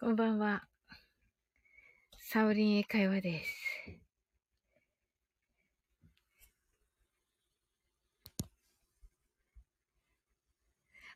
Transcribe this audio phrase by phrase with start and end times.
[0.00, 0.62] こんばんは。
[2.18, 3.98] サオリン英会話です。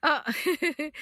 [0.00, 0.24] あ、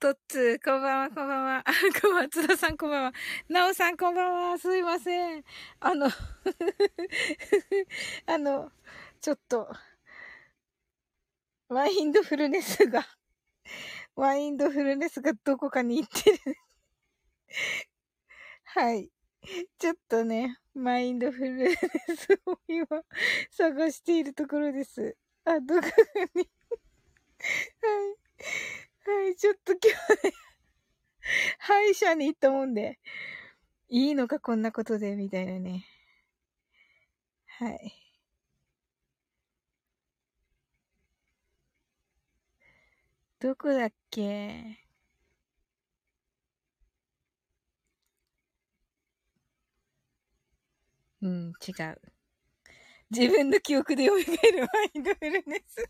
[0.00, 1.64] トッツ、こんばんは、こんばんは。
[1.68, 3.12] あ、小松田さん、こんばんは。
[3.46, 4.58] なおさん、こんばんは。
[4.58, 5.44] すいません。
[5.80, 6.08] あの、
[8.24, 8.72] あの、
[9.20, 9.70] ちょっと、
[11.68, 13.04] マインドフルネスが、
[14.16, 16.56] マインドフルネスがどこかに行ってる。
[18.64, 19.10] はい。
[19.78, 21.80] ちょっとね、マインドフルネス
[22.46, 22.86] を今
[23.50, 25.16] 探しているところです。
[25.44, 25.88] あ、どこか
[26.34, 26.48] に
[27.80, 27.88] は
[29.18, 29.24] い。
[29.26, 29.80] はい、ちょっと今
[30.22, 30.32] 日ね、
[31.58, 32.98] 歯医者に行ったもんで、
[33.88, 35.86] いいのかこんなことで、みたいなね。
[37.58, 37.92] はい。
[43.40, 44.81] どこだっけ？
[51.22, 52.00] うん、違う。
[53.10, 54.32] 自分の記憶で蘇るマ
[54.94, 55.88] インドフルネス。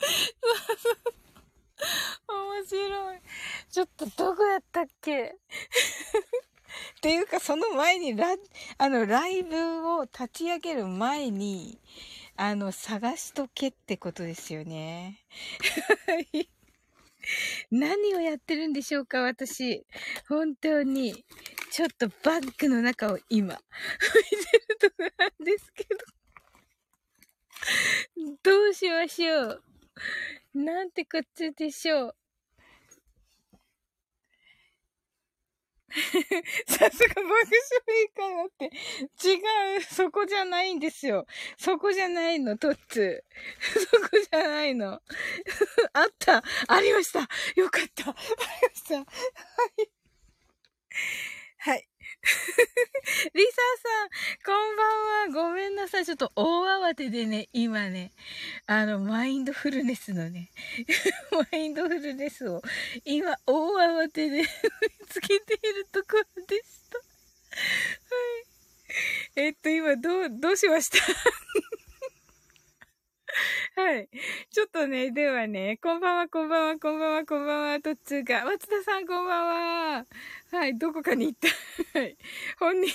[2.28, 3.18] 面白い。
[3.70, 5.34] ちょっとどこやったっけ？
[6.98, 8.36] っていうか、その前にラ、
[8.78, 9.56] あの、ライブ
[9.96, 11.78] を立ち上げる前に、
[12.36, 15.18] あの、探しとけってことですよね。
[17.70, 19.84] 何をやってるんでしょうか、私。
[20.28, 21.24] 本当に。
[21.70, 23.60] ちょっとバッグの中を今、見
[24.38, 25.96] てるとこなんですけど。
[28.42, 29.62] どうしましょう。
[30.54, 32.16] なんてこっちでしょう。
[36.66, 37.42] さすが爆笑
[38.02, 38.66] いいかなって。
[39.28, 39.36] 違
[39.78, 39.82] う。
[39.82, 41.26] そこじゃないんですよ。
[41.56, 43.24] そこじゃないの、トッツ。
[43.60, 44.92] そこじゃないの。
[45.92, 46.42] あった。
[46.68, 47.20] ありました。
[47.56, 48.10] よかった。
[48.10, 48.96] ありました。
[48.96, 49.90] はい。
[51.58, 51.91] はい。
[53.34, 54.08] リサさん、
[54.44, 55.48] こんばんは。
[55.48, 56.06] ごめんなさい。
[56.06, 58.12] ちょっと大慌てでね、今ね、
[58.66, 60.50] あの、マインドフルネスのね、
[61.52, 62.62] マインドフルネスを、
[63.04, 64.46] 今、大慌てで 見
[65.08, 66.98] つけているところでした。
[66.98, 67.04] は
[68.38, 68.46] い。
[69.36, 70.98] えっと、今、どう、どうしました？
[73.76, 74.08] はい。
[74.50, 78.44] ちょっとね、ではね、こんばんは、こんばんは、こんばんは、こんばんは、とっつーか。
[78.44, 79.46] 松田さん、こんばん
[79.96, 80.06] は。
[80.50, 81.48] はい、どこかに行った。
[81.98, 82.16] はい。
[82.58, 82.92] 本人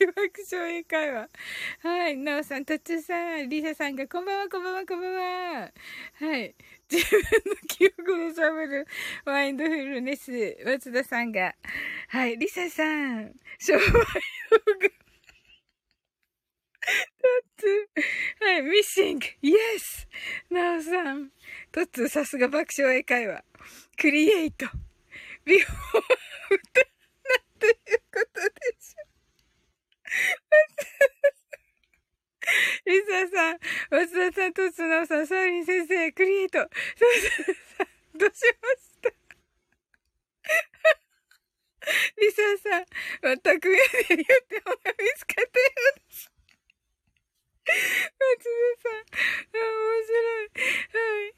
[0.00, 0.18] 大爆
[0.50, 1.28] 笑英会話。
[1.82, 5.72] はい、なおさん、とっつーさん、りささんが、こんばんは、こんばんは、こんばんは。
[6.14, 6.54] はい。
[6.90, 8.86] 自分の記憶で喋る
[9.24, 11.54] マインドフルネス、松田さんが。
[12.08, 13.84] はい、りささん、昭和用
[14.80, 15.05] 具。
[16.86, 18.46] トッツー。
[18.46, 19.26] はい、ミッシング。
[19.42, 20.08] イエス
[20.50, 21.32] ナオさん。
[21.72, 23.44] トッツー、さすが爆笑英会話。
[23.98, 24.66] クリエイト。
[25.44, 26.02] ビフォー
[26.54, 29.02] 歌なんていうことでしょ。
[32.84, 33.58] リサさん、
[33.90, 36.58] 松田さん、トッツー、ナオさん、サーリン先生、クリエイト。
[36.58, 36.68] さん、
[38.18, 39.10] どうしました？
[42.16, 42.86] リサさん、
[43.22, 46.30] 全く目で言ってもが見つかったようです。
[47.66, 47.74] 松
[48.82, 49.02] 田さん。
[49.52, 49.58] 面
[50.06, 50.14] 白
[50.44, 50.54] い。
[50.94, 51.34] はい。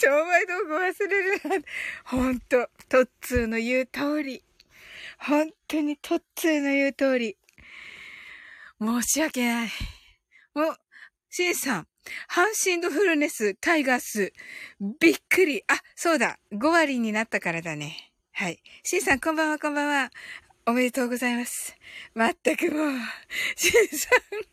[0.00, 1.66] 商売道具忘れるな。
[2.04, 4.42] ほんと、トッツーの言う通り。
[5.18, 7.36] 本当にトッツーの言う通り。
[8.80, 9.68] 申し訳ない。
[10.54, 10.76] もう、
[11.30, 11.88] シンさん。
[12.28, 14.32] ハンシンドフルネス、タイガース。
[15.00, 15.64] びっくり。
[15.68, 16.38] あ、そうだ。
[16.52, 18.12] 5割になったからだね。
[18.32, 18.62] はい。
[18.82, 20.10] シンさん、こんばんは、こんばんは。
[20.66, 21.76] おめでとうございます。
[22.14, 22.90] まったくもう、
[23.56, 24.44] シンさん、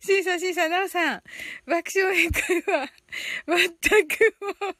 [0.00, 1.22] シンさん、シンさん、ナオさん、
[1.66, 2.88] 爆笑宴会は、
[3.46, 4.76] まったくもう、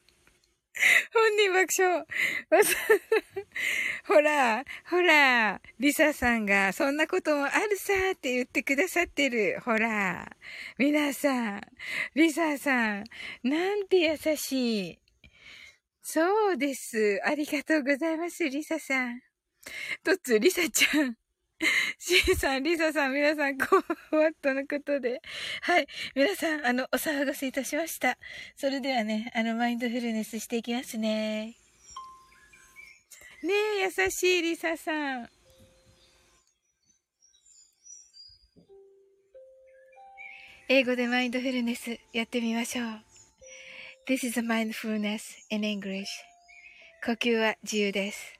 [1.13, 2.05] 本人爆笑。
[4.05, 9.59] ほら、ほら、リサさんが、そんなこともあるさって言ってくださってる。
[9.63, 10.35] ほら、
[10.77, 11.61] 皆さん、
[12.15, 13.03] リサさん、
[13.43, 14.99] なんて優しい。
[16.01, 17.19] そうです。
[17.23, 19.21] ありがとうございます、リサさん。
[20.03, 21.26] とつ、りさちゃん。
[21.97, 23.65] しんさん、りささん、皆さん、こ
[24.11, 25.21] う、わっとのことで。
[25.61, 25.87] はい。
[26.15, 28.17] 皆さん、あの、お騒がせいたしました。
[28.55, 31.55] それではね、あの、マインドフルネスしていきますね。
[33.43, 35.29] ねえ、優しいりささん。
[40.69, 42.85] 英語でマインドフルネスやってみましょう。
[44.07, 46.05] This is a mindfulness in English.
[47.05, 48.33] 呼吸は自由です。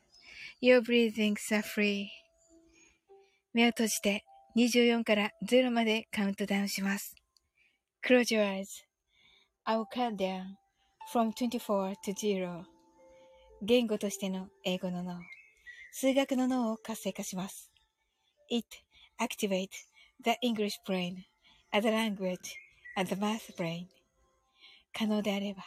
[0.62, 2.26] Your breathings are free.
[3.54, 4.24] 目を閉じて
[4.56, 7.16] 24から0までカウントダウンします。
[8.06, 8.68] Close your eyes.
[9.66, 10.56] I will count down
[11.12, 12.64] from 24 to 0.
[13.62, 15.20] 言語としての英語の脳、
[15.92, 17.72] 数学の脳を活性化します。
[18.50, 18.68] It
[19.20, 19.70] activates
[20.24, 21.24] the English brain
[21.72, 22.38] as a language
[22.96, 23.88] and the math brain.
[24.94, 25.64] 可能であれば、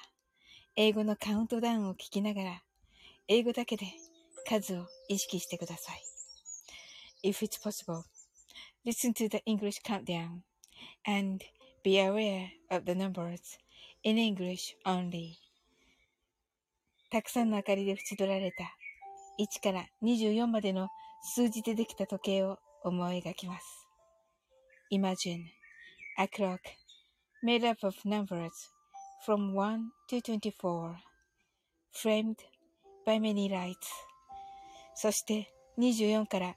[0.76, 2.62] 英語のカウントダウンを聞きながら、
[3.28, 3.86] 英語だけで
[4.48, 6.09] 数を意識してください。
[7.22, 8.04] If it's possible,
[8.84, 10.42] listen to the English countdown
[11.06, 11.44] and
[11.84, 13.58] be aware of the numbers
[14.02, 15.34] in English only.
[17.10, 18.64] たくさんの明かりで縁取られた
[19.38, 20.88] 1から24までの
[21.22, 23.86] 数字でできた時計を思い描きます。
[24.90, 25.44] Imagine
[26.16, 26.60] a clock
[27.44, 28.50] made up of numbers
[29.26, 30.94] from 1 to 24
[31.92, 32.36] framed
[33.06, 33.76] by many lights
[34.94, 36.56] そして24から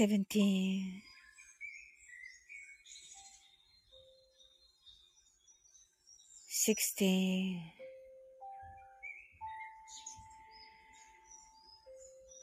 [0.00, 1.02] 17
[6.48, 7.60] 16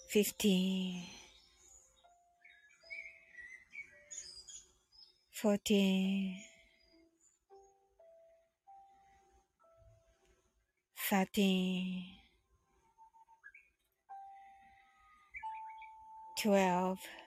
[0.08, 1.04] 15
[5.32, 6.38] 14
[11.10, 12.22] 13
[16.38, 17.27] 12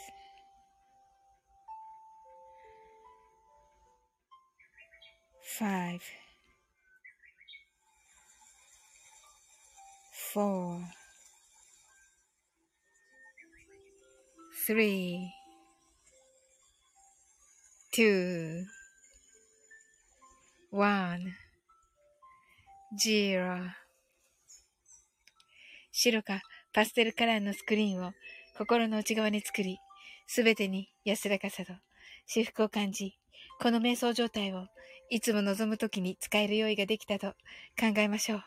[5.57, 6.01] five,
[10.33, 10.79] four,
[14.65, 15.29] three,
[17.91, 18.63] two,
[20.71, 21.33] one,
[22.97, 23.71] zero.
[25.91, 26.41] 白か
[26.73, 28.13] パステルカラーのスクリーンを
[28.57, 29.77] 心の内側に作り、
[30.27, 31.73] すべてに安らかさと
[32.25, 33.17] 至福を感じ、
[33.59, 34.67] この瞑想状態を
[35.10, 37.34] いつも望むときに使える用意ができたと
[37.78, 38.42] 考えましょう。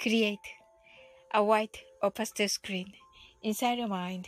[0.00, 0.36] Create
[1.32, 1.70] a white
[2.02, 2.86] or pastel screen
[3.42, 4.24] inside your mind.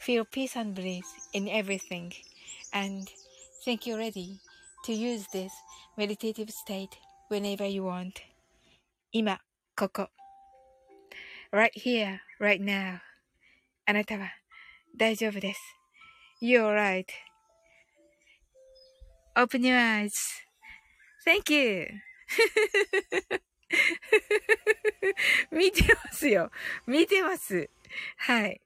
[0.00, 2.12] Feel peace and bliss in everything
[2.72, 3.08] and
[3.64, 4.38] think you're ready
[4.84, 5.50] to use this
[5.96, 6.90] meditative state
[7.30, 8.12] whenever you want.
[9.12, 9.40] 今、
[9.76, 10.08] ここ。
[11.52, 13.00] right here, right now.
[13.86, 14.30] あなたは
[14.96, 15.60] 大丈夫です。
[16.42, 17.06] You're right.
[19.34, 20.12] Open your eyes.
[21.25, 21.87] Thank you.
[25.51, 26.51] 見てますよ。
[26.85, 27.69] 見てます。
[28.17, 28.61] はい。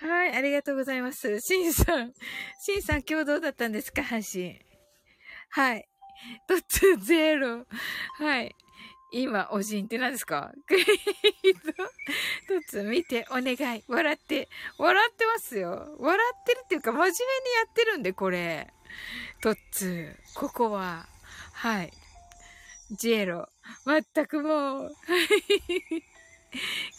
[0.00, 1.40] はい、ありがとうございます。
[1.40, 2.12] シンさん。
[2.60, 4.02] シンさん、今日どうだったんですか？
[4.02, 4.60] 配信。
[5.50, 5.88] はい。
[6.46, 7.66] トッツゼロ。
[8.18, 8.54] はい。
[9.12, 10.52] 今、おじんって何ですか？
[10.66, 10.92] クリート。
[12.48, 13.84] トッツ見て、お願い。
[13.88, 14.48] 笑って。
[14.78, 15.96] 笑ってますよ。
[15.98, 18.72] 笑ってるっていうか、真面目にやってるんで、これ。
[19.40, 20.14] トッツ。
[20.34, 21.08] ここは。
[21.56, 21.92] はい。
[22.90, 23.48] ジエロ。
[23.86, 24.94] まったくもう。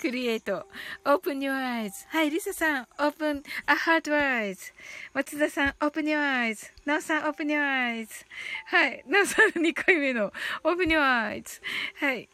[0.02, 0.68] クリエイト。
[1.06, 2.08] open your eyes.
[2.10, 4.74] はい、リサさん、open a heart eyes.
[5.14, 6.74] 松田さん、open your eyes.
[6.86, 8.26] ナオさん、open your eyes.
[8.66, 10.32] はい、ナオさん2回目の
[10.64, 11.62] open your eyes.
[12.00, 12.28] はい。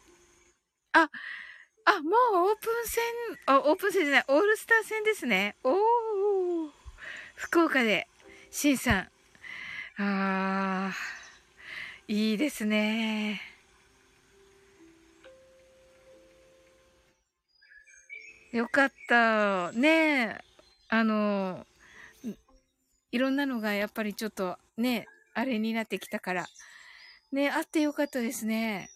[0.92, 1.10] あ、
[1.84, 2.16] あ、も
[2.46, 3.04] うオープン戦、
[3.46, 5.56] あ、オープン戦じゃない、オールスター戦ですね。
[5.62, 6.70] おー。
[7.34, 8.08] 福岡で、
[8.50, 9.10] シンさ
[9.98, 9.98] ん。
[9.98, 11.23] あー。
[12.06, 13.40] いいですね。
[18.52, 19.72] よかった。
[19.72, 20.38] ねえ。
[20.88, 21.66] あの、
[23.10, 26.46] いろんなのがやっぱりちょっとね、あれになってきたから。
[27.32, 28.90] ね、あってよかったですね。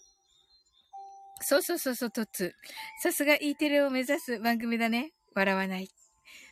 [1.40, 2.54] そうそうそうそう、トッツ。
[3.02, 5.12] さすが E テレを目指す番組だね。
[5.34, 5.88] 笑わない。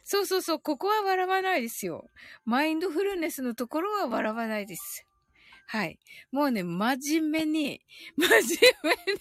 [0.04, 2.08] そうそうそう、ここは笑わないですよ。
[2.44, 5.05] マインドフルネスのところは笑わないです。
[5.66, 5.98] はい。
[6.30, 7.80] もうね、真面目に、
[8.16, 8.38] 真面
[8.82, 9.20] 目に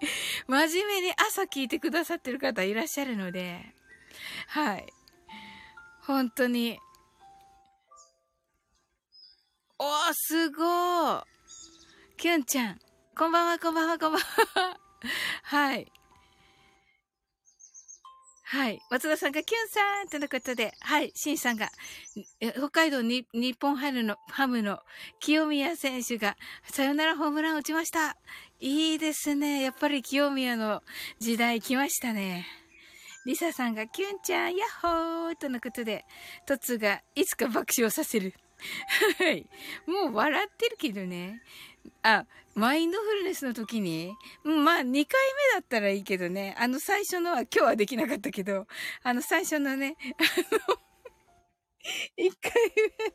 [0.46, 3.74] 真面目に朝聞いてくださってる方いらっしゃるので、
[4.48, 4.86] はい。
[6.00, 6.78] 本当に。
[9.78, 11.24] おー、すごー。
[12.16, 12.78] キュンちゃん。
[13.16, 14.80] こんばんは、こんばんは、こんばんは。
[15.44, 15.90] はい。
[18.54, 18.80] はい。
[18.88, 21.10] 松田さんが、キュンさんとのことで、はい。
[21.16, 21.70] シンさんが、
[22.56, 24.78] 北海道に日本ハムの、ハムの
[25.18, 26.36] 清宮選手が、
[26.70, 28.16] さよならホームラン打ちました。
[28.60, 29.60] いいですね。
[29.60, 30.84] やっぱり清宮の
[31.18, 32.46] 時代来ましたね。
[33.26, 36.04] リサさんが、キュンちゃん、ヤッホーとのことで、
[36.46, 38.34] トツが、いつか爆笑させる。
[39.18, 39.48] はい。
[39.84, 41.42] もう笑ってるけどね。
[42.02, 44.14] あ、マインドフルネスの時に、
[44.44, 45.06] まあ、2回目だ
[45.60, 46.54] ったらいいけどね。
[46.58, 48.66] あの最初のは今日はできなかったけど、
[49.02, 50.22] あの最初のね、あ
[50.52, 50.76] の、
[52.18, 52.52] 1回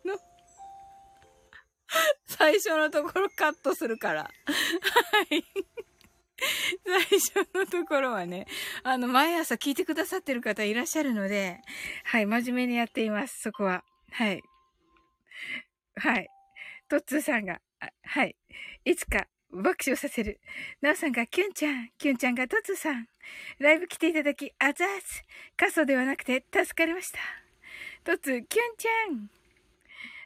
[0.05, 0.19] 目の
[2.25, 4.23] 最初のところカットするから。
[4.23, 4.29] は
[5.35, 5.43] い。
[6.85, 8.47] 最初のところはね、
[8.83, 11.61] あの、毎朝聞いてくださってる方いらっしゃるので、
[12.05, 13.83] はい、真面目にやっています、そこは。
[14.11, 14.41] はい。
[15.95, 16.29] はい。
[16.87, 17.59] トッツーさんが、
[18.03, 18.35] はい。
[18.85, 20.39] いつか爆笑させる。
[20.81, 23.07] なおさんがキュンちゃん、キュンちゃんがトツさん。
[23.59, 25.23] ライブ来ていただき、あざーす。
[25.57, 27.19] 過疎ではなくて助かりました。
[28.03, 29.38] トツ、キュンちゃん。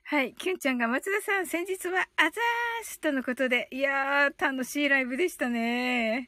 [0.06, 0.34] はい。
[0.36, 6.28] キュンちゃんが松田さん、先日はあざーすとのことで、いやー、楽しいライブでしたね。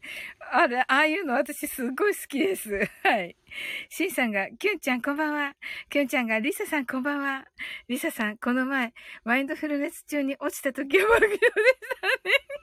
[0.51, 2.70] あれ、ああいうの私すっごい好きです。
[3.03, 3.36] はい。
[3.89, 5.55] シンさんが、キュンちゃんこんばんは。
[5.89, 7.46] キュンちゃんが、リサさんこんばんは。
[7.89, 8.94] リサさん、この前、
[9.25, 12.55] マインドフルネス中に落ちた時は爆笑でしたね。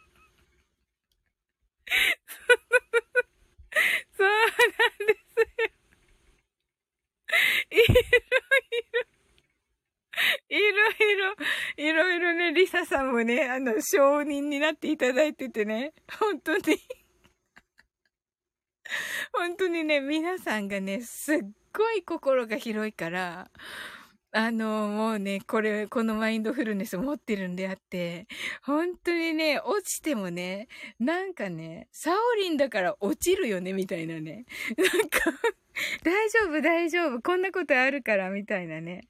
[4.16, 5.73] そうなんですよ。
[7.71, 8.02] いろい
[9.07, 9.12] ろ。
[10.48, 11.34] いろいろ、
[11.76, 16.62] いろいろね、リサさんもね、あの、承認になっていただいててね、本当に
[19.32, 21.38] 本当にね、皆さんがね、すっ
[21.72, 23.50] ごい心が広いから、
[24.34, 28.26] あの、もうね、これ、このマインドフルネス持ってるんであって、
[28.62, 34.46] 本当にね、落ちてもね、なんかね、サオリンだから落ちるよね、みたいなね。
[34.78, 35.30] なんか
[36.04, 37.22] 大丈夫、大丈夫。
[37.22, 39.02] こんなことあるから、みたいなね。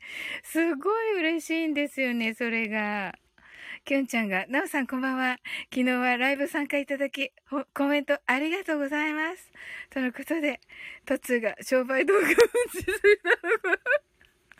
[0.45, 3.15] すごい嬉しいんですよね、それが。
[3.85, 5.39] きゅんちゃんが、なおさんこんばんは。
[5.73, 7.33] 昨日はライブ参加いただき、
[7.75, 9.51] コメントありがとうございます。
[9.91, 10.61] とのことで、
[11.05, 13.31] トツが商売動画を映すた
[13.69, 13.77] の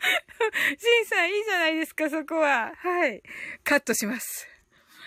[0.77, 2.73] シンさんいいじゃないですか、そこは。
[2.75, 3.23] はい。
[3.63, 4.47] カットします。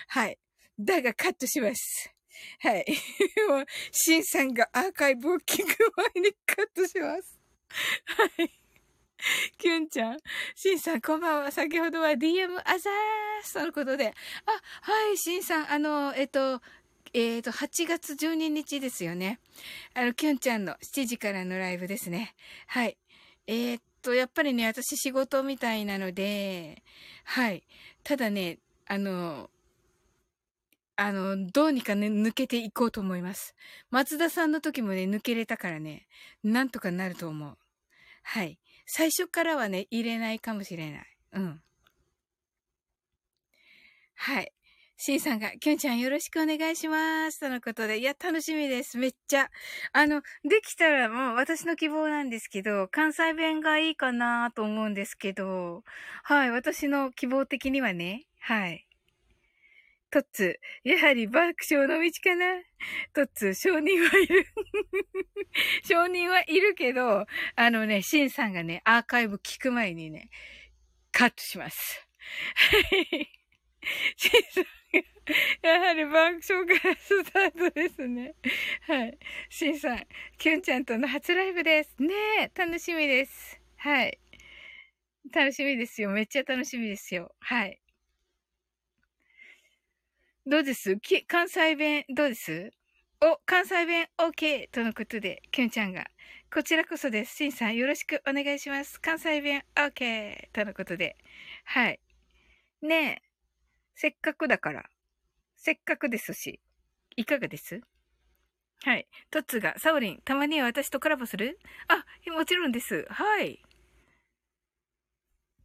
[0.07, 0.39] はい。
[0.79, 2.16] だがカットします。
[2.59, 2.85] はい。
[3.91, 7.39] シンさんがアーカイブを聞く前にカットします。
[8.05, 8.51] はい。
[9.57, 10.17] キュンちゃん。
[10.55, 11.51] シンさん、こんばんは。
[11.51, 14.13] 先ほどは DM あざーすとのことで。
[14.45, 16.61] あ、はい、シンさん、あの、えっと、
[17.13, 19.39] えっ、と、8月12日ですよね。
[19.93, 22.35] あの、キュンちゃんの7時からのライブですね。
[22.67, 22.97] はい。
[23.47, 26.83] えっ、と、やっぱりね、私仕事みたいなので、
[27.23, 27.63] はい。
[28.03, 29.49] ただね、あの、
[30.97, 33.55] あの、どうにかね、抜けていこうと思います。
[33.91, 36.07] 松田さんの時もね、抜けれたからね、
[36.43, 37.57] なんとかなると思う。
[38.23, 38.59] はい。
[38.87, 41.05] 最初からはね、入れないかもしれない。
[41.33, 41.61] うん。
[44.15, 44.51] はい。
[44.97, 47.39] シンさんが、キュンちゃんよろしくお願いします。
[47.39, 47.99] とのことで。
[47.99, 48.97] いや、楽しみです。
[48.97, 49.51] めっちゃ。
[49.93, 55.83] あの、できたらもう私の希望なんですけど、関西弁がいいかなと思うんですけど、
[56.23, 58.86] はい、私の希望的にはね、はい。
[60.09, 62.45] トッツ、やはり爆笑の道かな
[63.13, 64.45] トッツ、承認はいる。
[65.83, 70.29] 承認はいるけど、あのね、シンさんがね、アーカイブ聞く前にね、
[71.11, 72.07] カットします。
[72.55, 73.29] はい。
[74.15, 74.63] シンさん
[75.63, 78.35] が、やはり爆笑からスタートですね。
[78.87, 79.17] はい。
[79.49, 81.95] シンさん、キュンちゃんとの初ライブです。
[81.99, 83.59] ねえ、楽しみです。
[83.75, 84.19] はい。
[85.33, 86.11] 楽しみですよ。
[86.11, 87.35] めっちゃ楽しみですよ。
[87.39, 87.81] はい。
[90.49, 90.95] どうです？
[91.27, 92.71] 関西弁、どうです？
[93.19, 94.69] お、関西弁 OK!
[94.71, 96.05] とのことで、きゅんちゃんが。
[96.53, 97.35] こちらこそです。
[97.35, 99.01] しんさんよろしくお願いします。
[99.01, 100.47] 関西弁 OK!
[100.53, 101.17] とのことで。
[101.65, 101.99] はい。
[102.81, 103.21] ねえ。
[103.93, 104.85] せっかくだから。
[105.57, 106.61] せっかくですし。
[107.17, 107.81] いかがです？
[108.85, 109.05] はい。
[109.29, 111.59] トッツが、サオリン、たまには私とコラボする？
[111.89, 113.05] あ、もちろんです。
[113.09, 113.61] はい。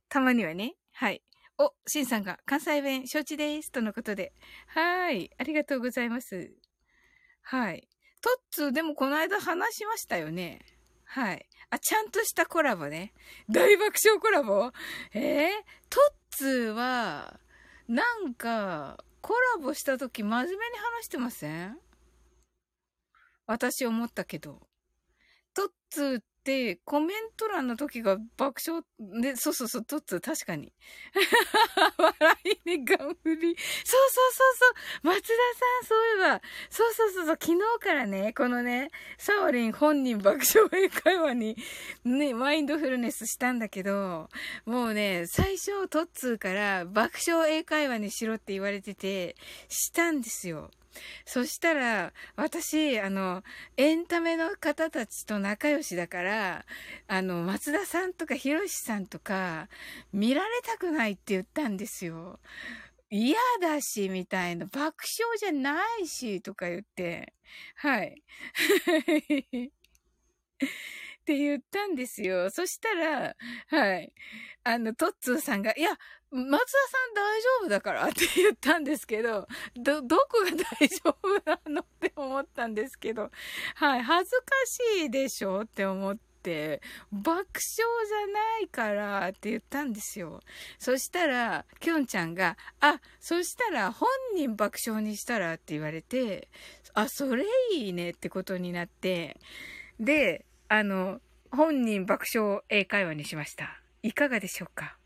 [0.09, 0.75] たまにはね。
[0.91, 1.23] はい。
[1.65, 3.71] お、シンさんが、関西弁承知です。
[3.71, 4.33] とのことで。
[4.67, 5.31] はい。
[5.39, 6.53] ありがとうございます。
[7.43, 7.89] はい。
[8.21, 10.61] トッツー、でもこの間話しましたよね。
[11.05, 11.47] はい。
[11.71, 13.13] あ、ちゃんとしたコラボね。
[13.49, 14.73] 大爆笑コラボ？
[15.15, 15.51] えー、
[15.89, 16.01] ト
[16.33, 17.39] ッツーは、
[17.87, 21.79] なんか、コラボした時真面目に話してません？
[23.47, 24.67] 私思ったけど。
[25.55, 28.83] トッツーってコメント欄の時が爆笑
[29.23, 30.73] で、そうそうそう、トッツー確かに。
[31.97, 33.57] 笑いにガン振り。
[33.85, 34.67] そうそうそうそ
[35.05, 35.07] う。
[35.07, 35.33] 松田さ
[35.83, 36.43] ん、そういえば。
[36.69, 37.39] そうそうそうそう。
[37.41, 41.57] 昨日からね、このね、サオリン本人爆笑英会話に、
[42.05, 44.29] ね、マインドフルネスしたんだけど、
[44.65, 49.37] もうね、最初トッツーから爆笑英会話にしろって言われてて、
[49.69, 50.71] したんですよ。
[51.25, 53.43] そしたら、私、あの、
[53.77, 56.65] エンタメの方たちと仲良しだから、
[57.09, 59.69] あの、松田さんとかひろしさんとか、
[60.13, 62.41] 見られたくないって言ったんですよ。
[63.11, 64.67] 嫌だし、みたいな。
[64.67, 67.35] 爆笑じゃないし、とか言って。
[67.77, 68.23] はい。
[71.23, 72.51] って言ったんですよ。
[72.51, 73.37] そしたら、
[73.69, 74.13] はい。
[74.65, 75.99] あの、トッツーさんが、いや、
[76.33, 79.47] 松田さん大丈夫だからって言ったんですけど、
[79.77, 83.31] ど、どこが大丈夫なのって思ったんですけど、
[83.75, 84.45] はい、恥ずか
[85.01, 86.81] しいでしょって思って、
[87.13, 90.41] 爆笑じゃないからって言ったんですよ。
[90.79, 96.49] そしたら、きょんちゃんが、あ、そしたら本人爆笑にしたらって言われて、
[96.95, 99.39] あ、それいいねってことになって、
[100.01, 101.21] で、あの、
[101.51, 103.83] 本人爆笑英会話にしました。
[104.03, 104.97] いかがでしょうか？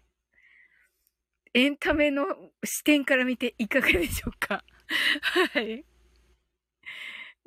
[1.56, 2.26] エンタメの
[2.62, 4.62] 視点から見ていかがでしょうか？
[5.54, 5.86] はい。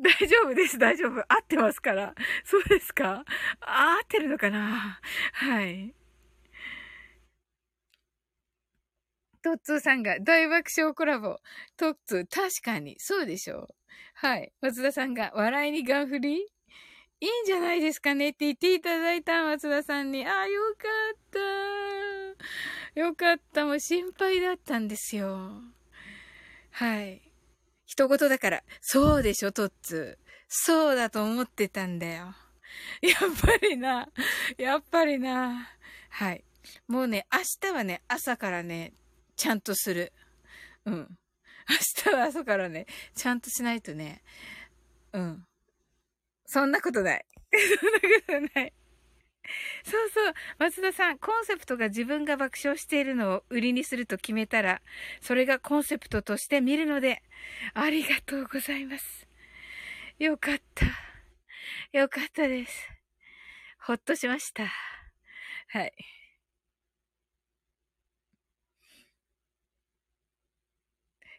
[0.01, 1.19] 大丈夫です、大丈夫。
[1.31, 2.15] 合ってますから。
[2.43, 3.23] そうですか？
[3.61, 4.99] 合ってるのかな？
[5.33, 5.93] はい。
[9.43, 11.37] トッツーさんが大爆笑コラボ。
[11.77, 12.95] トッツー、確かに。
[12.97, 13.67] そうでしょう。
[14.15, 14.51] はい。
[14.61, 16.47] 松田さんが笑いにガン振り？
[17.21, 18.29] いいんじゃないですかね？
[18.29, 20.25] って言っていただいた松田さんに。
[20.25, 21.39] あ、よかった。
[22.99, 23.63] よかった。
[23.63, 25.51] もう心配だったんですよ。
[26.71, 27.21] はい。
[27.85, 30.19] 一言だから、そうでしょ、トッツ。
[30.49, 32.35] そうだと思ってたんだよ。
[33.01, 34.09] やっぱりな。
[34.57, 35.69] やっぱりな。
[36.09, 36.43] はい。
[36.89, 38.91] もうね、明日はね、朝からね、
[39.37, 40.11] ちゃんとする。
[40.83, 41.17] うん。
[41.69, 42.85] 明日は朝からね、
[43.15, 44.21] ちゃんとしないとね、
[45.13, 45.45] うん。
[46.45, 47.25] そんなことない。
[48.29, 48.73] そんなことない。
[49.83, 50.33] そうそう。
[50.57, 54.81] 松田さん、コンセプトが自分が爆笑しているのを売りにすると決めたら、
[55.21, 57.21] それがコンセプトとして見るので、
[57.73, 59.27] ありがとうございます。
[60.19, 60.85] よかった。
[61.91, 62.89] よかったです。
[63.79, 64.65] ほっとしました。
[65.69, 65.93] はい。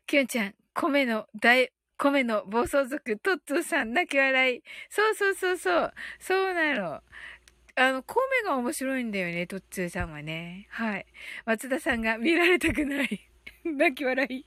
[0.06, 4.62] きゅんちゃん、米の大米の暴走族、トッツーさん、泣き笑い。
[4.88, 5.92] そうそうそうそう。
[6.18, 7.00] そうなの。
[7.76, 10.66] あの、米が面白いんだよね、トッツーさんはね。
[10.70, 11.06] はい。
[11.44, 13.30] 松田さんが見られたくない。
[13.64, 14.46] 泣き笑い。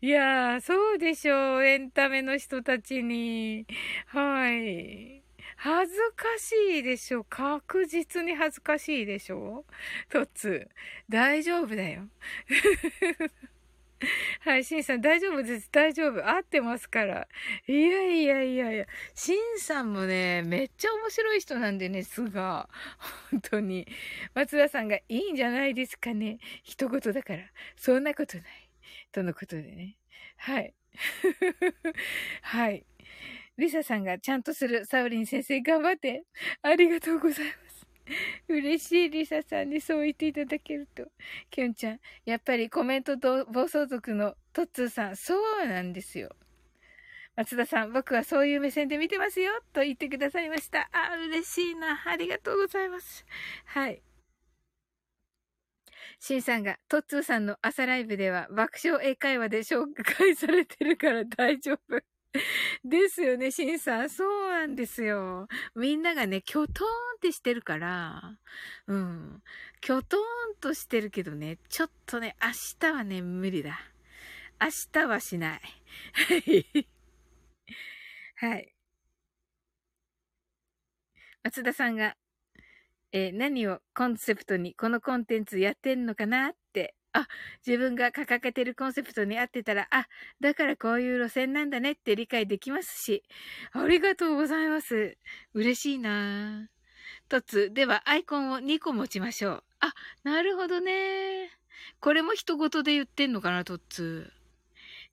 [0.00, 1.64] いやー、そうでしょう。
[1.64, 3.66] エンタメの人たちに。
[4.06, 5.22] はい。
[5.56, 7.24] 恥ずかしいでしょ。
[7.24, 9.64] 確実に恥ずかしいでしょ。
[10.10, 10.74] トッツー。
[11.08, 12.08] 大丈夫だよ。
[14.40, 15.70] はい、シンさん大丈夫です。
[15.72, 16.28] 大丈夫。
[16.28, 17.28] 合ってますから。
[17.66, 18.86] いやいやいやいや。
[19.14, 22.68] シンさんもね、めっちゃ面白い人なんでね、すが。
[23.30, 23.86] 本当に。
[24.34, 26.38] 松田さんがいいんじゃないですかね。
[26.62, 27.44] 一言だから。
[27.76, 28.46] そんなことない。
[29.12, 29.96] とのことでね。
[30.36, 30.74] はい。
[32.42, 32.84] はい。
[33.56, 36.24] リサさんがちゃんとするサウリン先生頑張って。
[36.62, 37.65] ありがとうございます。
[38.48, 41.10] 嬉しいリサさんにそう言っていただけると。
[41.50, 46.34] きゅんちゃん、やっぱりコメント暴走族のトッツーさん、そうなんですよ。
[47.36, 50.88] 松田さん、僕はそういう目線で見てますよ、と言ってくださいました。
[50.92, 52.02] あ、嬉しいな。
[52.06, 53.26] ありがとうございます。
[53.66, 54.02] はい。
[56.18, 62.15] シンさんが、トッツーさんの朝ライブでは爆笑英会話で紹介されてるから大丈夫。
[62.84, 64.10] ですよね、シンさん。
[64.10, 65.48] そうなんですよ。
[65.74, 68.38] みんながね、キョトーンってしてるから、
[68.86, 69.42] うん。
[69.80, 73.78] キョトーンとしてるけどね、ちょっとね、明日はね、無理だ。
[74.60, 75.60] 明日はしない。
[78.36, 78.72] はい。
[81.42, 82.16] 松田さんが、
[83.12, 86.65] えー、何をコンセプトにこのコンテンツやってんのかなって
[87.16, 87.28] あ、
[87.66, 90.06] 自分が掲げてるコンセプトに合ってたら、あ、
[90.40, 93.22] だからこういう路線なんだねって理解できますし。
[93.72, 95.16] ありがとうございます。
[95.54, 96.68] 嬉しいな
[97.28, 99.64] とつ、ではアイコンを2個持ちましょう。
[99.80, 101.50] あ、なるほどね。
[102.00, 104.35] これも人事で言ってんのかな、とっつ。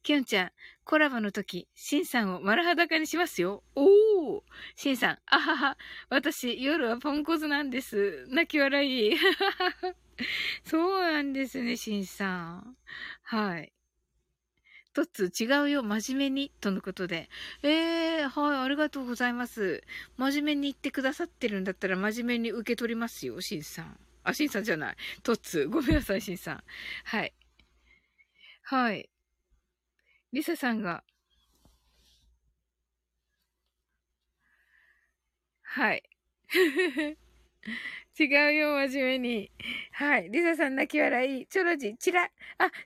[0.04, 0.52] きゅんちゃん、
[0.84, 3.64] コラボの時、しんさんを丸裸にしますよ。
[3.74, 4.42] おー
[4.76, 5.78] しんさん、あはは、
[6.10, 8.26] 私、夜はポンコツなんです。
[8.28, 9.18] 泣き笑い。
[10.66, 12.78] そうなんですね、しんさん。
[13.24, 13.72] はい。
[14.94, 17.30] とつ、違うよ、真面目に、とのことで。
[17.64, 17.70] え
[18.20, 19.84] えー、はい、ありがとうございます。
[20.18, 23.98] 真面目に言ってくださってるんだったら、真面目に受け取りますよ、しんさん。
[24.24, 24.96] あ、しんさんじゃない。
[25.24, 26.64] とつ、ごめんなさい、しんさん。
[27.06, 27.34] はい。
[28.64, 29.10] はい。
[30.34, 31.04] リサさんが、
[35.62, 36.04] はい。
[38.20, 39.52] 違うよ、真面目に。
[39.92, 40.32] はい。
[40.32, 41.46] リサさん泣き笑い。
[41.46, 42.24] チョロジー、チラ。
[42.24, 42.30] あ、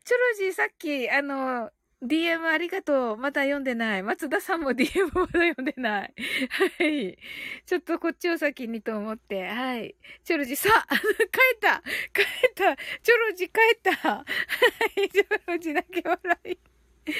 [0.03, 1.71] チョロジーさっき、あの、
[2.03, 3.17] DM ありがとう。
[3.17, 4.03] まだ読んでない。
[4.03, 6.13] 松田さんも DM まだ読んでない。
[6.79, 7.17] はい。
[7.65, 9.47] ちょっとこっちを先にと思って。
[9.47, 9.95] はい。
[10.25, 10.95] チョロジー、さ 帰
[11.55, 11.81] った
[12.13, 14.25] 帰ったチョロジ帰ったは
[14.97, 15.09] い。
[15.09, 16.57] チョロジー泣き笑い。
[17.07, 17.13] は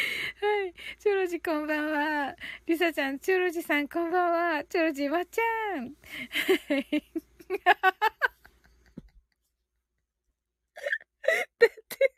[0.67, 0.73] い。
[1.00, 2.36] チョロジこんばんは。
[2.65, 4.63] リサちゃん、チョロジさんこんばんは。
[4.65, 5.95] チョロジわっちゃん。
[6.67, 7.04] はい。
[11.60, 12.13] だって、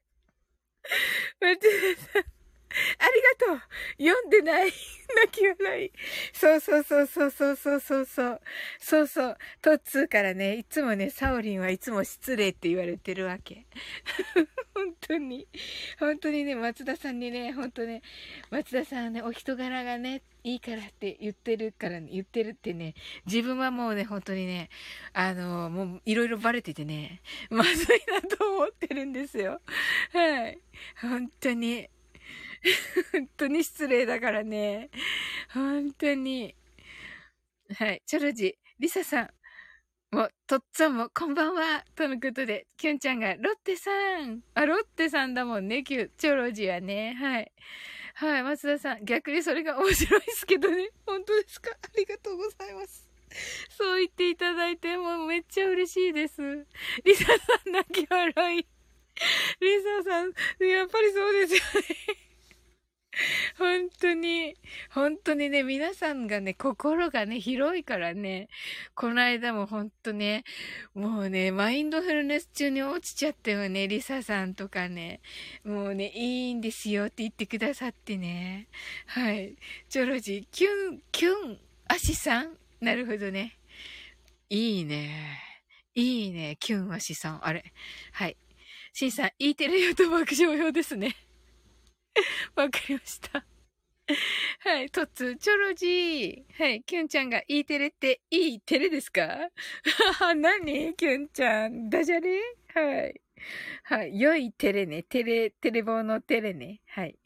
[1.41, 1.59] 松
[1.95, 2.23] 田さん。
[2.23, 2.38] あり
[3.47, 3.61] がとう
[3.97, 4.71] 読んでない
[5.15, 5.91] 泣き笑い。
[6.33, 8.41] そうそうそうそうそうそうそうそう。
[8.79, 9.37] そうそう。
[9.61, 13.65] トッツーからね、いつもね、サオリンはいつも失礼って言われてるわけ。
[14.73, 15.47] 本当に。
[15.99, 18.01] 本当にね、松田さんにね、本当ね、
[18.49, 22.93] 松田さんはね、お人柄がね、いいからって言ってるからね、言ってるってね、
[23.25, 24.69] 自分はもうね、本当にね、
[25.13, 29.59] あの、もういろいろバレててね、まずいなと思ってるんですよ。
[30.13, 30.59] はい。
[31.01, 31.89] 本当に。
[33.11, 34.89] 本当に失礼だからね。
[35.53, 36.55] 本当に。
[37.75, 38.01] はい。
[38.05, 39.29] チョロジ、リサさん。
[40.11, 41.85] もう、とっつぁんも、こんばんは。
[41.95, 43.91] とのことで、キュンちゃんが、ロッテさ
[44.25, 44.41] ん。
[44.55, 47.13] あ、ロッテさんだもんね、キュン、チョロジはね。
[47.13, 47.51] はい。
[48.15, 49.05] はい、松田さん。
[49.05, 50.89] 逆にそれが面白いですけどね。
[51.05, 51.71] 本当ですか？
[51.71, 53.07] ありがとうございます。
[53.69, 56.41] そう言っていただいて、もうめっちゃ嬉しいです。
[57.05, 57.31] リサさ
[57.69, 58.67] ん泣き笑い。
[59.61, 60.33] リサさん、
[60.67, 62.28] やっぱりそうですよね。
[63.57, 64.55] 本当に、
[64.89, 68.49] 本当にね、皆さんがね、心がね、広いからね、
[68.95, 70.43] この間も本当ね、
[70.93, 75.21] もうね、マインドフルネス中に落ちちゃったよね、リサさんとかね、
[75.63, 78.67] もうね、いいんですよって言ってくださってね。
[79.05, 79.55] はい。
[79.89, 82.57] チョロジー、キュン、キュン、アシさん？
[82.81, 83.57] なるほどね。
[84.49, 85.39] いいね。
[85.95, 87.45] いいね、キュンアシさん。
[87.45, 87.73] あれ。
[88.13, 88.37] はい。
[88.93, 91.15] シンさん、E テレ用と爆笑用ですね。
[92.55, 93.45] わかりました。
[94.61, 96.43] はい、とつ、チョロジー。
[96.63, 99.49] はい、キュンちゃんが E テレっていいテレですか？
[100.35, 100.95] 何？
[100.95, 101.89] キュンちゃん。
[101.89, 102.39] ダジャレ？
[102.73, 103.21] はい。
[103.83, 105.03] はい、良いテレね。
[105.03, 106.81] テレ、テレ棒のテレね。
[106.87, 107.17] はい。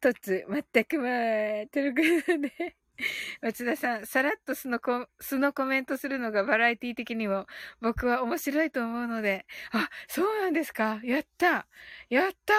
[0.00, 2.76] とつ、まったくまー、ということで。
[3.42, 7.46] 松田さん、さらっと素のコ素のコメントするのがバラエティ的にも
[7.80, 9.46] 僕は面白いと思うので。
[9.72, 11.00] あ、そうなんですか？
[11.02, 11.66] やった
[12.08, 12.54] やった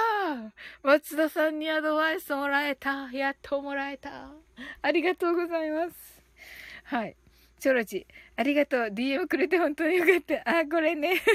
[0.84, 4.32] 松田さんにアドバイスもらえたやっともらえた
[4.82, 6.22] ありがとうございます。
[6.84, 7.16] はい。
[7.60, 8.88] チョロチ、ありがとう。
[8.88, 10.60] DM くれて本当によかった。
[10.60, 11.22] あ、これね。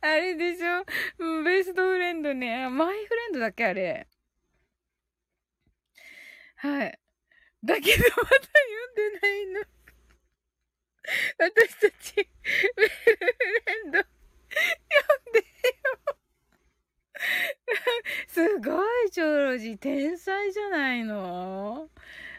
[0.00, 0.84] あれでしょ？
[1.44, 2.68] ベストフレンドね。
[2.68, 3.66] マイフレンドだっけ？
[3.66, 4.08] あれ。
[6.62, 6.98] はい。
[7.64, 9.60] だけどまだ読んでないの。
[11.38, 12.26] 私たち、メー
[12.76, 13.10] ルフ
[13.66, 14.06] レンド、読
[15.28, 15.44] んでよ。
[18.28, 21.88] すごい、チョロジ、天才じゃないの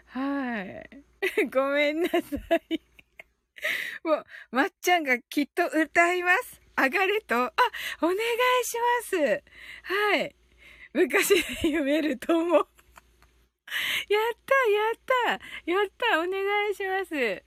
[0.05, 0.89] はい。
[1.51, 2.17] ごめんなさ
[2.69, 2.79] い。
[4.05, 6.61] もう、まっちゃんがきっと歌います。
[6.77, 7.35] 上がれと。
[7.35, 7.53] あ、
[8.01, 8.17] お願い
[8.63, 9.43] します。
[9.83, 10.33] はい。
[10.93, 12.67] 昔で読めると思う。
[14.09, 17.43] やったやったやったお願いします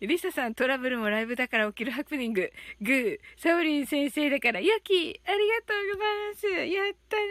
[0.00, 2.52] リサさん、トラブルもライブだから起きるハプニング。
[2.80, 7.22] グー、サオリン先生だから、ヨキありがとうございますやったね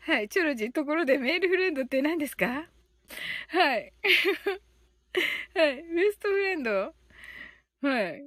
[0.00, 2.68] はい、チョロジ、ところでメールフレンドって何ですか？
[3.48, 3.92] はい。
[5.54, 6.94] はい、ベストフレンド？
[7.82, 8.22] はい。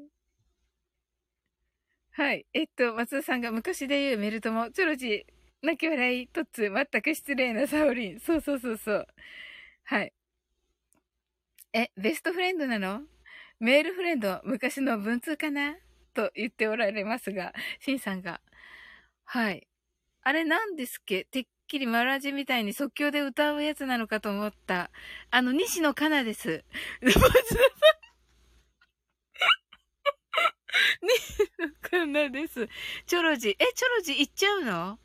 [2.12, 2.46] はい。
[2.54, 5.26] えっと、松田さんが昔で言うメルトモ、チョロジ、
[5.66, 8.20] 泣き笑い、トッツ、全く失礼なサオリン。
[8.20, 9.08] そうそうそうそう。
[9.84, 10.14] はい。
[11.74, 13.02] え、ベストフレンドなの？
[13.60, 15.76] メールフレンド、昔の文通かな？
[16.14, 18.40] と言っておられますが、シンさんが。
[19.26, 19.68] はい。
[20.22, 21.26] あれなんですっけ？
[21.26, 24.92] てっきりマラジみたいに即興で歌うやつなのかと思った。
[25.32, 26.64] あの、西野カナです。
[27.02, 27.30] 松田さん。
[31.02, 32.68] 西野カナです。
[33.06, 33.50] チョロジ。
[33.50, 35.00] え、チョロジ行っちゃうの？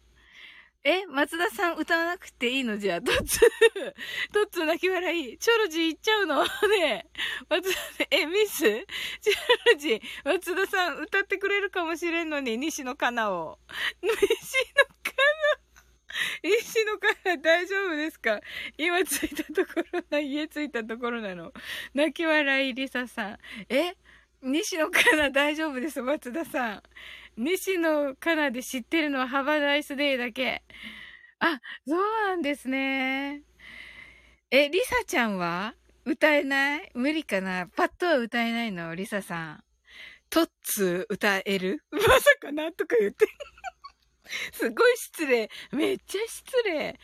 [0.83, 2.79] え松田さん歌わなくていいの？
[2.79, 3.93] じゃあ、トッツー。
[4.33, 5.37] トッツー泣き笑い。
[5.37, 6.43] チョロジー行っちゃうの？
[6.81, 7.07] ねえ。
[7.51, 8.61] 松田、え、ミス？
[8.61, 9.33] チョ
[9.73, 13.59] ロジー、松田さん歌ってくれるかもしれんのに、西野カナを。
[14.01, 15.13] 西野カ
[16.43, 16.51] ナ？
[16.51, 18.41] 西野カナ大丈夫ですか？
[18.79, 21.53] 今着いたところな、家着いたところなの。
[21.93, 23.39] 泣き笑い、リサさん。
[23.69, 23.97] え
[24.43, 26.83] 西野カナ大丈夫です、松田さん。
[27.37, 30.63] 西野カナで知ってるのはハバナイスデーだけ。
[31.39, 33.43] あ、そうなんですね。
[34.51, 36.91] え、リサちゃんは歌えない？
[36.95, 37.67] 無理かな？
[37.75, 38.95] パッとは歌えないの？
[38.95, 39.65] リサさん。
[40.29, 41.83] トッツ歌える？
[41.91, 42.07] まさ
[42.41, 42.73] かな？
[42.73, 43.27] とか言って。
[44.53, 45.51] すごい失礼。
[45.73, 46.99] めっちゃ失礼。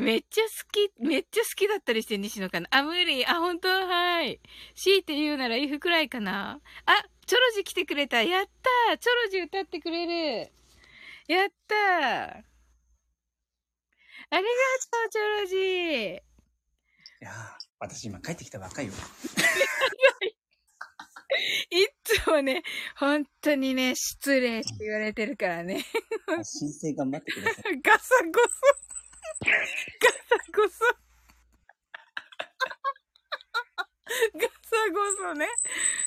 [0.00, 2.68] めっちゃ好き、めっちゃ好きだったりして、西野かな。
[2.70, 3.26] あ、無理。
[3.26, 3.68] あ、本当？
[3.68, 4.40] はい。
[4.74, 6.58] 強いて言うなら if くらいかな。
[6.86, 8.22] あ、チョロジ来てくれた。
[8.22, 8.46] やっ
[8.88, 10.50] たチョロジ歌ってくれる。
[11.28, 11.74] やった
[12.32, 12.42] あ
[14.30, 14.46] りがと
[15.06, 15.56] う、チョロジ
[16.14, 16.20] い
[17.20, 17.30] や
[17.78, 18.94] 私今帰ってきたばっかりよ。
[21.70, 22.62] いつもね、
[22.96, 25.84] 本当にね、失礼って言われてるからね。
[26.42, 27.80] 申請頑張ってください。
[27.84, 28.99] ガサゴソ。
[29.38, 30.84] ガサゴソ。
[34.34, 35.46] ガサゴソね。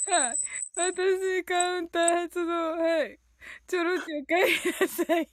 [0.07, 0.37] はい。
[0.75, 2.77] 私、カウンター発動。
[2.77, 3.19] はい。
[3.67, 5.21] ちょろちょ帰りなさい。
[5.21, 5.29] ね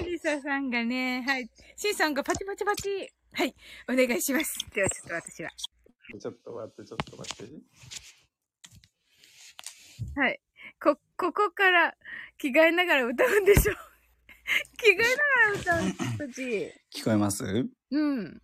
[0.00, 1.48] え、リサさんがね、はい。
[1.76, 3.12] シンさんがパチパチパチ。
[3.32, 3.54] はい。
[3.88, 4.58] お願いします。
[4.74, 5.50] では、ちょっと私は。
[6.20, 7.54] ちょっと待って、ちょっと待って。
[10.20, 10.40] はい。
[10.82, 11.96] こ、ここから
[12.38, 13.74] 着替えながら歌うんでしょ
[14.78, 16.72] 着替えながら歌うんたち。
[16.94, 17.44] 聞こえます？
[17.90, 18.42] うん。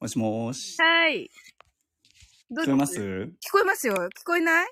[0.00, 0.80] もしもーし。
[0.80, 1.30] はい。
[2.50, 3.00] 聞こえます？
[3.00, 3.94] 聞こえますよ。
[3.94, 4.68] 聞こえない？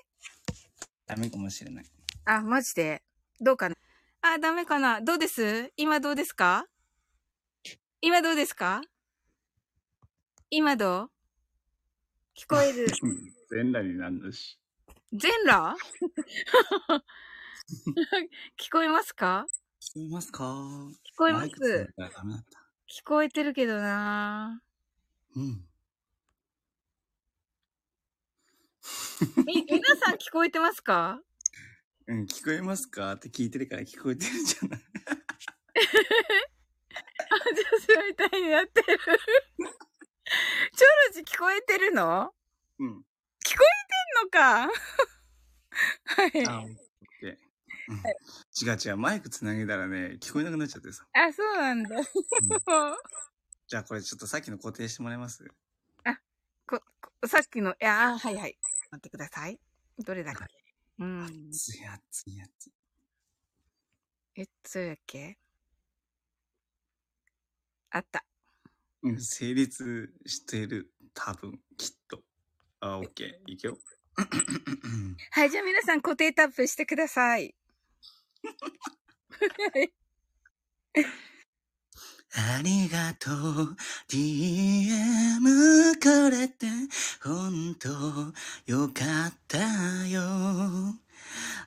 [1.05, 1.85] ダメかもしれない。
[2.25, 3.03] あ、マジで？
[3.39, 3.75] どうかな？
[4.21, 5.01] あ、ダメかな？
[5.01, 5.71] どうです？
[5.77, 6.65] 今どうですか？
[8.01, 8.81] 今どうですか？
[10.49, 11.11] 今どう？
[12.35, 12.87] 聞こえる。
[13.51, 14.59] 全裸になんだし。
[15.11, 15.77] 全裸？
[18.59, 19.45] 聞こえますか？
[19.81, 20.43] 聞こえますか？
[20.43, 21.93] 聞こえます。
[22.89, 24.61] 聞こえてるけどな
[25.35, 25.65] うん。
[29.45, 31.21] み、皆さん聞こえてますか？
[32.07, 33.13] うん、聞こえますか？
[33.13, 34.81] って聞いてるから聞こえてるじゃない。
[37.29, 38.99] あ、女子みたいになってる。
[38.99, 39.19] チョロ
[41.13, 42.33] ジ聞こえてるの？
[42.79, 43.05] うん。
[43.45, 44.69] 聞こえてんのか？
[46.05, 46.82] はい。
[48.61, 51.05] 違う違う、マイクつなげたらね、聞こえなくなっちゃってさ。
[51.13, 51.97] あ、そうなんだ。
[51.97, 52.03] うん、
[53.67, 55.45] じゃあこれちょっとさっきの固定してもらえます？
[56.05, 56.19] あ、
[56.67, 56.81] こ、
[57.21, 58.57] こさっきの、いや、はいはい。
[58.91, 59.59] 待ってください。
[59.99, 60.41] どれだっけ、
[60.99, 61.49] うん。
[61.49, 62.73] 熱い熱い熱い。
[64.35, 65.37] え、そうやっけ？
[67.91, 68.25] あった。
[69.03, 70.91] うん、成立してる。
[71.13, 72.23] 多分、きっと。
[72.79, 73.51] あ、オッケー。
[73.51, 73.77] いくよ。
[75.31, 77.55] はい、じゃあ皆さん固定タップしてください。
[82.35, 83.75] ありがとう。
[84.09, 86.65] DM くれて、
[87.23, 87.89] ほんと
[88.65, 89.59] よかった
[90.07, 90.95] よ。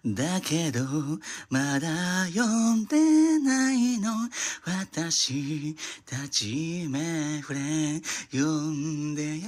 [0.04, 0.80] だけど、
[1.50, 4.10] まだ読んでないの。
[4.64, 9.46] 私たちめふれ、読んでよ。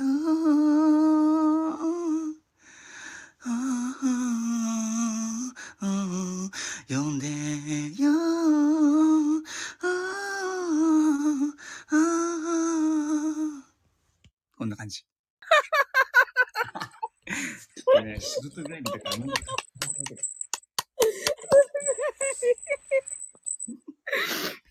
[6.88, 7.27] 読んで
[8.03, 8.11] よ。
[14.57, 15.05] こんな感じ。
[18.03, 19.35] ね、仕事帰りだからみんな。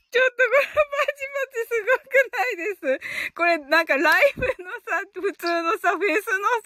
[0.10, 0.82] ちょっとこれパ
[1.13, 2.82] チパチすごくないです。
[3.36, 4.49] これなんかライブの
[4.82, 6.65] さ、普通のさ、フェスのさ、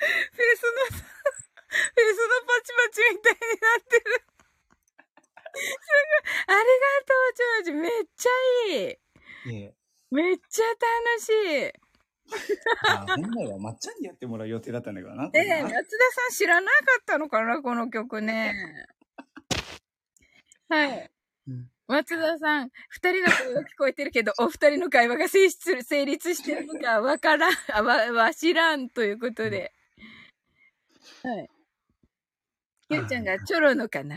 [0.00, 1.04] フェスのさ、
[1.70, 4.02] フェスのパチパチみたいになってる。
[5.54, 6.56] すごい。
[6.56, 7.80] ありがとう、ジョージ。
[7.80, 8.30] めっちゃ
[8.68, 9.58] いい。
[9.58, 9.74] いえ。
[10.10, 11.28] めっちゃ楽し
[11.68, 11.72] い。
[12.88, 15.30] あ本来はまっちゃんにやってもらう予定だったんだけどな。
[15.34, 18.54] ええー、松田さん知らなかったのかなこの曲ね。
[20.68, 21.10] はい。
[21.88, 29.72] 松田さん、二人の声が聞こえてるけど、お二人の会話が成立成立してるのかわからん、わ、わ知らんということで。
[31.24, 31.50] はい。
[32.90, 34.16] ゆうちゃんがチョロのかな？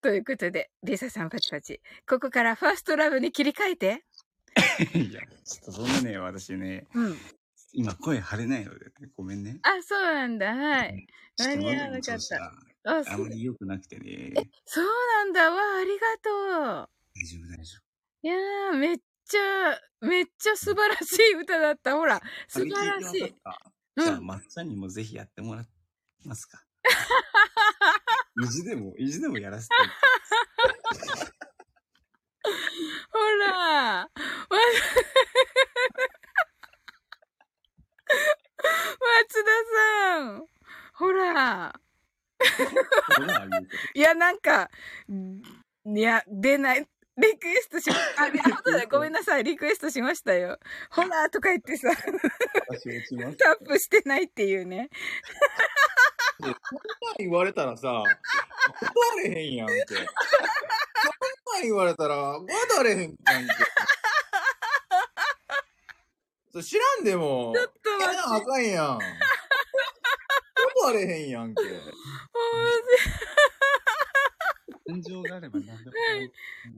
[0.00, 1.82] ということで、リサさんパチパチ。
[2.08, 4.04] ここからファーストラブに切り替えて。
[4.98, 7.18] いや、ちょっとそんなね、私ね、うん。
[7.72, 9.58] 今声張れないので、ね、ごめんね。
[9.62, 10.54] あ、そうなんだ。
[10.54, 11.06] はい。
[11.36, 12.36] ちょっと間に合わなかった
[12.84, 14.32] あ、あそうまり良くなくてね。
[14.64, 15.50] そうなんだ。
[15.50, 16.90] わあ、ありがとう。
[17.14, 18.26] 大丈夫、大丈夫。
[18.26, 21.94] いやー、めっちゃ、めっちゃ素晴らしい歌だった。
[21.96, 23.22] ほら、素晴らしい。
[23.22, 23.72] あれ聞てわかった？
[23.96, 25.66] うんじゃあ、まっちゃんにもぜひやってもらえ
[26.24, 26.64] ますか？
[28.42, 29.74] 意地でも、意地でもやらせて。
[33.10, 34.08] ほら、ま、
[39.28, 39.50] 松田
[40.14, 40.46] さん。
[40.94, 41.74] ほら。
[43.94, 44.70] いや、なんか、
[45.84, 46.88] いや、出ない。
[47.16, 49.44] リクエストしま、あ、で後でごめんなさい。
[49.44, 50.58] リクエストしましたよ。
[50.90, 51.90] ほらとか言ってさ。
[51.94, 52.04] タ
[53.62, 54.88] ップしてないっていうね。
[57.18, 58.04] 言われたらさ、断
[59.24, 59.74] れへんやんけ。
[59.88, 63.16] そんなん言われたら、断れへんやんけ。
[66.52, 68.98] それ知らんでも、ちょっと待ってあかんやん。
[70.82, 71.62] 断れへんやんけ。
[74.90, 75.92] 感情があれば何でも。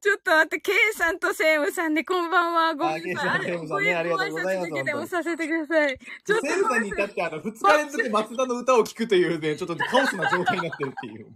[0.00, 2.74] ちょっと待って、ケイさんとセイムさんで、こんばんは。
[2.74, 3.30] ごめんなさい。
[3.30, 5.98] あケイさんセイムさんねありがとうございますご挨拶だけでもさせてください。
[5.98, 11.34] ちょっとセルさんに至ってあの、二日連続松田の歌を聴くというね、ちょっとカオスな状態になってるっていう、ね。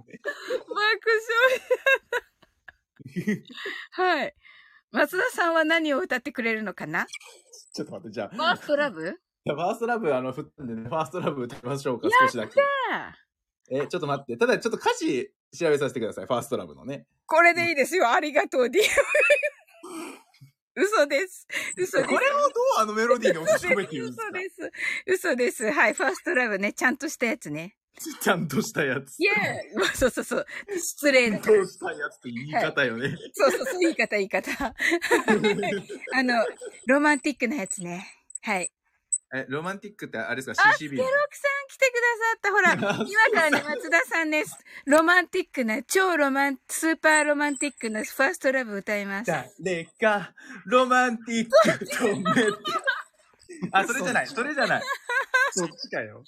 [0.69, 0.77] 爆
[3.25, 3.43] 笑。
[3.93, 4.35] はい。
[4.93, 7.07] 松田さんは何を歌ってくれるのかな？
[7.75, 9.03] ちょっと待って、じゃあ、ファーストラブ？
[9.03, 12.55] ファーストラブ、あの、振ったんでね、 First Love 歌いましょうか、少しだけ。
[13.71, 14.37] え、ちょっと待って。
[14.37, 17.07] ただ、ちょっと歌詞調べさせてください、 First Love のね。
[17.27, 18.11] これでいいですよ。
[18.11, 18.83] ありがとう、ディ
[20.79, 21.47] 嘘です。
[21.79, 22.09] 嘘です。
[22.09, 22.47] これをど
[22.79, 24.29] うあのメロディーに落とし込めているんですか？
[24.29, 24.73] 嘘です。
[25.07, 25.73] 嘘です。
[25.73, 25.95] はい。
[25.95, 26.73] ファーストラブね。
[26.75, 27.77] ちゃんとしたやつね。
[28.21, 29.19] ちゃんとしたやつ。
[29.19, 30.47] イェーイそうそうそう。
[30.77, 33.17] 失礼だちゃんとしたやつって言い方よね。
[33.33, 33.79] そうそうそう。
[33.81, 34.51] 言い方、言い方。
[36.13, 36.45] あの、
[36.87, 38.07] ロマンティックなやつね。
[38.43, 38.71] はい。
[39.39, 40.69] え、ロマンティックってあれですか？
[40.69, 42.51] あ、?CCB スケロクさん来てくださった。
[42.53, 44.57] ほら、 今からね、松田さんです。
[44.87, 49.31] ロマンティックな、超ロマン、スーパーロマンティックなファーストラブ歌います。
[49.61, 50.33] 誰か、
[50.67, 52.59] ロマンティック止めて。
[53.73, 54.83] あ、それじゃない、それじゃない。
[55.53, 56.23] そっちかよ。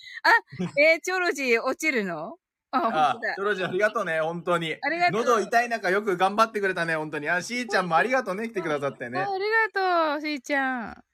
[0.78, 2.38] えー、チョロジー落ちるの？
[2.70, 3.44] あ、本あチョ。
[3.44, 4.76] ロジーありがとうね、本当に。
[4.80, 7.28] ありがとう喉痛い中よく頑張ってくれたね、本当に。
[7.28, 9.22] あ、しーちゃんもありがとうね、来てくださってねあ。
[9.22, 11.04] ありがとう、しーちゃん。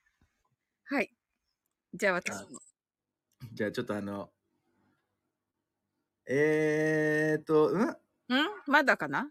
[0.86, 1.10] はい。
[1.94, 2.58] じゃあ私も。
[3.52, 4.30] じゃあちょっとあの、
[6.26, 7.82] えーっと、うん？
[7.82, 7.88] ん？
[8.66, 9.30] まだかな？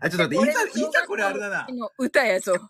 [0.00, 1.66] あ、ちょっと待って、いざ、いざこれあれだな。
[1.68, 2.54] の歌やぞ。
[2.54, 2.68] いざフ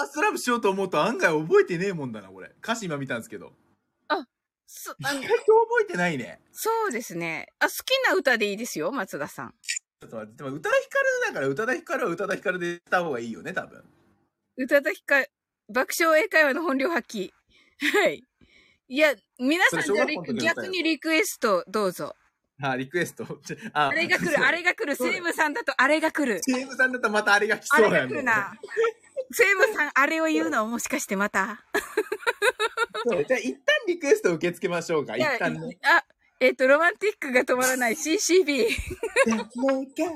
[0.00, 2.50] ァーストラブしようと思うと案外覚えてねえもんだな、これ。
[2.62, 3.52] 歌詞今見たんですけど。
[4.66, 6.40] そあの意外と覚えてないね。
[6.50, 7.48] そうですね。
[7.60, 9.54] あ、好きな歌でいいですよ、松田さん。
[9.62, 13.84] ちょっと待って、でも宇多田ヒカルだから宇多田ヒカルは宇多田ヒカルで言った方がいいよね、多分。
[14.56, 15.22] 歌だきか、
[15.68, 17.30] 爆笑英会話の本領発揮。
[17.80, 18.24] はい。
[18.88, 20.06] いや、皆さんじゃ
[20.40, 22.14] 逆にリクエストどうぞ。
[22.62, 23.24] あ、リクエスト。
[23.72, 24.94] ああれが来る、あれが来る。
[24.94, 26.40] セイムさんだとあれが来る。
[26.42, 28.12] セームさんだったらまたあれが来そうなんだよね。
[28.12, 28.52] 来るな。
[29.32, 31.64] セイムさん、あれを言うのもしかしてまた？
[33.06, 35.16] そうじゃあ一旦リクエスト受け付けましょうか。
[35.16, 35.78] 一旦ね。
[35.82, 36.04] あ、
[36.40, 38.66] えっ、と、ロマンティックが止まらない CCB。
[39.26, 40.12] 誰かロマンティッ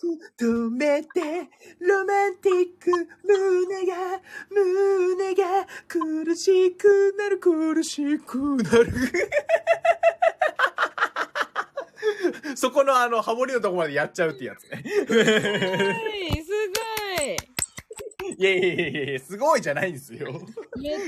[0.00, 1.48] ク止めて、
[1.78, 2.90] ロマンティック
[3.24, 8.92] 胸が、胸が苦しくなる苦しくなる。
[12.56, 14.82] そこのあの、ハモリのとこまでやっちゃうってやつね。
[14.82, 14.84] はい、
[16.44, 16.50] す
[17.18, 17.36] ごい。
[18.38, 20.40] いやいやいやいや、すごいじゃないんですよ。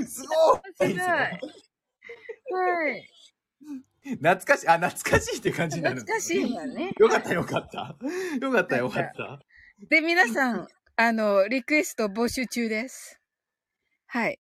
[0.06, 0.94] すごい
[2.50, 3.17] はい。
[4.16, 6.92] 懐かしい、あ、懐かしいって感じになるん懐かですねしいわね。
[6.98, 7.96] よかったよかった。
[8.40, 9.40] よかったよかった。
[9.88, 13.20] で、皆さん、あの、リクエスト募集中です。
[14.06, 14.40] はい。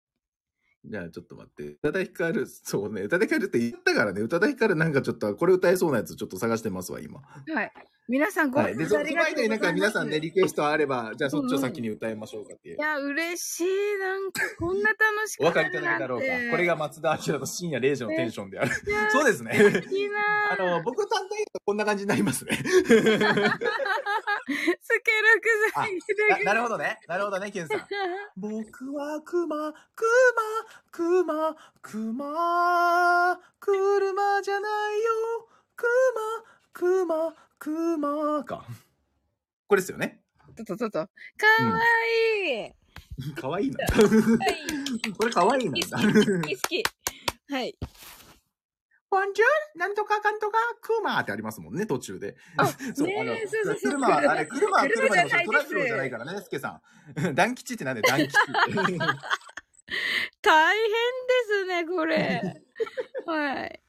[0.84, 1.64] じゃあちょっと待って。
[1.64, 3.02] 宇多田ヒカル、そうね。
[3.02, 4.20] 宇多田ヒカルって言ったからね。
[4.20, 7.20] 宇多田ヒカルなんかちょっと、これ歌えそうなやつちょっと探してますわ、今。
[7.20, 7.72] はい。
[8.08, 8.76] 皆さんごはい。
[8.76, 12.80] で、そそのありがとう間になんか皆さんね、いリクエストあれば、じゃあそっちを先に歌いましょうかっていう。
[12.80, 13.64] や、嬉しい。
[13.98, 16.26] なんか、こんな楽しくお分かりいただけたろうか。
[16.52, 18.70] これが松田明の深夜0時のテンションである。
[19.10, 19.52] そうですね。
[19.90, 20.18] いいな
[20.52, 22.52] あの、僕単体だとこんな感じになりますね。
[22.54, 23.00] スケロ
[25.40, 27.00] クさんいただきななるほどね。
[27.08, 27.86] なるほどね、ケンさん。
[28.36, 30.54] 僕は熊、熊、
[30.92, 35.48] 熊、熊、車じゃないよ。
[35.74, 35.86] 熊、
[36.72, 38.64] 熊、熊か。
[39.68, 40.20] これですよね。
[40.56, 40.98] とととと。
[40.98, 41.06] か
[41.64, 41.80] わ
[42.48, 43.34] いい。
[43.34, 43.84] かわいいな。
[43.86, 45.12] はい。
[45.12, 45.72] これかわいいな。
[45.72, 46.84] 好き好き。
[47.52, 47.76] はい。
[47.80, 52.36] フボンジュールなんとかかんとか、クマってありますもんね、途中で。
[52.56, 56.80] あ そう、ねえあの、そうそうそう車は、あれ、車は車車でもじゃないですトラクロじゃないからね、スケさ
[57.24, 57.34] ん。
[57.34, 58.38] 団吉ってなんで団吉って。
[60.42, 60.98] 大変で
[61.48, 62.42] すね、これ。
[63.26, 63.80] はい。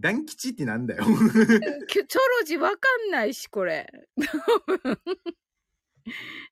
[0.00, 1.04] 団吉ってなんだよ。
[1.88, 2.76] チョロジわか
[3.08, 3.86] んないし、これ。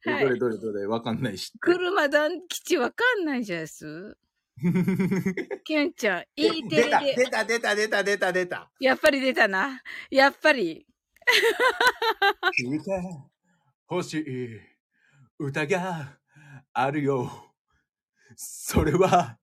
[0.05, 1.53] はいどれどれどれわかんないし。
[1.61, 4.17] 車団吉わかんないじゃないです？
[5.65, 7.25] キュンちゃん、いいテ出たレで。
[7.25, 8.71] 出た出た出た出た出た。
[8.81, 9.83] やっぱり出たな。
[10.11, 10.87] やっぱり。
[12.79, 12.93] 歌
[13.91, 14.61] 欲しい
[15.39, 16.19] 歌が
[16.73, 17.53] あるよ。
[18.37, 19.39] それは、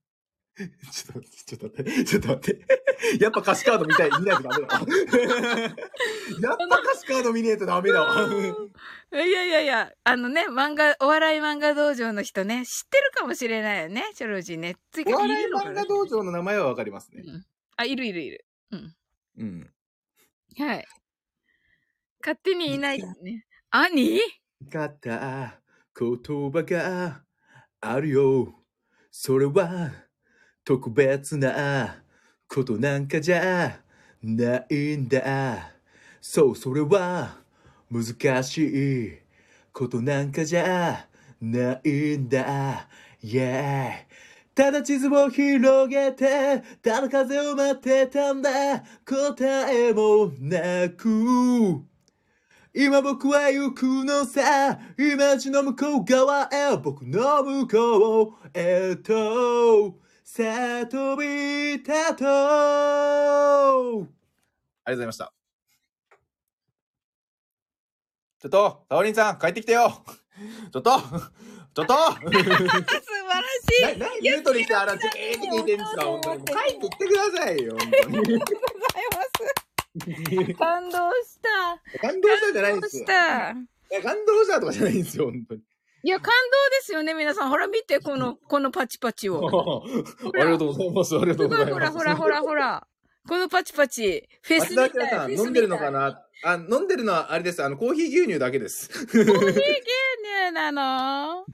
[0.58, 2.66] ちょっとちょっと待って、ちょっと待って。
[3.20, 4.82] やっぱ歌詞カード見たい、見ないとダメだわ。
[6.42, 8.28] やっぱ歌詞カード見ねえとダメだわ。
[9.14, 14.76] いやいやいや、あのね、漫画、お笑い漫画道場の人ね、知ってるかもしれないよね、チョロジーね。
[14.92, 17.24] ついお笑い漫画道場の名前はわかりますね。
[17.26, 17.46] うん
[17.78, 18.46] あ、いるいるいる。
[18.72, 18.96] うん。
[19.38, 19.74] うん。
[20.58, 20.86] はい。
[22.22, 23.46] 勝手にいないですね。
[23.72, 24.20] 兄？
[24.70, 25.60] かった
[25.98, 27.24] 言葉が
[27.80, 28.54] あるよ。
[29.10, 29.92] それは
[30.72, 32.02] 特別な
[32.48, 33.82] ことなんかじゃ
[34.24, 35.74] ないんだ。
[36.22, 37.40] そう、それは
[37.92, 39.20] 難しい
[39.74, 41.08] ことなんかじゃ
[41.42, 42.88] ないんだ。
[43.22, 44.06] Yeah.
[44.56, 48.80] ただ地図を広げて、ただ風を待ってたんだ。
[49.06, 51.84] 答えもなく。
[52.74, 60.00] 今僕は行くのさ今地の向こう側へ僕の向こうへと
[60.34, 60.44] さ
[60.84, 62.28] あ飛び立とう
[64.86, 65.34] ありがとうございました
[68.40, 69.92] ちょっと、サオリンさん、帰ってきてよ
[70.72, 73.44] ちょっとちょっと 素晴ら
[73.92, 76.46] しいな、な、言うとりしてあら、ずーっと聞いてんですか本当に。
[76.46, 78.16] 帰ってきてくださいよ、本当に。
[78.16, 78.46] ございま
[80.48, 80.54] す。
[80.54, 82.00] 感動した。
[82.00, 83.04] 感動したじゃないですよ。
[83.04, 83.52] した。
[83.52, 83.56] い
[83.96, 85.62] や感動したとかじゃないんですよ、本当に。
[86.04, 87.50] いや、感動ですよね、皆さん。
[87.50, 89.84] ほら、見て、この、 このパチパチを。
[90.34, 91.16] ありがとうございます。
[91.16, 91.74] ありがとうございます。
[91.74, 92.88] ほら、ほら、ほら、ほら。
[93.28, 94.28] このパチパチ。
[94.42, 95.10] フェスみたい。
[95.10, 96.24] さん、飲んでるのかな？
[96.44, 97.64] あ、飲んでるのはあれです。
[97.64, 98.90] あの、コーヒー牛乳だけです。
[98.90, 101.46] コーヒー牛乳なの？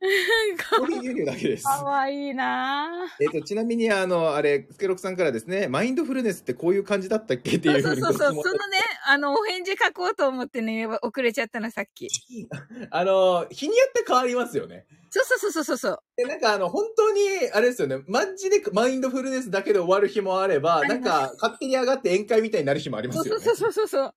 [1.26, 1.64] だけです。
[1.64, 8.42] かわいいなえっと、ちなみに、あの、あれ、スケロクさんからですね、マインドフルネスってこういう感じだったっけってそいううふにそううそうそう。
[8.44, 12.08] そのね、あの、お返事書こうと思ってね、遅れちゃったの、さっき。
[12.90, 14.86] あの、日によって変わりますよね。
[15.10, 15.98] そうそうそうそうそう。
[16.16, 17.20] で、なんかあの、本当に、
[17.52, 23.44] あれですよね、マジでマインドフルネスだけで終わる日もあれば、なんか、勝手に上がって宴会みたいになる日もありますよね。
[23.44, 24.14] そうそうそうそう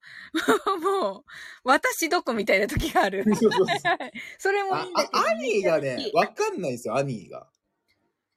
[0.67, 0.79] そう。
[0.79, 1.23] もう、
[1.63, 3.23] 私どこみたいな時がある。
[3.25, 3.67] そうそうそう
[4.37, 5.19] それもいあいんだけど。
[5.19, 7.47] あアニーがね、わかんないんですよ、アニーが。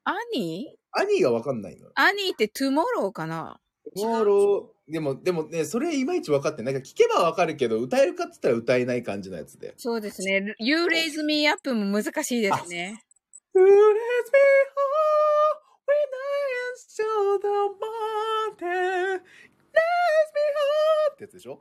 [0.04, 1.90] アニーアニーがわかんないの。
[1.94, 3.60] アニーって Tomorrow かな？
[3.96, 6.74] モーロー、でも、でもね、それいまいち分かってない。
[6.74, 9.74] なんか聞けばわかるけど、歌えるかって言ったら歌えない感じのやつで。
[9.76, 10.54] そうですね。
[10.58, 13.02] You Raise Me Up も難しいですね。
[13.54, 13.70] You raise me
[14.68, 14.86] up
[15.86, 16.28] when I
[16.62, 17.48] am still the
[18.60, 19.14] mountain.
[19.14, 19.20] Raise me
[21.08, 21.60] up ってやつでしょ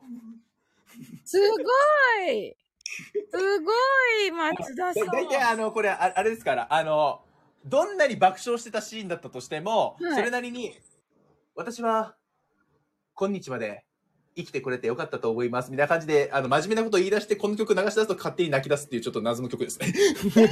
[1.24, 1.56] すご
[2.32, 2.56] い。
[3.32, 3.72] すご
[4.28, 4.32] い。
[4.32, 5.06] 松田さん。
[5.06, 7.22] だ大体あの、これあ、あれですから、あの、
[7.66, 10.16] どんなに爆笑してたシーンだったとしても、はい。
[10.16, 10.78] それなりに、
[11.56, 12.16] 私は、
[13.16, 13.86] 今日まで
[14.36, 15.72] 生きてくれてよかったと思います。
[15.72, 19.88] みたいな感じで、あの、真面目なことを言い出して、この曲流し出すと勝手に泣き出すっていうちょっと謎の曲ですね。
[19.88, 19.94] す
[20.34, 20.46] ごい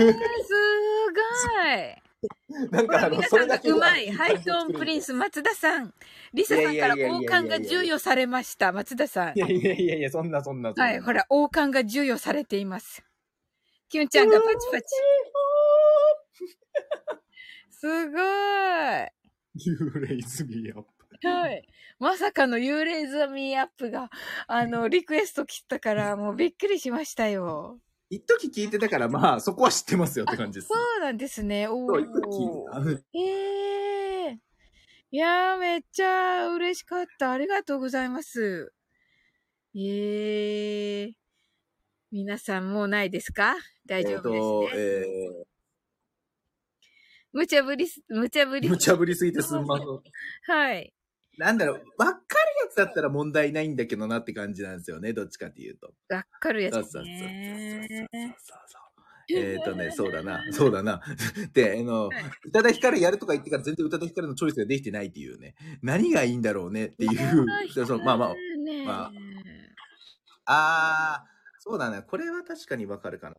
[2.72, 4.10] なんかあの、それだけうまい。
[4.12, 5.94] ハイトーンプリンス松田さん。
[6.34, 8.72] リサさんから王冠が授与されました。
[8.72, 9.40] 松田さんい。
[9.40, 10.72] やいやいやいや、そんなそんな。
[10.72, 13.04] はい、ほら、王冠が授与されています。
[13.90, 14.88] キュンちゃんがパチパチ。
[17.70, 18.22] すごい。
[19.56, 20.93] You raise me up.
[21.30, 21.68] はい。
[22.00, 24.10] まさかの幽霊ザミーアップが、
[24.48, 27.80] あの、リクエスト切ったから、 もうびっくりしましたよ。
[28.10, 30.68] 一時聞いてたから、まあ、そこは知ってますよって感じです。
[30.68, 31.68] そうなんですね。
[31.68, 32.00] おお。
[33.14, 34.40] ええ
[35.12, 37.32] いやー、めっちゃ嬉しかった。
[37.32, 38.74] ありがとうございます。
[39.76, 41.14] ええ
[42.12, 43.56] 皆さんもうないですか？
[43.88, 44.30] 大丈夫
[44.68, 44.82] ですね。
[44.84, 45.46] え
[47.32, 48.70] 無茶ぶりす、無茶ぶー、り。
[48.70, 49.88] 無茶ぶりすぎてすんません。
[50.56, 50.94] はい。
[51.38, 52.18] なんだろう、わかる
[52.64, 55.94] やつだったら問題ないんだけどなって感じなんですよね、どっちかっていうと。
[56.10, 58.08] わっかるやつそうそうそうそうね。
[58.10, 58.84] そうそう。
[59.30, 61.02] えっとね、そうだな、そうだな。
[61.54, 65.56] で、あのはい、宇多田ヒカルやるとか言ってから全然宇多田ヒカルのチョイスができてないっていうね。
[65.82, 67.46] 何がいいんだろうねっていう。
[67.74, 69.12] でそうまあまあ、ねま
[70.46, 72.04] あー、そうだね。
[72.06, 73.38] これは確かにわかるかな。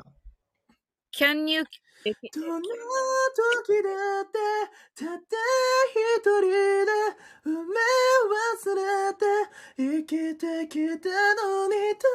[1.16, 2.68] Can you, どんな
[3.38, 4.38] 時だって、
[4.96, 5.36] たった
[5.94, 6.90] 一人で
[7.46, 7.78] 埋め
[8.24, 9.22] 忘れて
[9.76, 12.10] 生きてきたのに突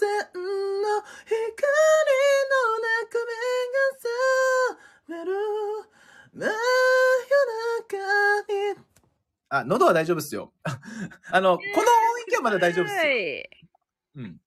[0.00, 1.38] 然の光
[2.48, 3.30] の中目
[3.70, 4.12] が覚
[5.08, 5.32] める
[6.34, 6.52] 真夜
[7.86, 8.02] 中
[8.52, 8.84] に
[9.48, 10.52] あ、喉は大丈夫っすよ。
[10.64, 13.00] あの、この音域はまだ大丈夫っすよ。
[13.00, 13.50] はい。
[14.16, 14.40] うん。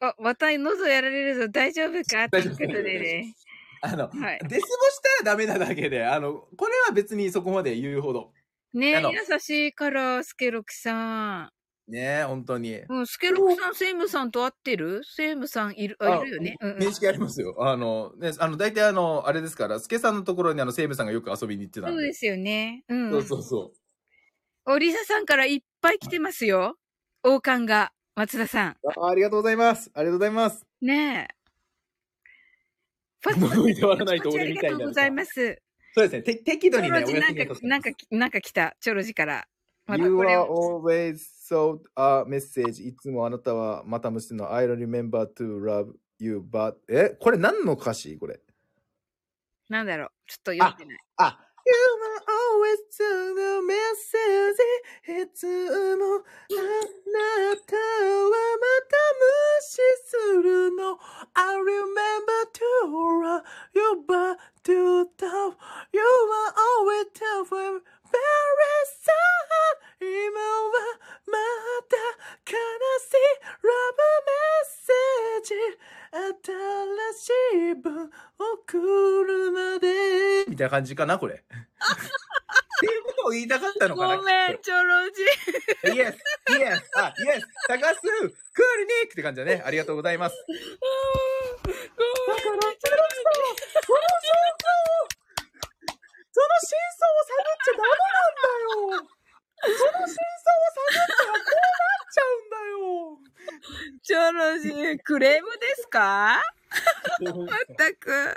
[0.00, 1.48] あ、また喉やられるぞ。
[1.48, 2.28] 大丈夫か？
[2.28, 3.34] ということでね。
[3.82, 4.40] あの、はい。
[4.48, 8.32] デスボしたらダメなだけで、あの、これは別にそこまで言うほど。
[8.74, 11.50] ね優しいから、スケロクさ
[11.88, 12.72] ねえ、本当に。
[12.72, 12.84] ん。
[12.88, 15.02] うん、スケロクさん、セイムさんと会ってる？
[15.04, 16.56] セイムさんいる、あ、いるよね。
[16.60, 17.56] うんうん面識ありますよ。
[17.60, 21.96] あの、ね、あの、大体あの、あれですから、スケさんのところにあの、セイブさんがよく遊びに行ってたんで。
[21.96, 22.84] そうですよね。
[22.88, 23.10] うん。
[23.12, 23.72] そうそうそ
[24.66, 26.76] おリサさんからいっぱい来てますよ。
[27.22, 27.92] 王冠が。
[28.16, 28.76] 松田さん。
[28.82, 28.90] う。
[28.96, 29.90] あありがとうございます。
[29.92, 30.66] ありがとうございます。
[30.80, 31.34] ねえ。
[33.20, 35.62] ファ物に触らないと俺ありみたいになるがとうございます。
[35.94, 36.22] そうですね。
[36.22, 38.74] て適度チにね、おョロジなんかなんか、なんか来た。
[38.80, 39.46] チョロジから。
[39.90, 40.82] You are を。
[40.82, 42.82] always so a message.
[42.88, 47.10] いつもあなたはまた虫の I don't remember to love you, but え？
[47.20, 48.16] これ何の歌詞？
[48.18, 48.40] これ。
[49.68, 50.10] なんだろう。
[50.26, 50.98] ちょっと読んでない。
[51.18, 54.62] あ、You are always to the message.
[55.08, 57.80] いつもあなたは
[58.56, 59.26] また無
[59.62, 60.98] 視するの。
[61.34, 62.62] I remember to
[63.20, 63.42] love
[63.74, 65.56] you, but to love
[65.92, 67.95] you are always tough and very sad.
[69.98, 70.70] 今は
[71.26, 71.38] ま
[71.88, 71.96] た
[72.46, 72.58] 悲
[73.00, 75.54] しいラブメッセージ
[76.44, 76.54] 新
[77.14, 81.34] しい文送るまでみたいな感じかなこれ。
[81.34, 81.38] っ
[82.78, 85.22] ていうことを言いたかったのかなごめん、チョロジ。
[85.98, 86.14] Yes,
[86.50, 88.32] yes, あ、Yes, 探す、クールニ
[89.04, 89.62] ックって感じだね。
[89.64, 90.36] ありがとうございます。
[90.46, 91.78] ごめん、
[92.36, 93.16] チョロジ。
[96.36, 98.52] その真相を探っちゃダメなんだ
[99.00, 99.08] よ。
[99.72, 103.24] その真相を探ったらこうなっちゃうんだよ。
[104.04, 106.44] チョロジ、クレームですか？
[107.24, 108.12] まったく。
[108.12, 108.36] は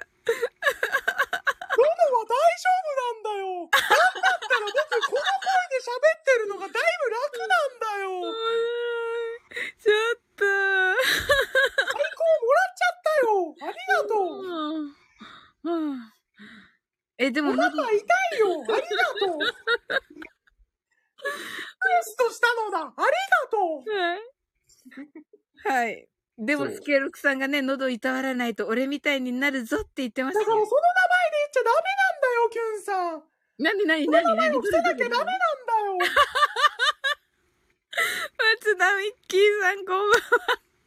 [2.23, 3.67] 大丈夫なんだよ。
[3.67, 3.83] なんだっ
[4.47, 8.31] たら僕この声で喋ってるのがだいぶ楽なんだよ。
[9.75, 10.47] ちょっと。
[10.47, 11.03] アイ
[12.15, 13.51] コンもらっちゃったよ。
[13.59, 14.47] ありがとう。
[15.63, 16.07] うんうん
[17.29, 18.47] え、でもお腹喉、痛いよ。
[18.57, 18.81] ありが
[19.19, 19.39] とう。
[21.79, 22.79] クエストしたのだ。
[22.79, 23.89] ありがとう。
[23.89, 25.85] はい。
[25.85, 26.09] はい。
[26.39, 30.47] でも、スケルクさんがね、喉いたわらないと俺みたいになるぞって言ってましたよ。
[30.47, 33.23] だからその名前で言っちゃダメなんだよ、キュンさん。
[33.59, 35.35] なになになになに前を伏せなきゃダメなんだ
[35.83, 35.99] よ。
[38.63, 40.15] 松田ミッキーさんこんばんは。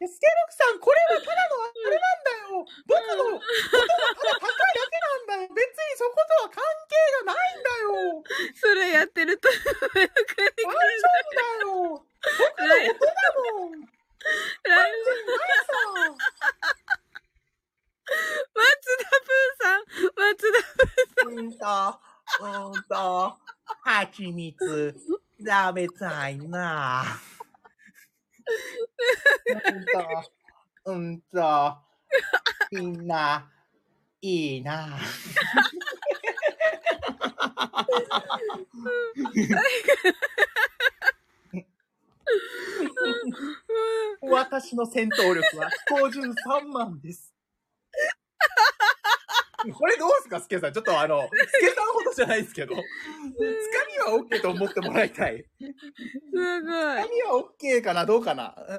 [0.00, 2.64] いやスケロクさん、これはただのあれなんだよ。
[2.88, 3.84] 僕のことが
[4.16, 5.52] ただ高いだけなんだよ。
[5.52, 6.96] 別にそことは関係
[7.28, 8.24] がないんだよ。
[8.56, 12.08] それやってると、上の国大丈夫だよ。
[12.40, 13.20] 僕の音だ
[13.52, 13.84] もん。
[14.62, 15.76] ライブないさ。
[18.54, 18.64] 松
[18.98, 19.86] 田プーさん、
[20.16, 20.66] 松田
[21.26, 21.66] うんと、
[22.40, 23.38] うんと、
[24.22, 24.54] 蜂蜜、
[25.40, 27.04] 食べたいな。
[29.56, 31.76] うんと、うんと、
[32.70, 33.50] みんな、
[34.20, 34.96] いいな。
[44.20, 47.34] 私の戦闘力は53万です。
[49.74, 50.72] これどうすか、スケさん。
[50.72, 52.76] ちょっとあの、スケさんほどじゃないですけど。
[54.02, 55.38] は OK と思ってもらいたい。
[55.38, 55.72] すごい
[56.62, 56.66] つ。
[56.66, 58.04] かみは OK かな？
[58.06, 58.54] どうかな？
[58.56, 58.74] うん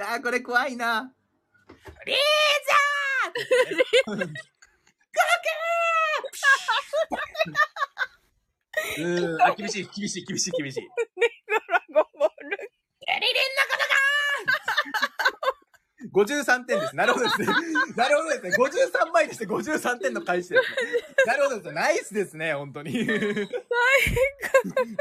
[0.00, 1.12] あー、これ怖いな。
[2.06, 2.16] リー
[4.06, 4.16] ザー
[8.98, 10.88] うーん、 あ、厳しい、厳しい、厳しい、厳しい。
[11.48, 12.58] ドラゴンボール。
[12.58, 13.94] エリリンのことか
[16.12, 16.96] 53点です。
[16.96, 17.46] なるほどですね。
[17.96, 18.50] なるほどですね。
[18.56, 20.66] 53枚にして53点の返しですね。
[21.26, 21.74] なるほどですね。
[21.74, 23.06] ナイスですね、本当に。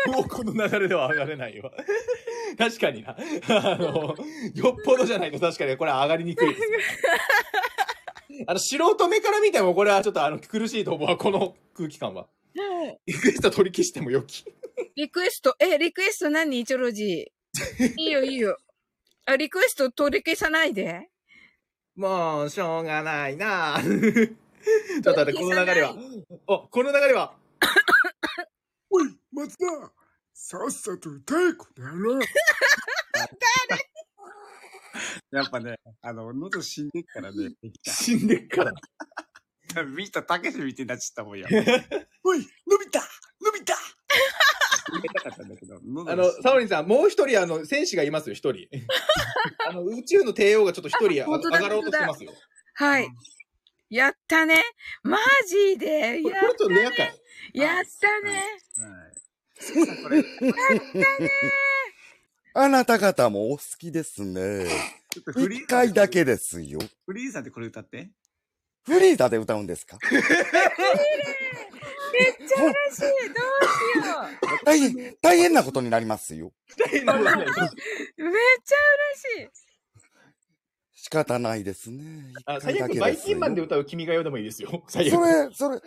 [0.07, 1.72] もうこの流れでは上がれないわ。
[2.57, 3.16] 確かにな。
[3.18, 4.16] あの、
[4.55, 6.78] よっぽどじゃないと確かにこれは上がりにくいですね。
[8.47, 12.28] あの、素人目から見てもこれはちょっとあの、苦しいと思うわ、この空気感は。
[13.05, 14.45] リクエスト取り消してもよき。
[14.95, 16.64] リクエスト、え、リクエスト何？
[16.66, 17.93] チョロジー。
[17.97, 18.57] いいよ、いいよ。
[19.26, 21.09] あ、リクエスト取り消さないで。
[21.95, 25.95] もう、しょうがないな ちょっと待って、この流れは。
[26.47, 27.36] お、この流れは。
[28.89, 29.65] おい、松田
[30.34, 32.19] さっさと歌え、この野郎
[35.32, 37.53] やっぱね、あの、喉死んでっからね。
[37.84, 38.74] 死んでっから。
[39.86, 41.47] ビートたけしみたいになっちゃったもんや。
[42.24, 43.01] おい、伸びた
[43.41, 43.75] 伸びた
[44.93, 48.67] 言いたかったんだけど、喉喉あの、サオリンさん、もう一人、あの、戦士がいますよ、一人。
[49.67, 51.25] あの、宇宙の帝王がちょっと一人上が
[51.69, 52.33] ろうとしてますよ。
[52.75, 53.07] はい。
[53.89, 54.61] やったね。
[55.03, 55.17] マ
[55.47, 56.21] ジで。
[56.23, 57.13] やっとレア回。
[57.53, 58.31] やったね。
[58.77, 60.03] はい。
[60.03, 60.23] これ、
[62.53, 64.67] あなた方もお好きですね。
[65.09, 66.79] ちょっとフリ一ー、回だけですよ。
[67.05, 68.09] フリーザでこれ歌って。
[68.83, 69.97] フリーザで歌うんですか？
[72.14, 73.01] めっちゃ嬉しい。
[73.01, 76.51] どうしよ大変、大変なことになりますよ。
[76.78, 78.24] 大変なことになりますう。
[78.24, 78.34] めっ
[78.64, 78.76] ちゃ
[79.38, 79.72] 嬉しい。
[80.93, 82.03] 仕方ないですね。
[82.45, 84.84] あ最悪、バイキンマンで歌う君が代でもいいですよ。
[84.88, 85.16] 最悪。
[85.16, 85.82] それ、それ、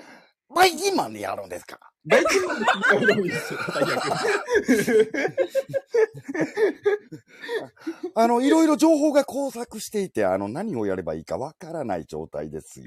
[0.55, 1.79] バイキンマンでやるんですか？
[2.07, 3.59] バイキンマンで君が代ですよ。
[3.73, 4.03] 最悪。
[8.15, 12.87] あの、いろいろ情報が交錯していて、あの、何をやればいいかわからない状態ですよ。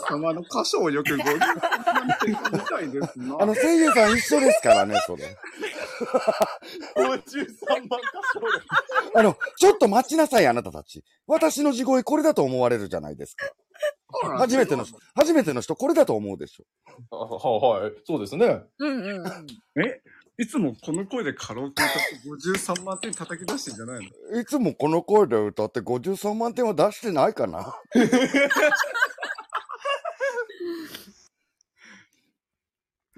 [0.00, 1.24] 様の歌唱力50み
[2.60, 3.36] たいですな。
[3.40, 5.24] あの、声優さん一緒ですからね、それ。
[6.96, 8.60] 53万歌唱力。
[9.14, 11.02] あの、ちょっと待ちなさい、あなたたち。
[11.26, 13.46] 私の地声これだと思われるじゃないですか。
[14.38, 16.64] 初めての人、初めての人これだと思うでしょ。
[17.10, 17.92] あはい、はい。
[18.04, 18.62] そうですね。
[18.78, 19.82] うんうんうん。
[19.82, 20.00] え
[20.38, 24.40] いつもこの声でカラオケ歌って53万点叩き出してんじゃないの？
[24.40, 27.74] いつもこの声で歌って53万点は出してないかな。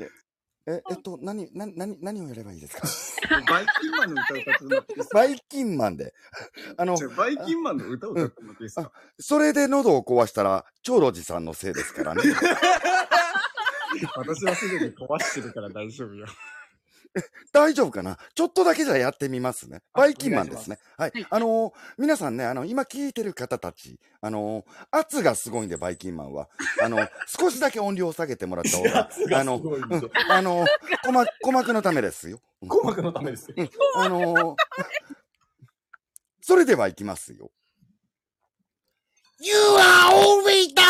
[0.01, 0.09] え、
[0.67, 2.87] え、えっと、何、何、何、何をやればいいですか？
[3.29, 5.19] バイキンマンの歌歌ってもらっていいですか？
[5.19, 6.15] バイキンマンで。
[6.77, 8.91] あのバイキンマンの歌を歌ってもらっていいですか？
[9.19, 12.23] それで喉を壊したら、長老寺さんのせいですからね。
[14.17, 16.27] 私はすでに壊してるから大丈夫よ。
[17.53, 18.19] 大丈夫かな？
[18.35, 19.83] ちょっとだけじゃやってみますね。
[19.93, 20.79] あバイキンマンですね。
[20.97, 21.27] はいはい。
[21.31, 26.49] あのー皆さんね、あの、今聞いてる方たち、あのー圧がすごいんで、バイキンマンは。
[26.83, 29.11] あの、 少しだけ音量を下げてもらった方が、
[29.41, 30.65] あの、うんあの、
[31.03, 32.41] 鼓膜、鼓膜のためですよ。
[32.63, 33.55] うん鼓膜のためですよ。
[33.97, 34.55] あのー
[36.41, 37.51] それでは行きますよ。
[39.41, 40.83] You are always the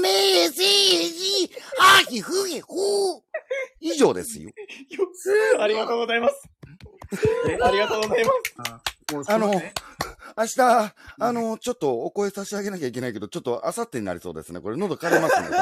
[0.00, 1.50] message!
[1.76, 2.66] はひふひふ
[3.80, 4.52] 以上ですよ。
[5.58, 6.48] ありがとうございます。
[7.64, 8.36] ありがとうございます。
[8.58, 8.80] あ
[9.12, 9.60] もうあの明
[10.46, 10.94] 日、あ
[11.32, 14.60] の、ちょっとお声差し上げなきゃいけないけど、ちょっと明後日になりそうですね。
[14.60, 15.48] これ喉枯れますね。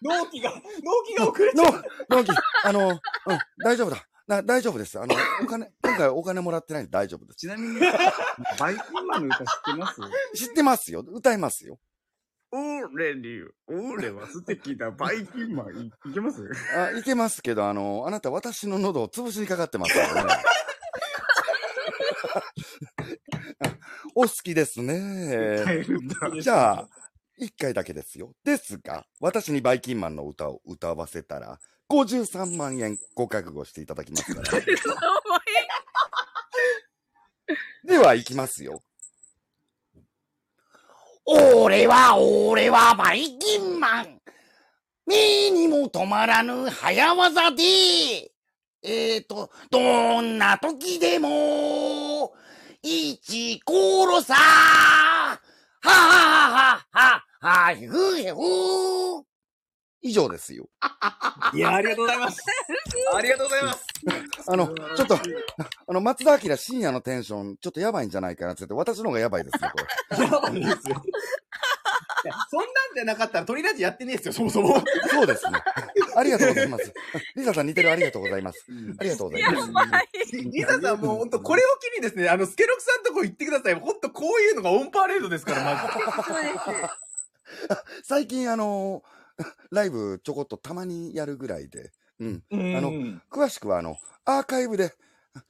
[0.00, 0.62] 納期が、納
[1.06, 1.72] 期が遅れちゃのう。、
[2.08, 2.30] のき、
[2.64, 2.98] あの、うん、
[3.62, 4.06] 大丈夫だ。
[4.30, 4.98] な大丈夫です。
[4.98, 7.36] あの、お金、 今回お金もらってないんで大丈夫です。
[7.36, 7.80] ちなみに、
[8.58, 10.00] バイキンマンの歌知ってます？
[10.36, 11.04] 知ってますよ。
[11.06, 11.78] 歌いますよ。
[12.52, 16.48] 俺に、俺は素敵なバイキンマンい、いけます？
[16.76, 20.32] あ、いけますけど、あの、あなた私の喉を潰しにかかってますからね。
[20.32, 20.42] あ
[24.14, 25.84] お好きですね。
[26.40, 26.88] じゃあ、
[27.36, 28.34] 一回だけですよ。
[28.44, 31.58] ですが、私にバイキンマンの歌を歌わせたら、
[31.90, 34.48] 53万円ご覚悟していただきますから。
[37.84, 38.80] では、行きますよ。
[41.26, 44.20] 俺は、俺はバイキンマン。
[45.06, 47.62] 目にも止まらぬ早技で、
[48.82, 52.32] えーと、どんな時でも、
[52.82, 55.40] 一殺さは
[55.80, 59.29] はははははひふへふ
[60.02, 60.68] 以上ですよ。
[61.54, 62.42] いや、ありがとうございます。
[63.14, 63.86] ありがとうございます。
[64.46, 65.18] あの、ちょっと、
[65.88, 70.24] あの、松田明深夜のテンション、ちょっとやばいんじゃないかなって言って、私の方がやばいですよ、これ。
[70.24, 71.02] やばいですよ。
[72.22, 74.82] いやそんなんじゃなかったら、鳥ラジやってねえですよ、そもそも。
[75.10, 75.58] そうですね。
[76.16, 76.92] ありがとうございます。
[77.36, 78.66] リサさん似てるありがとうございます。
[78.98, 79.72] ありがとうございやます。
[79.72, 80.08] ばい。
[80.32, 83.74] リサさんもう本当これを機にですね、あの、スケロクさんとこ行ってください。
[83.74, 86.32] 本当こういうのがオンパレードですから、まず。
[86.32, 86.90] そうです。
[88.04, 89.02] 最近、あの、
[89.70, 92.44] ライブちょこっとたまにやるぐらいで、うん。
[92.50, 92.76] うん。
[92.76, 92.92] あの
[93.30, 94.92] 詳しくは、あの、アーカイブで、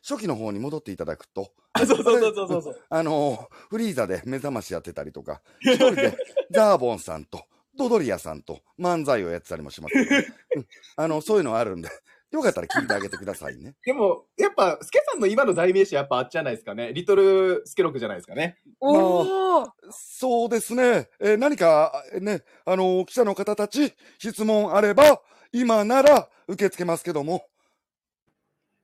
[0.07, 2.77] 初期の方に戻っていただくと、あ そうそうそうそうそう。
[2.89, 6.17] あの、フリーザで目覚ましやってたりとか、 一人で
[6.51, 7.45] ザーボンさんと、
[7.77, 10.27] ドドリアさんと漫才をやってたりもしますので、
[10.57, 10.67] うん。
[10.97, 11.89] あの、そういうのあるんで、
[12.31, 13.75] よかったら聞いてあげてくださいね。
[13.85, 16.93] でも、やっぱ、スケさんの今の代名詞はやっぱあっちじゃないですかね。
[16.93, 18.59] リトルスケロクじゃないですかね。
[18.81, 19.71] おー。
[19.91, 21.09] そうですね。
[21.19, 25.21] えー何か、えーね、あの記者の方たち、質問あれば、
[25.53, 27.49] 今なら受け付けますけども、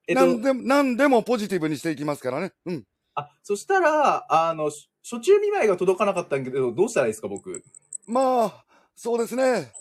[0.08, 2.52] えっと、何でも、何でもポジティブにしていきますからね。
[2.64, 2.84] うん。
[3.14, 7.62] あ、そしたら、あの、し初中見舞いが届かなかったんだけど、どうしたらいいですか、僕？
[8.06, 8.64] まあ、
[8.96, 9.72] そうですね。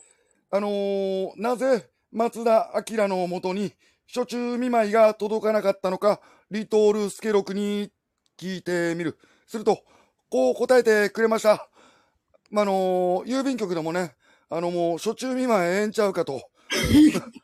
[0.52, 3.74] あのーなぜ松田明のもとに
[4.08, 7.92] 初中見舞いが届かなかったのか、リトールスケロクに
[8.40, 9.18] 聞いてみる。
[9.46, 9.84] すると、
[10.30, 11.68] こう答えてくれました。
[12.50, 14.16] まあ、のー郵便局でもね、
[14.50, 16.42] あのもう初中見舞いええんちゃうかと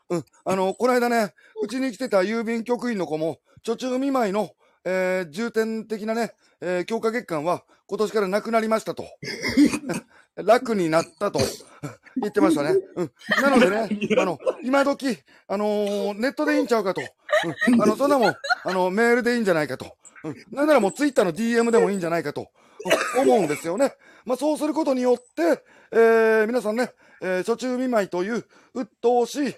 [0.08, 0.24] うん。
[0.46, 4.52] あの、この間ね、うちに来てた郵便局員の子も、途中見舞いの、
[4.86, 9.04] えー重点的なね、えー強化月間は今年からなくなりましたと。
[10.36, 11.40] 楽になったと
[12.16, 12.74] 言ってましたね。
[12.96, 13.10] うん。
[13.42, 15.18] なのでね、あの、今時、
[15.48, 17.02] あのーネットでいいんちゃうかと。
[17.68, 17.82] うん。
[17.82, 19.96] あの、そんなもん、あの、メールでいいんじゃないかと。
[20.24, 20.36] うん。
[20.50, 22.42] なんならもうツイッターの DM でもいいんじゃないかと。
[22.42, 22.48] うん
[23.20, 23.94] 思うんですよね。
[24.24, 25.62] まあ、そうすることによって、
[25.92, 26.90] えー皆さんね、
[27.22, 29.54] えー初中見舞いという、鬱陶しい、え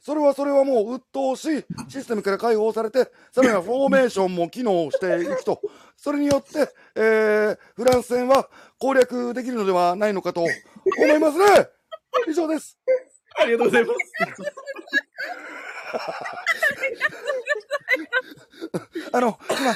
[0.00, 5.60] それはそれはもう鬱陶しいシステムから解放されて、さらにはフォーメーションも機能していくと。
[5.96, 11.68] それによって、えーフランス戦は攻略できるのではないのかと思いますね。
[12.28, 12.78] 以上です。
[13.38, 14.00] ありがとうございます。
[19.12, 19.70] あの、今、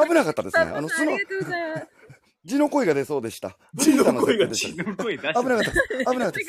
[0.00, 0.62] あ危なかったですね。
[0.72, 1.86] あの、そのありがとうございます。
[2.44, 3.58] 字の声が出そうでした。
[3.74, 6.12] 字の声が設定でした危なかった。
[6.12, 6.40] 危なかった。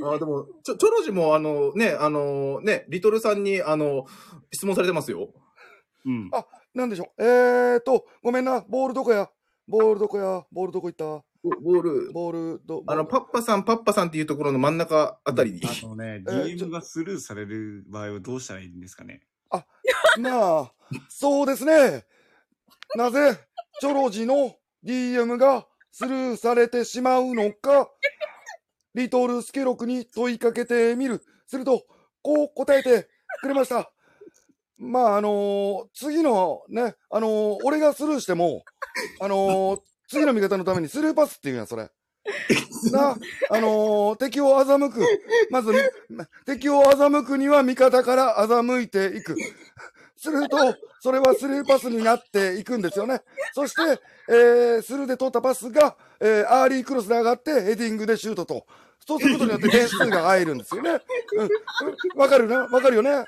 [0.04, 4.06] あでも、ちょ、チョロジも、あの、ね、あの、ね、リトルさんに、あの、
[4.52, 5.28] 質問されてますよ。
[6.04, 6.30] うん。
[6.32, 7.24] あ、なんでしょう。
[7.24, 8.60] えーと、ごめんな。
[8.68, 9.30] ボールどこや？
[9.68, 10.44] ボールどこや？
[10.50, 11.24] ボールどこ行った？
[11.44, 15.60] ボボール、ボールど、あの、パッパさん、パッパさんっていうところの真ん中あたりに。
[15.64, 19.22] あのね、DM がスルーされる場合はどうしたらいいんですかね。
[20.20, 20.72] まあ、
[21.08, 22.04] そうですね。
[22.94, 23.38] なぜ、
[23.80, 27.90] チョロジの DM がスルーされてしまうのか、
[28.94, 31.22] リトルスケロクに問いかけてみる。
[31.46, 31.84] すると、
[32.22, 33.08] こう答えて
[33.40, 33.90] くれました。
[34.78, 38.64] まあ、あのー次のね、あのー俺がスルーしても、
[39.20, 41.90] あのー次の味方のためにスルーパスって言うんや、それ。
[42.92, 43.16] な、
[43.50, 45.00] あのー敵を欺く。
[45.50, 45.72] まず、
[46.46, 49.36] 敵を欺くには味方から欺いていく。
[50.22, 50.56] すると、
[51.00, 53.22] それはスルーパスになっていくんですよね。
[53.54, 58.66] そして、えー、スルーで取ったパスが、えー、アーリークロスで上がって、ヘディングでシュートと。
[59.04, 60.90] そうすることによって点数が入るんですよね。
[60.90, 60.98] うん。
[61.42, 61.48] うん
[62.14, 62.66] わかるな？
[62.68, 63.10] わかるよね？
[63.10, 63.24] うん。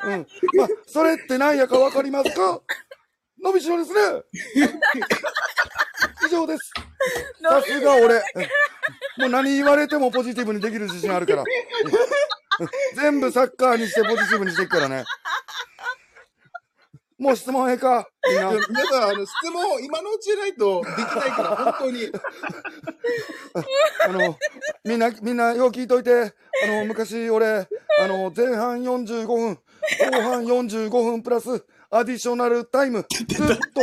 [0.56, 2.60] まあ、それって何やかわかりますか？
[3.42, 4.22] 伸びしろですね。
[6.24, 6.72] 以上です。
[7.42, 8.22] さすが俺。
[9.18, 11.44] もう何言われてもポジティブにできる自信あるから。
[12.94, 15.04] 全部サッカーにしてポジティブにしていくからね。
[17.24, 18.50] もう質問ええかみんな。
[18.50, 22.10] 皆さん、あの、質問、今のうちじゃないとできないから、本当に。
[24.04, 24.36] あの、
[24.84, 27.66] みんな、みんなよう聞いといて、あの、昔俺、あ
[28.06, 33.26] の、前半45分、後半45分プラス、アディショナルタイム、ずっ
[33.72, 33.80] と、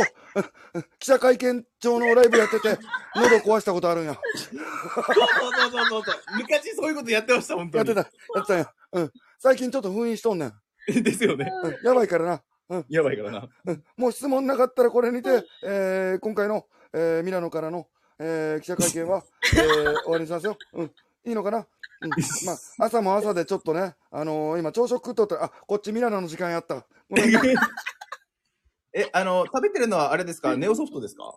[1.00, 2.78] 記者会見場のライブやってて、
[3.16, 4.14] 喉壊したことあるんや。
[4.14, 6.14] そうそうそうそうそう。
[6.36, 7.88] 昔そういうことやってました、本当に。
[7.88, 8.72] やってた、やってたんや。
[8.92, 9.12] うん。
[9.40, 10.50] 最近ちょっと封印しとんねん。
[10.50, 10.62] た。
[11.02, 11.50] ですよね。
[11.64, 12.42] うん、やばいからな。
[12.88, 13.48] やばいからな。
[13.66, 17.86] うんもう質問なかったらこれにて、えー今回の、えーミラノからの、
[18.18, 19.22] えー記者会見は、
[19.54, 20.56] えー終わりにしますよ。
[20.74, 20.92] うん。
[21.24, 21.58] いいのかな？
[22.00, 22.10] うん。
[22.10, 26.86] まあ、朝も朝でちょっとね、あのー今朝食食っとったら、あ、こっちミラノの時間やった。
[27.10, 27.40] ごめんな
[28.94, 30.56] え、あの、食べてるのはあれですか？
[30.56, 31.36] ネオソフトですか？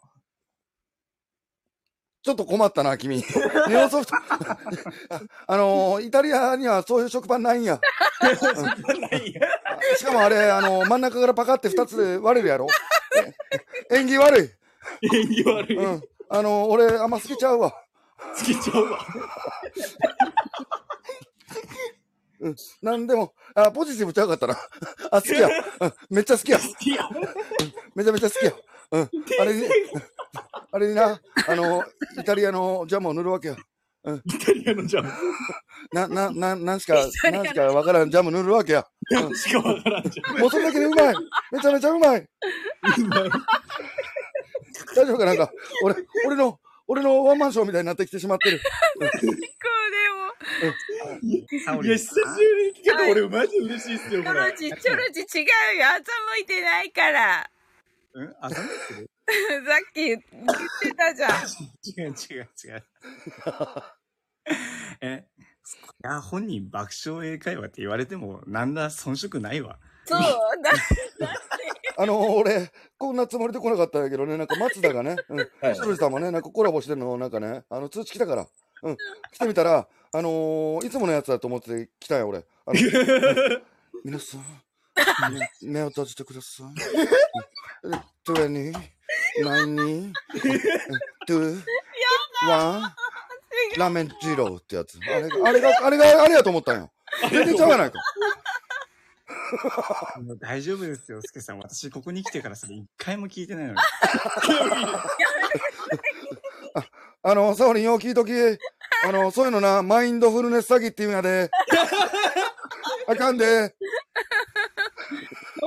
[2.25, 3.23] ちょっと困ったな、君。
[3.69, 4.15] ネオソフト。
[5.45, 7.79] あのーイタリアにはそういう食パンないんや。
[9.95, 12.65] しかもあれ、あのー真ん中からパカって二つで割れるやろ
[13.91, 14.49] え縁起悪い。
[15.15, 15.77] 演技悪い。
[15.77, 16.01] うん。
[16.29, 17.75] あのー俺、あんま好きちゃうわ。
[18.35, 18.99] つけちゃうわ。
[22.39, 22.55] うん。
[22.81, 24.57] なんでも、あ、ポジティブちゃうかったな。
[25.11, 25.47] あ、好きや。
[25.79, 25.93] うん。
[26.09, 26.57] めっちゃ好きや。
[26.57, 27.07] いや、
[27.93, 28.51] めちゃめちゃ好きや。
[28.95, 29.09] うん。
[29.41, 29.67] あれに、
[30.71, 31.83] あれにな、あの、
[32.17, 33.57] イタリアのジャムを塗るわけや。
[34.25, 35.11] イタリアのジャム。
[35.91, 36.95] な、な、な、なんしか、
[37.31, 38.85] なんしかわからんジャム塗るわけや。
[39.11, 40.39] うんしかわからんじゃん。
[40.39, 41.15] もうそれだけでうまい。
[41.51, 42.27] めちゃめちゃうまい。
[44.95, 45.51] 大丈夫かなんか、
[45.83, 48.59] 俺、俺の、俺のワンマンショーみたいになってきてしまってる。
[48.59, 48.63] こ
[51.83, 54.23] いや、久しぶりに聞けた俺、マジ嬉しいっすよ。
[54.23, 54.53] これ。
[54.53, 55.45] チョロジ、チョロジ違う
[55.79, 55.87] よ。
[55.87, 57.49] 朝向いてないから。
[58.15, 58.35] うん？
[58.39, 60.21] あ、そ うさっき言っ
[60.81, 61.31] てたじゃん。
[61.83, 62.83] 違う違う違う。
[65.01, 65.41] え、い
[66.03, 69.79] や、本人爆笑英会話って言われても、なんだ遜色ないわ。
[70.05, 70.71] そう、だ、
[71.97, 78.47] あの、俺、こんなつもりで来なかったんやけどね、なんか松田がね、うん、はいしろりさんもね、なんかコラボしてるの、なんかね、あの、通知来たから、
[78.83, 78.97] うん、
[79.31, 82.39] 来てみたら、あのーいつものやつだと思って来たんや、俺。
[82.39, 82.73] あの
[84.03, 86.65] 皆さん、ね目を閉じてください。
[88.23, 90.13] トゥエニー、ナイニー、
[91.27, 91.61] トゥ、
[92.47, 92.81] ワン、
[93.77, 94.99] ラーメン二郎ってやつ。
[95.07, 96.91] あれが、あれが、あれが、あれやと思ったんよ。
[97.29, 97.99] 全然ちゃうやないか。
[100.21, 101.59] もう大丈夫ですよ、スケさん。
[101.59, 103.79] 私、ここに来てからそれ一回も聞いてないのに。
[107.21, 108.31] あの、サオリンよう聞いとき。
[108.33, 111.51] ああの、そういうのな、マインドフルネス詐欺っていうんやで。
[113.07, 113.75] あかんで。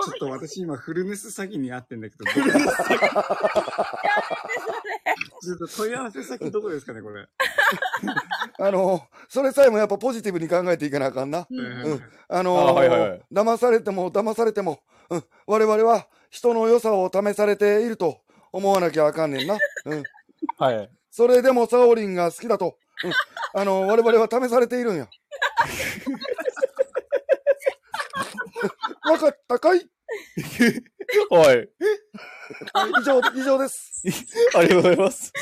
[0.08, 3.98] ちょっと私今フルネス詐欺にあってんだけど、 どこですか
[5.42, 7.28] ちょっと問い合わせ先どこですかね、これ。
[8.58, 11.46] あの、それさえもやっぱポジティブに考えていかなあかんな。
[11.50, 12.02] うんうん。
[12.28, 14.80] あのあはいはいはい騙されても騙されても、
[15.10, 15.24] うん。
[15.46, 18.20] 我々は人の良さを試されていると
[18.52, 19.58] 思わなきゃあかんねんな。
[19.86, 20.02] うん。
[20.58, 20.90] はい。
[21.10, 22.78] それでもサオリンが好きだと。
[23.04, 23.12] うん。
[23.60, 25.08] あの、我々は試されているんや。
[29.10, 29.88] わかったかい？
[31.30, 31.68] はい。
[33.00, 34.02] 以上、以上です。
[34.54, 35.32] ありがとうございます。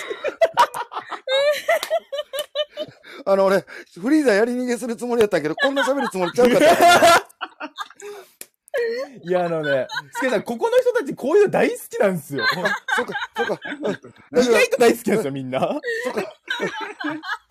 [3.24, 3.64] あの、俺、
[4.00, 6.66] フリーザやり逃げするつもりやったけど、こんな喋るつもりちゃうかった。
[9.22, 12.44] いや、あのね、スケさん、ここの人たちこういうの大好きなんですよ。
[12.96, 13.60] そっか、そっか。
[14.42, 15.60] 意外と大好きなんですよ、みんな。
[15.60, 16.32] そっか。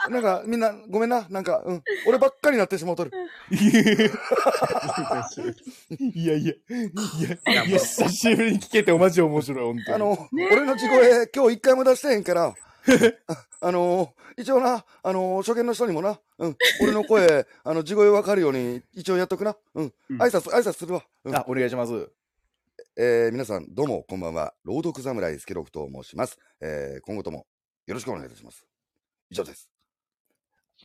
[0.09, 1.25] なんか、みんな、ごめんな。
[1.29, 1.83] なんか、うん。
[2.07, 3.11] 俺ばっかりなってしもうとる。
[3.49, 3.55] い
[6.25, 6.73] やいや、い
[7.45, 9.95] や、いや、久しぶりに聞けてマジ面白い、本当に。
[9.95, 12.53] あの、俺の地声、今日一回も出してへんから、
[13.27, 19.57] あ あの一応な、あの初見の人にもな、うん、俺の声、 あの、地声わかるように、一応やっとくな。
[19.73, 19.93] うん。
[20.11, 21.05] 挨拶、挨拶するわ。
[21.23, 22.11] うん、あ、お願いします。
[22.97, 24.53] えー、皆さん、どうも、こんばんは。
[24.63, 26.37] 朗読侍、スケロクと申します。
[26.61, 27.47] えー、今後とも、
[27.87, 28.65] よろしくお願いいたします。
[29.29, 29.69] 以上です。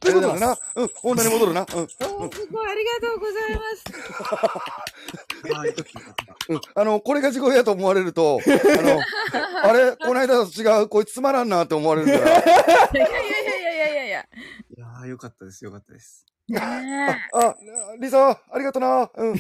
[0.01, 1.61] ということでな、うん、本題に戻るな。
[1.61, 1.67] うん。
[1.89, 3.85] すごい、ありがとうございます。
[6.75, 9.01] あの、これが地声やと思われると、あの、
[9.63, 12.19] あれ、この間と違う、こいつつまらんなって思われるから。
[12.19, 12.61] い やいやい
[12.95, 14.21] やいやいやいやいや。
[14.21, 16.27] いやー、よかったです、よかったです。
[16.51, 17.55] ねあ、
[18.01, 19.11] リサ、ありがとな。
[19.15, 19.35] うん。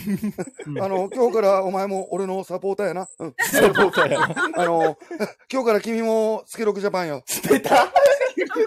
[0.82, 3.08] あの、今日からお前も俺のサポーターやな。
[3.18, 3.34] うん。
[3.38, 4.50] サポーターやな。
[4.56, 4.96] あの、
[5.52, 7.22] 今日から君もスケロクジャパンよ。
[7.26, 7.92] 出た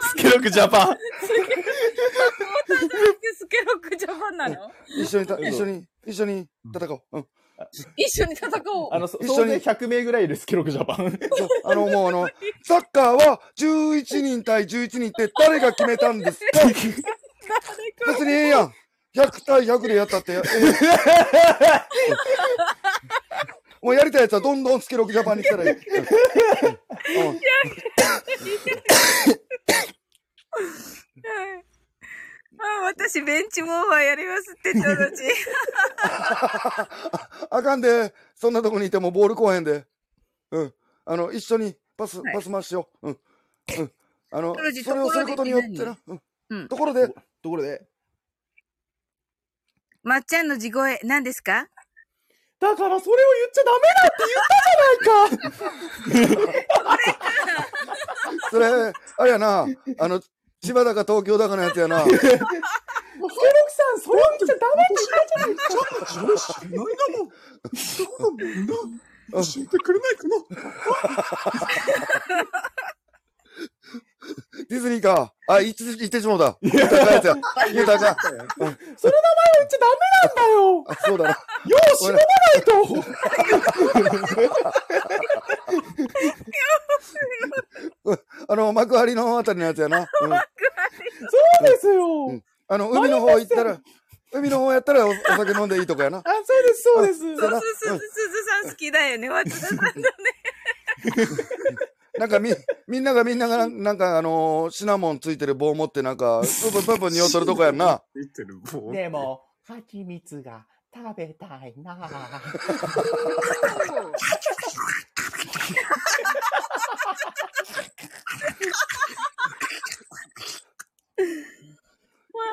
[0.10, 0.92] スケロクジャパン。
[0.92, 0.96] え
[3.38, 4.56] スケロックジャパンなの？
[4.98, 7.02] 一緒にた、一緒に、一緒に戦おう。
[7.14, 7.26] うん。
[7.96, 8.90] 一緒に戦おう。
[8.92, 11.20] あの、そ一緒に総勢100名ぐらいいるスケロクジャパン。
[11.66, 12.28] あの、もうあの、
[12.64, 16.60] サッカーは11人対11人って誰が決めたんですか？
[18.08, 18.74] 別にええやん。
[19.16, 20.34] 100対100でやったって。
[20.34, 20.42] ええ
[23.82, 25.78] もうやりたいやつはどんどんスケロクジャパンに来たらいい。
[32.60, 35.24] あ私、ベンチモーバーやりますって、ちょうどち。
[37.52, 39.86] あかんで、そんなとこにいてもボール来おへんで。
[40.52, 40.74] うん。
[41.06, 43.10] あの、一緒にパス、はいパス回しよう。
[43.10, 43.20] うん。
[43.80, 43.92] うん。
[44.32, 45.98] あのそれをすることによってな。
[46.50, 46.68] うん。
[46.70, 47.14] ところで、
[47.44, 47.86] ところで。
[50.02, 51.68] まっちゃんの地声、何ですか？
[52.60, 56.58] だからそれを言っちゃダメだって言ったじゃないか
[58.50, 59.68] それ、あれやな、
[60.00, 60.22] あの、
[60.62, 62.04] 千葉だか東京だかのやつやな。
[62.08, 65.68] スケロクさん、それを言っちゃダメって言ったじゃないか
[66.08, 67.28] それ知らないだもん。
[67.76, 68.74] そうなんだ。
[69.34, 70.36] 教えてくれないかな。
[74.70, 75.34] ディズニーか。
[75.48, 76.58] あ、言って、言ってしもうた。
[76.62, 77.36] 言ったかんやつや。
[77.74, 78.86] 言ったかその名前を
[79.60, 81.30] 言っちゃダメなんだよあ、そうだな。
[81.30, 82.72] よう忍ばないと
[88.54, 90.00] あの、幕張のあたりのやつやな。
[90.00, 90.08] うん。
[90.08, 90.38] そ
[91.62, 93.80] うですよ、うんあの、海の方行ったら、
[94.32, 96.20] 海の方やったらおお酒飲んでいいとこやな。
[96.20, 97.20] あ、そうです、そうです。
[97.20, 99.94] すすすすずさん好きだよね、松田さんだね。
[102.20, 102.52] なんかみ、
[102.88, 108.04] みんながみんながなんなんかあのーシナモンついてる棒持ってなんか、プープープープー匂っとるとこやんな。
[108.14, 108.92] 言ってる棒。
[108.92, 112.04] でも、蜂蜜が食べたいな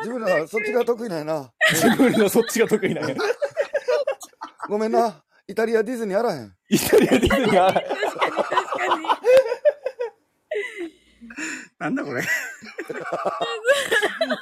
[0.02, 1.52] 自分らそっちが得意なんやな。
[1.70, 3.16] 自分のそっちが得意なんや。
[4.68, 5.22] ごめんな。
[5.46, 6.54] イタリアディズニーあらへん。
[6.68, 9.06] イタリアディズニーが、確かに確かに。
[11.80, 12.22] なんだこれ。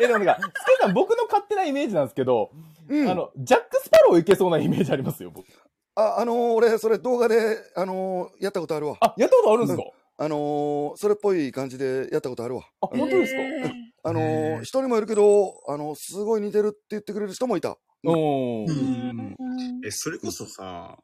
[0.01, 2.51] え、でもなんか、スケさん僕の勝手なイメージなんですけど、
[2.89, 3.09] うん。
[3.09, 5.47] あの、ジャック・スパローいけそうなイメージありますよ、僕。
[5.95, 8.97] あ、あのー俺、それ動画で、あのーやったことあるわ。
[9.01, 9.85] あ、やったことあるんですか、
[10.19, 12.63] あのーそれっぽい感じでやったことあるわ。
[12.81, 17.77] あ、本当ですか、えーあの人にもいるけど、あのすごい似てるって言ってくれる人もいた。
[18.05, 18.69] おー。
[18.69, 19.37] うん
[19.85, 20.97] え、それこそさ、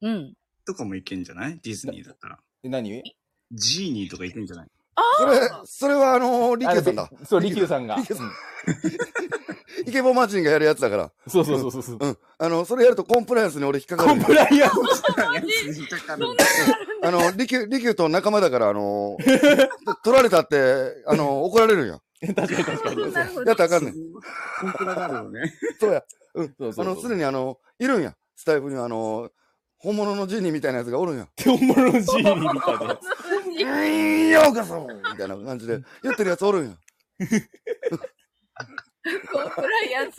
[0.00, 0.34] うん。
[0.66, 1.58] とかもいけんじゃない？
[1.62, 2.38] ディズニーだったら。
[2.64, 3.02] え何？
[3.52, 4.68] ジーニーとかいけんじゃない？
[5.18, 7.02] それ、それはあのーリキューさんだ。
[7.02, 7.96] あそう、リキューさんが。
[7.96, 8.30] リキューさん
[9.86, 11.10] イケボマジンがやるやつだから。
[11.26, 11.98] そうそうそうそうそう。
[12.00, 12.18] うん。
[12.38, 14.24] あの、それやるとコンプライアンスに俺引っかかるコン。
[14.24, 14.74] プライアンス。
[15.78, 16.26] 引っかかる
[17.02, 19.68] あの、リキュー、リキューと仲間だから、あのー
[20.04, 21.98] 取られたって、あのー怒られるんや。
[22.20, 23.02] 確かに確かに。
[23.02, 23.12] やっ
[23.44, 23.94] たらあかんねん。
[24.60, 25.54] 本当だからよね。
[25.80, 26.02] そうや。
[26.34, 26.46] うん。
[26.46, 28.14] そうそうそうあの、すでにあの、いるんや。
[28.36, 29.30] スタイフにはあの、
[29.78, 31.26] 本物のジーニーみたいなやつがおるんや。
[31.42, 33.00] 本物のジーニーみたいなやつ。
[33.54, 36.76] うーん、ようこそみたいな感じで言ってるやつおるん や。
[39.32, 40.18] コンプライアンス。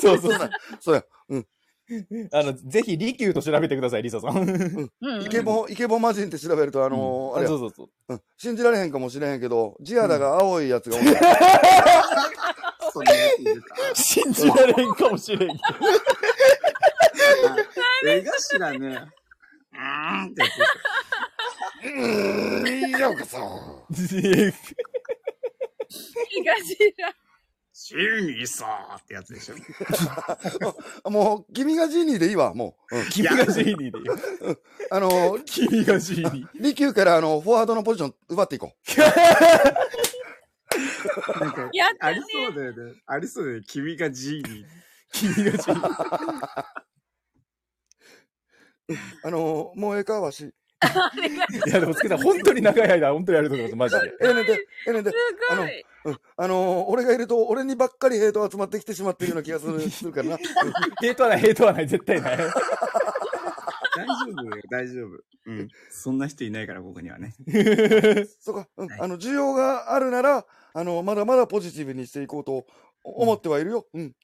[0.00, 0.50] そうそうそう。
[0.80, 1.04] そうや。
[1.28, 1.46] うん。
[2.32, 4.38] あの、ぜひ、リキューと調べてください、リサさん。
[4.38, 7.88] うんイケボ、イケボマジンって調べると、あのー、あれやそうそうそう。
[8.08, 11.04] うん信じられへんかもしれへんけど、地肌が青いやつがおる。
[12.92, 13.28] そんなや
[13.94, 14.04] つい。
[14.22, 15.52] 信じられんかもしれんけど。
[18.10, 18.78] 絵頭ね。
[19.72, 20.50] うーんってやつ。
[21.82, 23.86] うーん、ようこそ。
[26.38, 27.14] いがしら。
[27.74, 31.10] ジーニーさーってやつでしょ。
[31.10, 32.98] もう、君がジーニーでいいわ、もう。
[32.98, 34.16] うん君がジーニーでいいよ。
[34.90, 36.48] あのー、君がジーニー。
[36.62, 38.72] 利休からあの、フォワードのポジション奪っていこ
[41.40, 43.02] なんか、やったねありそうだよね。
[43.06, 43.64] ありそうだよね。
[43.66, 44.66] 君がジーニー。
[45.12, 46.64] 君がジーニー。
[48.88, 48.96] う。
[49.24, 50.52] あのー、もうええか、わし。
[51.66, 54.16] いや、でも、つけた本当に長い間、本当にありがとうございます、マジで。
[54.22, 54.56] ええねんで、え
[54.88, 55.10] えねんで。
[55.10, 55.16] す
[55.50, 55.68] あの。
[56.36, 60.38] あのー、俺がいると、俺にばっかりヘイト集まってきてしまってるような気がする、するからな。
[61.00, 62.36] ヘイトはない、ヘイトはない、絶対ない。
[62.36, 65.10] 大丈夫よ、大丈夫。
[65.46, 65.68] うん。
[65.90, 67.34] そんな人いないから、ここにはね。
[68.40, 72.66] そうか、うんはいあの、需要があるなら、あの、まだまだポジティブにしていこうと
[73.04, 73.86] 思ってはいるよ。
[73.92, 74.14] うん。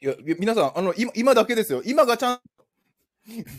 [0.00, 1.82] いや、皆さん、あの、今、今だけですよ。
[1.84, 2.40] 今がちゃん、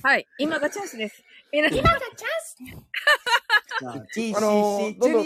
[0.04, 0.26] はい。
[0.40, 1.24] 今がチャンスです。
[1.52, 2.90] 皆さん、今がチャンス
[3.86, 5.26] あ、あのー、どんどん、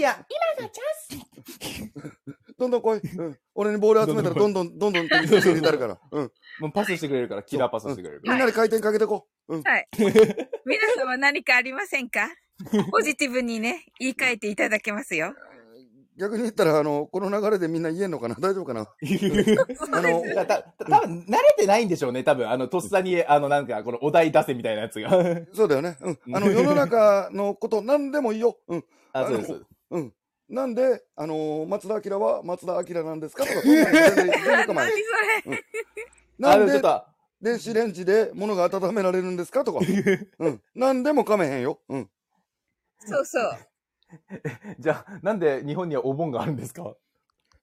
[2.57, 2.99] どんどん来い。
[3.17, 3.37] うん。
[3.55, 5.99] 俺にボール集めたら、どんどん、どんどん手に入れたるから。
[6.11, 6.31] うん。
[6.59, 8.21] もうパスしてくれるから、キラーパスしてくれる。
[8.23, 9.55] みんなで回転かけてこう。
[9.55, 9.63] うん。
[9.63, 9.87] はい。
[10.65, 12.29] 皆様何かありませんか
[12.91, 15.33] ポジティブにね、言い換えていただけますよ。
[16.17, 18.35] 逆に言ったら、あの、この流れでみんな言えんのかな？
[18.39, 18.81] 大丈夫かな？
[19.93, 22.49] あの、た、た、た多分慣れてないんでしょうね、多分。
[22.49, 25.09] あの、とっさに、あの、なんか、このお題出せみたいなやつが。
[25.53, 25.97] そうだよね。
[26.01, 26.19] うん。
[26.35, 28.57] あの、世の中のこと、何でもいいよ。
[28.67, 28.85] うん。
[29.11, 29.47] あ、そうです。
[29.49, 29.59] そ
[29.91, 30.13] うん。
[30.49, 33.45] なんで、あのー松田明は松田明なんですか？
[33.45, 34.93] とか、そんなの全然全然構わない。
[34.93, 35.01] 何
[35.45, 35.53] それ。
[36.51, 36.81] あ、なんで
[37.41, 39.63] 電子レンジで物が温められるんですか？
[39.63, 39.79] とか。
[40.39, 40.61] うん。
[40.75, 41.79] なんでも噛めへんよ。
[41.89, 42.09] うん。
[42.99, 43.57] そうそう。
[44.79, 46.95] じゃあ、なんで日本にはお盆があるんですか？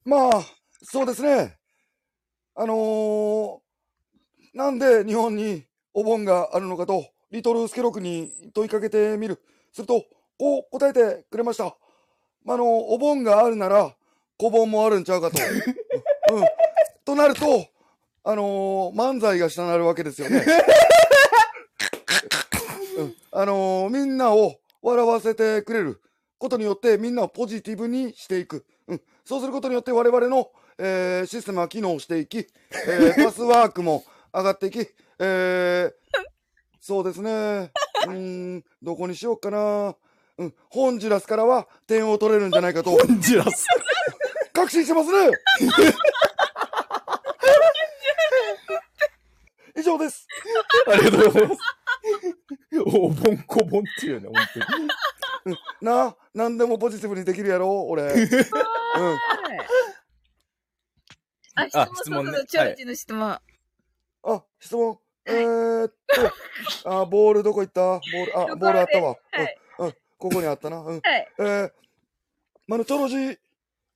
[0.04, 0.42] まあ、
[0.82, 1.58] そうですね。
[2.54, 3.58] あのー、
[4.54, 9.40] なんで日本にお盆があるのかと、リトルスケロクに問いかけてみる。
[9.72, 10.04] すると、
[10.38, 11.76] こう答えてくれました。
[12.44, 13.94] まあ、あの、お盆があるなら、
[14.38, 15.36] 小盆もあるんちゃうかと。
[16.34, 16.44] うん。
[17.04, 17.66] となると、
[18.24, 20.44] あのー漫才が下なるわけですよね。
[22.98, 26.00] うん、あのーみんなを笑わせてくれる
[26.40, 28.64] ことによって、みんなをポジティブにしていく。
[28.88, 29.00] うん。
[29.24, 32.38] そうすることによって我々の、えーシステムは機能していき、
[32.88, 34.88] えー パスワークも上がっていき、
[35.18, 35.92] えー
[36.80, 37.30] そうですね。
[37.30, 38.12] うー
[38.56, 39.94] ん、どこにしようかな。
[40.38, 43.66] うん、ホンジュラスからは点を取れるんじゃないかとジラス。
[44.54, 45.30] 確信してますね。
[49.76, 50.26] 以上です。
[50.90, 51.60] ありがとうございます。
[52.86, 54.34] お盆こぼんっていうね、本
[54.66, 54.88] 当に。
[55.80, 58.02] なあ、何でもポジティブにできるやろ、俺。
[58.12, 58.20] うん。
[61.54, 63.40] あ、質あ問、質問ねそろそろチョウジの質問。
[64.22, 64.98] あ、質問。
[65.26, 65.94] えー、っ
[66.84, 67.80] と、あ、ボールどこ行った？
[67.80, 69.16] ボール、あ、ボールあったわ。
[69.30, 70.78] はいうん、うん、ここにあったな。
[70.78, 71.00] うん。
[71.00, 71.28] はい。
[71.38, 71.72] えー、
[72.66, 73.38] まの、チョロジ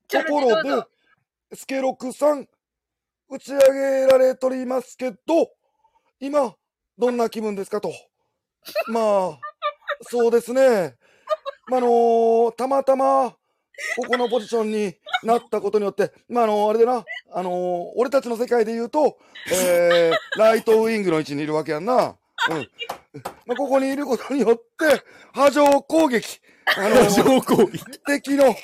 [0.09, 2.49] チョところで、スケロクさん、
[3.29, 5.51] 打ち上げられとりますけど、
[6.21, 6.55] 今、
[6.99, 7.93] どんな気分ですかと。
[8.89, 9.39] まあ、
[10.03, 10.97] そうですね。
[11.69, 13.31] まあ、あのーたまたま、
[13.97, 19.17] ここのポジションになったことによって、まあ、あのーあれでな、あのー俺たちの世界で言うと、
[19.53, 21.95] えー、ライトウィングの位置にいるわけやんな。
[21.95, 22.69] うん。
[23.47, 25.03] まあ、ここにいることによって、
[25.33, 26.41] 波状攻撃。
[26.77, 27.71] あのー上皇
[28.07, 28.59] 敵のフ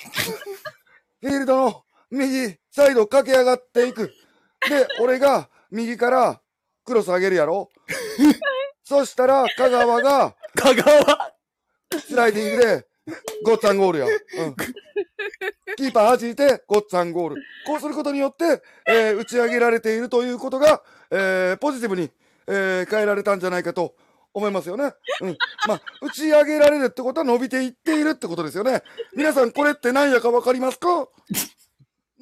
[1.23, 4.13] ィールドの右サイド駆け上がっていく。
[4.69, 6.41] で、俺が右から
[6.85, 7.69] クロス上げるやろ
[8.85, 11.33] そしたら香川が香川
[12.07, 12.87] スライディングで
[13.45, 14.07] ゴッツァンゴールや。
[14.07, 14.57] うん。
[15.77, 17.43] キーパー弾いてゴッツァンゴール。
[17.67, 22.11] こうすることによって、えー打ち上げられているということが、えーポジティブに、
[22.47, 23.95] えー変えられたんじゃないかと
[24.35, 24.93] 思いますよね。
[25.23, 25.39] うん。
[25.67, 28.83] まあ、打ち上げられるってことは伸びていっているってことですよね。
[29.15, 31.09] 皆さんこれって何やかわかりますか？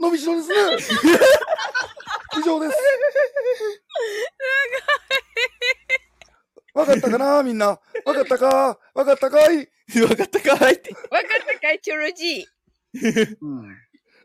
[0.00, 0.54] 伸びしろですね。
[2.38, 2.76] 以上です。
[6.74, 7.80] わかったかなみんな？
[8.04, 8.78] わかったか？
[8.94, 9.68] わかったかい？
[10.08, 10.92] わかったかいって。
[10.92, 12.46] わかったかい、チョロジ
[13.40, 13.76] うん。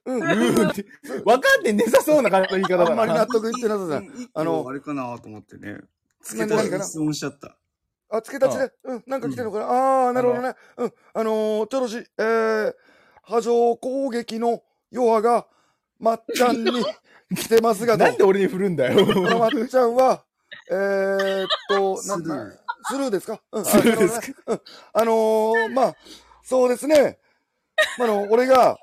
[0.05, 0.23] うん。
[0.23, 0.83] うーんって。
[1.23, 3.27] 分かってねさそうな感じの言い方だあんまり納な。
[3.27, 5.79] 得いってなさそう一あの個あれかなと思ってね。
[6.21, 7.57] つけたら質問しちゃった。
[8.09, 10.53] あ、付け立ちで、うん、なんか来てるのかな、ああー、なるほどね。
[10.77, 12.73] うん、あのー、ちょろし、えー、
[13.23, 14.61] 波状攻撃の
[14.93, 15.47] 余波が、
[15.99, 16.71] まっちゃんに
[17.35, 19.05] 来てますがと、なんで俺に振るんだよ。
[19.05, 20.23] このまっちゃんは、
[20.69, 23.41] えーっと、なスルーなスルーですか？
[23.51, 24.61] うん、スルーですあなるほどねうん、
[24.93, 25.95] あのー、まあ、
[26.43, 27.19] そうですね。
[27.99, 28.77] あの、 俺が、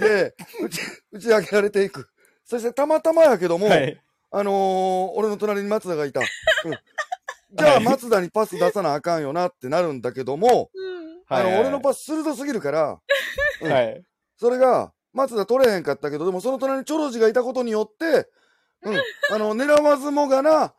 [0.00, 0.80] で打ち、
[1.12, 2.08] 打ち上げられていく。
[2.44, 4.00] そして、たまたまやけども、はい。
[4.30, 6.20] あのー、俺の隣に松田がいた。
[6.20, 6.26] うん。
[7.52, 11.22] じゃあ、はい松田にパス出さなあかんよなってなるんだけども、うん。
[11.28, 13.00] あの、はい俺のパス鋭すぎるから、
[13.62, 14.02] うんはい。
[14.36, 18.28] それが、松田取れへんかったけど、でもその隣にチョロジがいたことによって、
[18.82, 18.96] うん、
[19.30, 20.74] あの、狙わずもがな、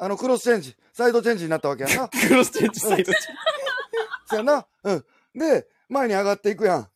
[0.00, 2.08] あの、クロスチェンジ、サイドチェンジになったわけやな。
[2.28, 3.26] クロスチェンジサイドチェンジ。
[4.30, 4.66] そやな。
[4.84, 5.04] うん。
[5.34, 6.88] で、前に上がっていくやん。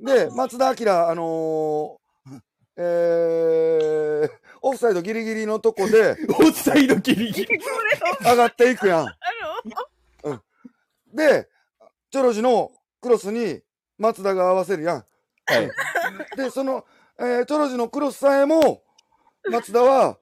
[0.00, 2.40] で、松田明、あのー、
[2.76, 4.30] えー、
[4.62, 7.60] オフサイドギリギリのとこでオフサイドギリギリ。
[8.24, 9.06] 上がっていくやん。
[9.06, 9.16] あ
[10.24, 10.42] の、
[11.12, 11.48] で、
[12.10, 13.60] チョロジのクロスに
[13.98, 15.04] 松田が合わせるやん。
[15.46, 15.70] はい。
[16.36, 16.84] で、その、
[17.18, 18.82] えー、チョロジのクロスさえも、
[19.50, 20.18] 松田は、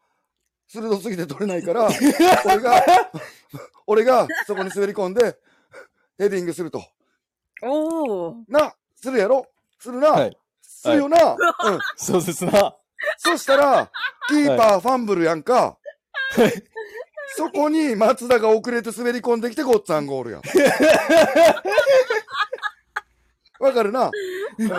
[0.73, 1.89] 鋭すぎて取れないから、
[2.47, 2.85] 俺が、
[3.87, 5.37] 俺がそこに滑り込んで、
[6.19, 6.83] ヘディングすると。
[7.63, 8.37] おお。
[8.49, 9.47] な、するやろ？
[9.79, 11.39] するな、はいするよな、うん。
[11.97, 12.75] そうですな。
[13.19, 13.91] そしたら、
[14.29, 15.77] キーパーファンブルやんか。
[17.37, 20.43] そこに松田が遅れて滑り込んできてごっつぁんゴールやん。
[23.61, 24.11] わかるな、
[24.59, 24.69] うん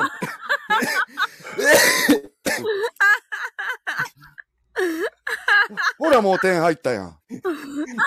[5.97, 7.17] ほらもう点入ったやん。
[7.30, 7.36] い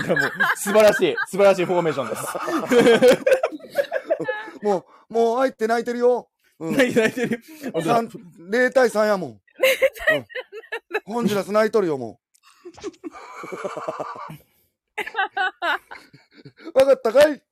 [0.08, 2.22] やもう、素晴らしい、素晴らしいフォーメーションです。
[4.64, 6.28] もう、もう入って泣いてるよ。
[6.58, 6.76] うん。
[6.76, 7.42] 泣いて泣いてる。
[7.72, 9.30] 本当だ三0対3やもん。
[9.30, 9.40] うん
[11.04, 12.20] ホンジュラス泣いとるよ、も
[16.74, 16.78] う。
[16.78, 17.42] わかったかい？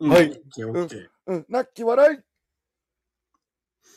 [0.00, 1.08] はいオッケーオッケー。
[1.26, 2.18] うん、泣き笑い。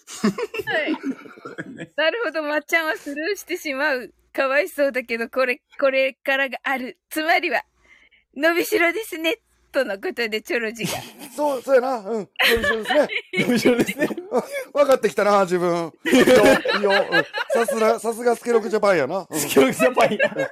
[0.08, 1.92] はい。
[1.96, 4.14] なるほど、まっちゃんはスルーしてしまう。
[4.34, 6.98] かわいそうだけど、これ、これからがある。
[7.10, 7.64] つまりは、
[8.36, 9.40] 伸びしろですね。
[9.72, 10.92] とのことで、チョロジが。
[11.36, 11.98] そう、そうやな。
[11.98, 12.30] うん。
[12.44, 13.08] そうそうですね。
[13.48, 14.08] 面白いですね。
[14.74, 15.92] 分かってきたな、自分。
[16.06, 16.92] いいよ、いいよ。
[17.12, 19.28] うんさすが、さすがスケロクジャパンやな。
[19.30, 20.32] うん教育ジャパンや。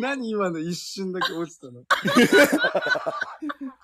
[0.00, 1.84] 何今の一瞬だけ落ちたの？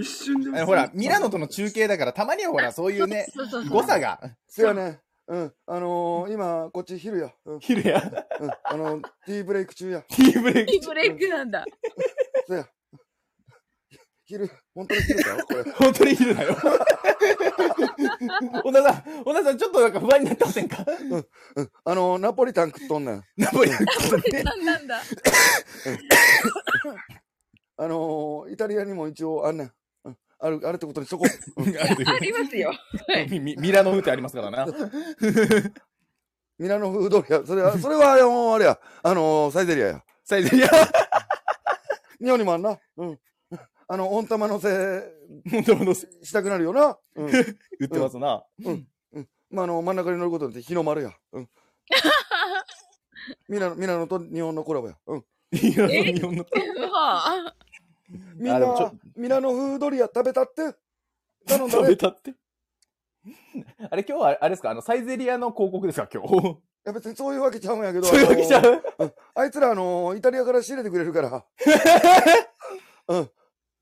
[0.00, 3.70] 一瞬で落ちたほら、ミラノとの中継だから、たまにはほら、 そういうね、そうそうそう。
[3.70, 5.00] 誤差が、そうやね。
[5.28, 5.52] うん。
[5.66, 7.32] あのー、今、こっち昼や。
[7.46, 7.60] うん。
[7.60, 8.00] 昼や、
[8.40, 8.50] うん。
[8.62, 10.02] あの、ティーブレイク中や。
[10.02, 11.64] ティーブレイクティーブレイクなんだ。
[12.46, 12.68] そうや。
[14.24, 15.62] 昼、本当に昼だよ、これ。
[15.72, 16.56] 本当に昼だよ。
[18.64, 20.84] 小田さん、小田さん、ちょっとなんか不安になってませんか？
[20.86, 21.26] うん。
[21.84, 23.22] あのー、ナポリタン食っとんねん。
[23.36, 25.00] ナポリタン食ってねなんなんだ。
[27.78, 29.72] あのー、イタリアにも一応あんねん。
[30.40, 30.46] うん。
[30.46, 31.28] ある、あるってことにしとこう。
[31.62, 32.72] うんありますよ。
[33.30, 34.66] ミミミラノ風ってありますからな。
[36.58, 37.44] ミラノ風ドリア。
[37.44, 38.78] それは、それは、あのあれや。
[39.02, 40.04] あのー、サイゼリアや。
[40.24, 40.68] サイゼリア、
[42.18, 42.78] 日本にもあんな。
[42.96, 43.20] うん。
[43.88, 45.00] あの、温玉のせ
[45.50, 46.98] 本当のせしたくなるよな。
[47.14, 47.26] うん。
[47.78, 48.44] 売ってますな。
[49.50, 51.12] まあ、あの、真ん中に乗ることによって日の丸や。
[51.32, 51.48] うん。
[53.48, 54.96] ミラノ、ミラノと日本のコラボや。
[55.06, 55.24] うん。
[55.52, 56.44] ミラノ日本の。
[56.90, 57.54] はあ。
[58.08, 60.74] みんなミラノ風ドリア食べたって。
[61.46, 61.96] 頼んだ食べね。
[61.96, 62.34] たって？
[63.90, 64.70] あれ、今日はあれですか？
[64.70, 66.08] あの、サイゼリアの広告ですか？
[66.12, 66.48] 今日。
[66.48, 68.06] いや別にそういうわけちゃうんやけど。
[68.06, 68.82] そういうわけちゃう？
[69.34, 71.44] あいつら、あのイタリアから仕入れてくれるから。
[73.08, 73.30] うん。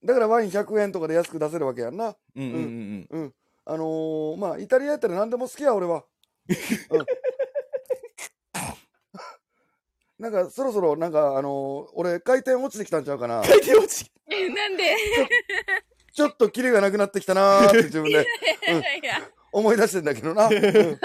[0.04, 2.14] だからワイン100円とかで安く出せるわけやんな。
[2.36, 2.52] うんうん
[3.10, 3.34] うんうん。
[3.66, 6.04] あのー、まあ、イタリアやったら何でも好きや、俺は。
[6.90, 7.06] うん。
[10.24, 13.42] なんか、そろそろ、なんか、あのー、俺、回転落ちてきたんちゃうかな。
[13.42, 14.10] 回転落ち。
[14.30, 14.96] え、 なんで？
[16.14, 18.24] ちょっとキレがなくなってきたなーって自分で。
[19.02, 19.20] いや、
[19.52, 20.46] 思い出してんだけどな。
[20.46, 20.54] うん。
[20.54, 20.98] え、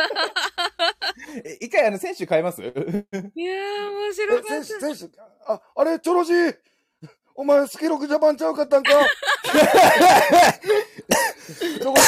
[1.60, 2.62] 一回あの、選手変えます？
[2.62, 3.06] いやー、面
[4.08, 6.56] え白かっ選手、選手、あ、あれ、チョロジー？
[7.36, 8.92] お前、スケロクジャパンちゃうかったんか？
[11.84, 12.04] どこ行っ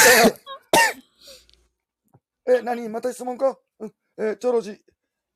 [2.46, 2.88] たよえ、何？
[2.88, 3.58] また質問か？
[3.80, 3.92] うん。
[4.18, 4.78] え、チョロジー、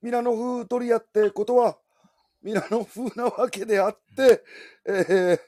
[0.03, 1.79] ミラノ風ドリアってことは、
[2.43, 4.45] ミラノ風なわけであって、
[4.87, 5.41] えー、え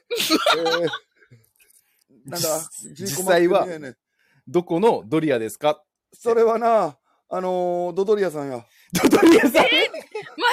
[0.67, 0.89] ー、
[2.25, 2.47] なんだ？
[2.93, 3.67] 実際は
[4.47, 5.83] どこのドリアですか？
[6.13, 6.97] それはな、
[7.29, 8.65] あのードドリアさんや。
[8.91, 9.51] ドドリアさん？
[9.51, 9.61] ま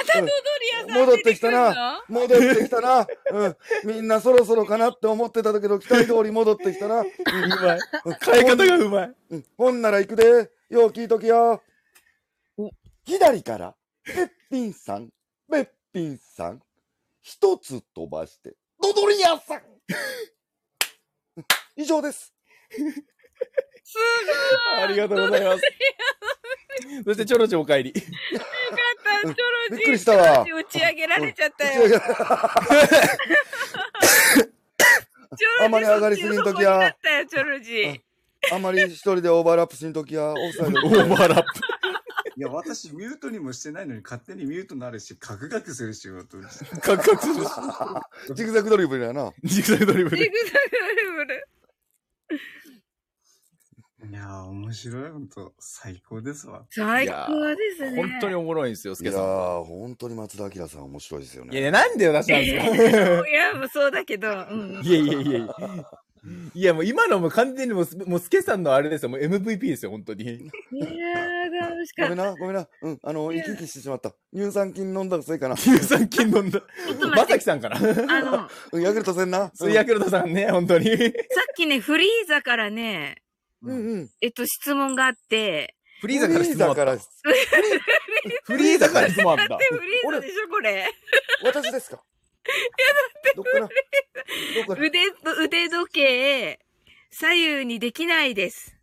[0.05, 0.31] たドドリ
[0.75, 2.03] アさん戻ってきたなな。
[2.07, 3.07] 戻ってきたな。
[3.31, 3.57] うん。
[3.83, 6.99] みんなそろそろかなって思ってたけど、期待通り戻ってきたな。
[6.99, 7.79] うん、うまい。
[8.23, 9.15] 変え方がうまい。
[9.31, 9.45] うん。
[9.57, 10.51] ほんなら行くで。
[10.69, 11.59] よう聞いときや。
[13.05, 13.73] 左から、
[14.07, 15.09] べっぴんさん、
[15.51, 16.61] べっぴんさん。
[17.21, 19.61] 一つ飛ばして、ドドリアさん
[21.75, 22.33] 以上です。
[23.83, 23.97] す
[24.77, 25.61] ありがとうございます。
[27.03, 27.91] そして、チョロチョお帰り。
[27.93, 28.03] ごい。
[28.33, 28.47] よかっ
[29.03, 29.33] た、チョロ
[29.69, 29.77] ジー。
[29.77, 32.01] びっくりしたわ打ち上げられちゃったよ。
[35.61, 37.99] あんまり上がりすぎんときやそっちの方になったよ、チョロジー。
[38.53, 40.79] あんまり一人でオーバーラップしんときや、オフサイド。
[40.87, 41.76] オーバーラップ。
[42.37, 46.37] いや、私ミュートにもしてないのに勝手にミュートになるし、カクカクする仕事。
[46.81, 47.49] カクカクするし。
[48.35, 49.31] ジグザグドリブルやな。
[49.43, 50.17] ジグザグドリブル。
[50.17, 51.47] ジグザグドリブル。
[54.09, 55.53] いやー、面白い、ほんと。
[55.57, 56.63] 最高ですわ。
[56.69, 57.13] 最高
[57.55, 58.01] ですね。
[58.03, 59.25] 本当におもろいんですよ、スいやケさん。
[59.25, 61.59] ー、本当に松田明さん面白いですよね。
[61.59, 62.41] いや、なんでよ、出したん
[62.75, 64.29] ですかいや、もうそうだけど。
[64.29, 64.81] うん。
[64.83, 65.55] いやいやいやいや。
[66.53, 69.09] いや、もう今のもう完全にもう、もうスケさんのあれですよ。
[69.09, 70.23] もう MVP ですよ、本当に。
[70.23, 72.15] いやー、楽しかった。
[72.15, 72.67] ごめんな、ごめんな。
[72.81, 74.13] うん、あの、生き生きしてしまった。
[74.35, 75.55] 乳酸菌飲んだせいかな。
[75.55, 76.59] 乳酸菌飲んだ。
[76.61, 77.33] ちょっとま待って。
[77.33, 77.77] さきさんかな。
[77.77, 77.79] あ
[78.21, 79.51] の、さ うん、ヤクルトせんな。
[79.53, 80.91] スヤクルトさんね、本当に。
[80.93, 81.11] っ
[81.55, 83.21] きね、フリーザからね、
[83.63, 84.09] うんうん。
[84.21, 86.97] えっと、質問があって、フリーザから質問あった。
[86.97, 89.65] フリーザからフリーザから質問あった だって。
[89.71, 90.87] フリーザでしょ、これ。
[91.43, 92.03] 私ですか？
[93.35, 93.67] どっからど
[94.63, 94.81] っから？
[94.81, 94.99] 腕、
[95.43, 96.59] 腕時計、
[97.11, 97.29] 左
[97.59, 98.75] 右にできないです。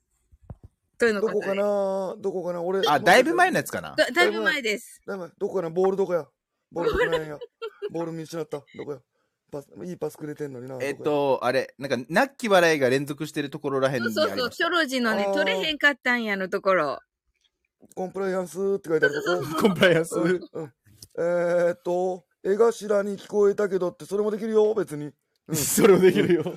[0.98, 2.16] というのどこかねな？
[2.18, 2.62] どこかな？
[2.62, 2.80] 俺。
[2.86, 3.94] あ、だいぶ前のやつかな。
[3.96, 5.00] だだいぶ前です。
[5.06, 5.70] だいぶ前どこかな？
[5.70, 6.26] ボールどこや？
[6.70, 7.38] ボールどこなんや？
[7.90, 8.58] ボール見失った？
[8.76, 8.98] どこや？
[9.50, 10.78] パス、いいパスくれてんのにな。
[10.80, 11.04] えっど
[11.38, 17.00] と、あれ、なんか、なっき笑いが連続してるところらへんそうそうそう、まョロジのねあ、ー取れへんかったんやのところ。
[17.80, 19.60] こコンプライアンスって書いてあるとこ。
[19.62, 20.14] コンプライアンス？
[20.16, 20.72] うんうん
[21.16, 25.10] えーっと、絵頭に聞こえたけどって、それもできるよ、別に。
[25.48, 26.42] うん それもできるよ。
[26.42, 26.54] よ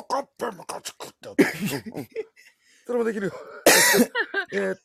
[0.00, 1.28] ーかっぺムカつくって。
[1.28, 2.08] うんうん
[2.86, 3.32] それもできるよ。
[4.52, 4.76] えー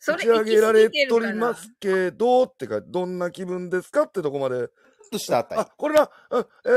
[0.00, 4.68] 打ち上げられととりますけど、ってか、どんな気分ですかってとこまで。
[5.10, 5.64] としたあたりあ、。
[5.76, 6.68] これな、うんえ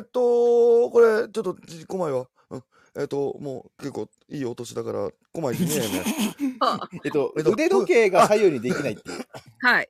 [0.00, 2.28] ーっと、これ、ちょっと、じこまいわ。
[2.50, 2.64] うん
[2.96, 6.04] えーっと、もう、結構、いいお年だから、こまいねえね。
[7.04, 9.26] えっと、えっと腕時計が左右にできないっていう。
[9.60, 9.88] はい。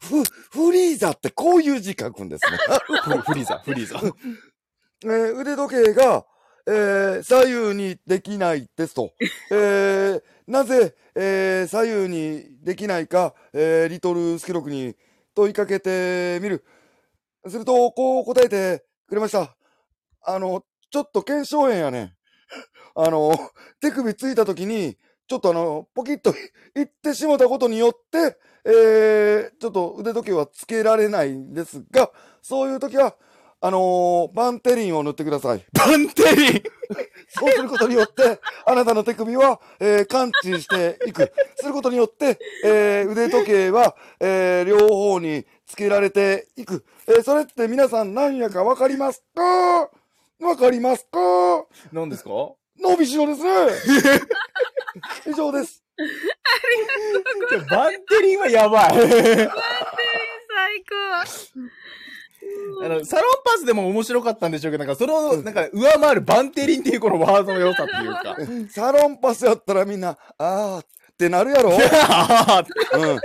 [0.00, 2.58] フ、フリーザってこういう字書くんですね。
[3.02, 4.00] フフリーザ、フリーザ。
[5.04, 6.26] えー腕時計が、
[6.66, 9.12] えー左右にできないですと。
[9.50, 14.96] えーなぜ、えー左右にできないか、えーリトルスケロクに
[15.34, 16.64] 問いかけてみる。
[17.48, 19.56] すると、こう答えてくれました。
[20.22, 22.14] あの、ちょっと検証炎やね。
[22.94, 23.32] あの、
[23.80, 24.96] 手首ついた時に、
[25.28, 26.30] ちょっとあの、ポキッと
[26.76, 32.10] いってしもたことによって、えーちょっと腕時計はつけられないんですが、
[32.42, 33.16] そういう時は、
[33.60, 35.64] あのーバンテリンを塗ってください。
[35.72, 36.62] バンテリン
[37.28, 41.32] そうすることによって、あなたの手首は、えー感知していく。
[41.56, 46.84] することによって、えー腕時計は、えー両方につけられていく。
[47.08, 49.90] えーそれって皆さん何やかわかりますか？
[50.40, 51.18] わかりますか？
[51.92, 52.30] 何ですか？
[52.80, 53.50] 伸びしろですね
[55.26, 55.82] 以上です。
[57.70, 58.92] バンテリンはやばい。
[58.92, 58.98] 最
[62.82, 68.36] あの、サロンパスでも面白かったんでしょうけど、なんかその、なんか上回るバンテリンっていうこのワードの良さっていうか。
[68.70, 70.86] サロンパスやったらみんな、あーっ
[71.18, 71.72] てなるやろ
[72.02, 72.62] あ
[72.92, 73.18] あ、うん。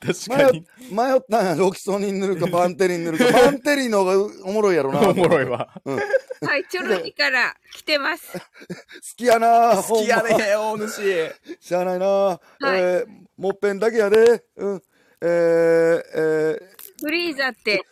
[0.00, 0.66] 確かに。
[0.90, 1.54] 迷ったんや。
[1.56, 3.32] ロキソニン塗るか バンテリン塗るか。
[3.32, 5.08] バンテリンの方がおもろいやろな。
[5.08, 5.68] おもろいわ。
[5.84, 5.96] うん。
[5.96, 8.32] はい、チョロジから来てます。
[9.16, 11.34] きやな好きやね、大主。
[11.60, 13.06] しゃあないな、えー、
[13.36, 14.44] もっぺんだけやで。
[14.56, 14.82] うん。
[15.20, 16.60] えー、え
[17.02, 17.82] フリーザって、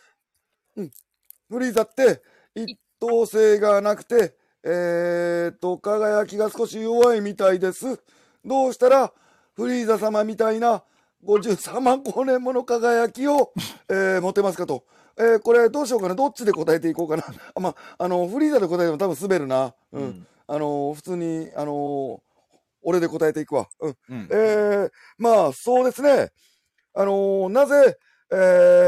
[0.77, 0.89] ー、
[1.49, 2.21] フリーザって、
[2.55, 7.99] 一等性がなくて、えーと、輝きが少し弱いみたいです。
[8.45, 9.13] どうしたら、
[9.55, 10.83] フリーザ様みたいな
[11.23, 13.51] 53万光年もの輝きを、
[13.89, 14.83] えー持てますかと。
[15.17, 16.15] えーこれどうしようかな。
[16.15, 17.23] どっちで答えていこうかな。
[17.55, 19.73] あまあ、あの、フリーザで答えても多分滑るな。
[19.91, 20.27] うん。
[20.47, 22.21] あの、普通に、あの、
[22.83, 23.67] 俺で答えていくわ。
[23.81, 23.97] うん。
[24.09, 26.31] うんえー、まあ、そうですね。
[26.93, 27.97] あのーなぜ、
[28.31, 28.35] え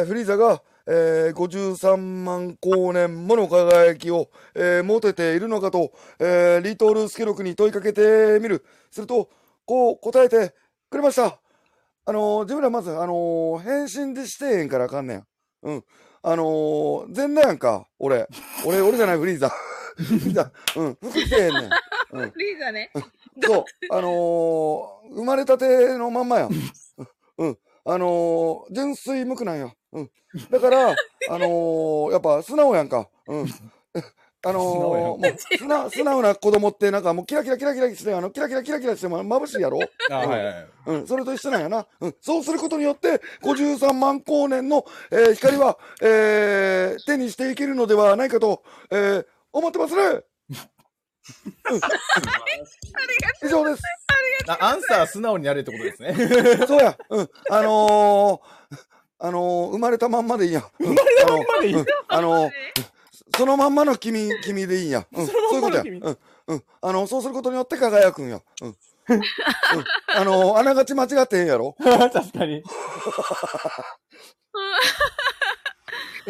[0.03, 8.63] ーフリーザが、えー53万光年もの輝きを、えー持てているのかと、えーリトルスケロクに問いかけてみる。
[8.91, 9.29] すると、
[9.65, 10.53] こう答えて
[10.89, 11.39] くれました。
[12.05, 15.23] あのー自分らまず、あのー返信でしてへんからあかんねん。
[15.63, 15.83] うん。
[16.23, 18.27] あのー、全裸やんか、俺。
[18.65, 19.49] 俺、俺じゃない、フリーザ。
[19.95, 20.51] フリーザ。
[20.75, 20.97] うん。
[21.01, 21.69] 服着てへんねん。
[22.13, 22.31] うん。
[22.31, 22.91] フリーザね。
[23.41, 23.63] そう。
[23.91, 26.49] あのー生まれたてのまんまやん。
[27.37, 27.57] うん。
[27.85, 29.71] あのー純粋無垢なんや。
[29.93, 30.11] うん。
[30.49, 30.93] だから、あ
[31.29, 33.09] のーやっぱ素直やんか。
[33.27, 33.47] うん。
[34.41, 39.79] あのー素直素直素直な子供ってなんかもうキラキラキラキラして、あの、キラキラキラキラしても眩しいやろ？
[40.09, 40.67] あはいはい。
[40.85, 41.85] うん、それと一緒なんやな。
[41.99, 50.01] うん、そうすることによって、53万光年の、えー光は、えー手にしていけるのではないかと、えー思ってますね。
[50.03, 50.23] うん
[53.43, 53.83] 以上です。
[54.47, 56.65] あアンサー素直になれってことですね。
[56.65, 56.97] そうや。
[57.09, 57.29] うん。
[57.49, 58.77] あのー、
[59.19, 60.63] あのー生まれたまんまでいいや。
[60.79, 62.51] 生まれたまんまでいいあのー
[63.35, 65.05] そのまんまの君、君でいいんや。
[65.11, 65.83] うん、そういうことや。
[65.83, 66.63] うん、うん。
[66.81, 68.41] あの、そうすることによって輝くんや。
[68.61, 68.67] うん。
[68.67, 68.71] う
[69.15, 69.21] ん、
[70.15, 71.75] あのーあながち間違ってへんやろ？
[71.81, 72.61] 確かに。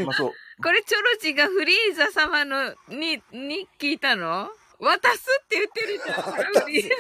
[0.06, 0.32] まあそう。
[0.64, 4.50] これ、チョロチがフリーザ様の、に、に聞いたの？
[4.80, 6.22] 渡すって言ってるじゃん。
[6.64, 6.96] フリーザ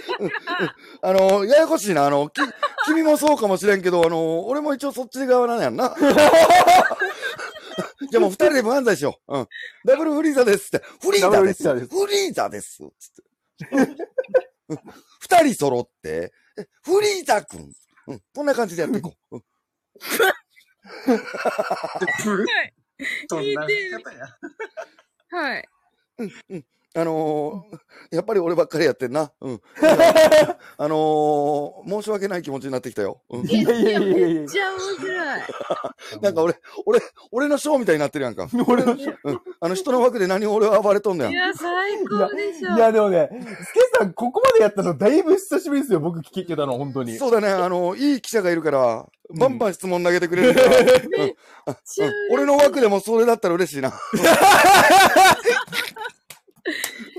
[0.66, 0.76] が。
[1.02, 2.06] あの、ややこしいな。
[2.06, 2.42] あの、き、
[2.86, 5.96] 君もそうかもしれんけど、あの、俺も一応そっち側なんやんな。
[8.12, 9.38] じゃあもう二人で漫才しよう。
[9.38, 9.48] うん。
[9.86, 10.86] ダブルフリーザですって。
[11.02, 11.64] フリーザです。
[11.64, 12.78] ダブルフリーザです。
[12.78, 13.76] つって。
[13.76, 13.98] うん
[15.20, 17.72] 二人揃って、えフリーザくん。
[18.08, 18.22] うん。
[18.36, 19.36] こんな感じでやっていこう。
[19.36, 19.44] うん
[23.30, 24.38] どんな方や。
[25.30, 25.70] はい。
[26.96, 27.78] あのー
[28.12, 29.32] やっぱり俺ばっかりやってんな。
[29.42, 29.62] うん。
[30.78, 33.22] あのー申し訳ない気持ちになってきたよ。
[33.30, 33.46] うん。
[33.46, 35.40] いやいやいやいやめっちゃ面白い。
[36.22, 36.56] なんか俺、
[36.88, 37.00] 俺、
[37.32, 38.48] 俺のショーみたいになってるやんか。
[38.68, 39.42] 俺の、うん。
[39.60, 41.34] あの人の枠で何俺は暴れとんねんい。
[41.36, 42.76] や、最高でしょ。
[42.76, 43.30] いやでもね、
[43.64, 46.00] スケさんここまでやったのだいぶ久しぶりですよ。
[46.00, 47.18] 僕聞けたの、本当に。
[47.18, 49.06] そうだね、あの、いい記者がいるから、
[49.38, 51.36] バンバン質問投げてくれるうん
[52.32, 53.94] 俺の枠でもそれだったら嬉しいな。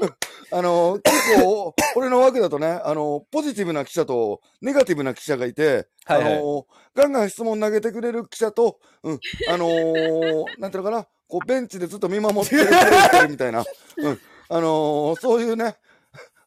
[0.03, 0.11] う ん
[0.53, 13.65] あの、結構、俺の枠だとね、あの、ポジティブな記者と、ネガティブな記者がいて、はいはいあの、ガンガン質問投げてくれる記者と、うん、あのーなんていうのかな、こう、ベンチでずっと見守ってくれてるみたいな、
[13.99, 15.77] うん、あのーそういうね、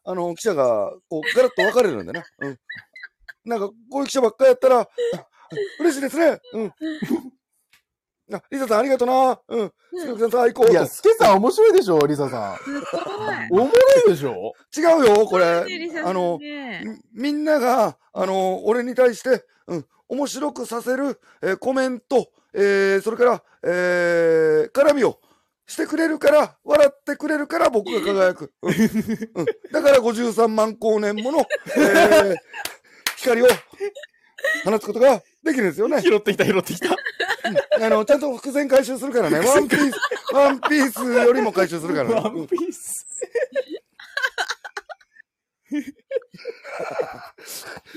[0.04, 2.58] あの、記者が、こう、ガラッと分かれるんでね、うん。
[3.46, 4.88] なんか、こういう記者ばっかりやったら、あ
[5.80, 6.40] 嬉しいですね。
[6.52, 6.74] うん。
[8.32, 9.38] あ、リサさんありがとな。
[9.48, 9.72] うん。
[9.94, 10.72] スケロクさん最高と。
[10.72, 12.56] いや、スケさん面白いでしょ、リサさん。
[12.56, 12.82] すごい。
[13.50, 14.52] おもろいでしょ？
[14.76, 15.64] 違うよ、これ。
[15.68, 16.38] リサさんねあの、
[17.14, 25.18] みみんなが、あの、俺に対して、うん、面白くさせる、えーコメント、えーそれから、えー絡みを
[25.66, 28.52] してくれるから、笑ってくれるから僕が輝く。
[28.62, 31.46] うんうんだから53万光年もの、
[31.76, 32.36] えー
[33.18, 33.46] 光を
[34.64, 36.00] 放つことができるんですよね。
[36.02, 36.94] 拾ってきた、拾ってきた。
[37.80, 39.38] あの、ちゃんと伏線回収するからね。
[39.40, 42.14] ワンピース、ワンピースよりも回収するからね。
[42.14, 43.06] ワうんンピース。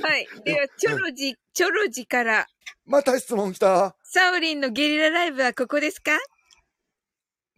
[0.01, 0.27] はい。
[0.43, 2.47] では、チョロジ、チョロジから、
[2.85, 3.95] また質問来た。
[4.03, 6.11] サウリンのゲリラライブはここですか？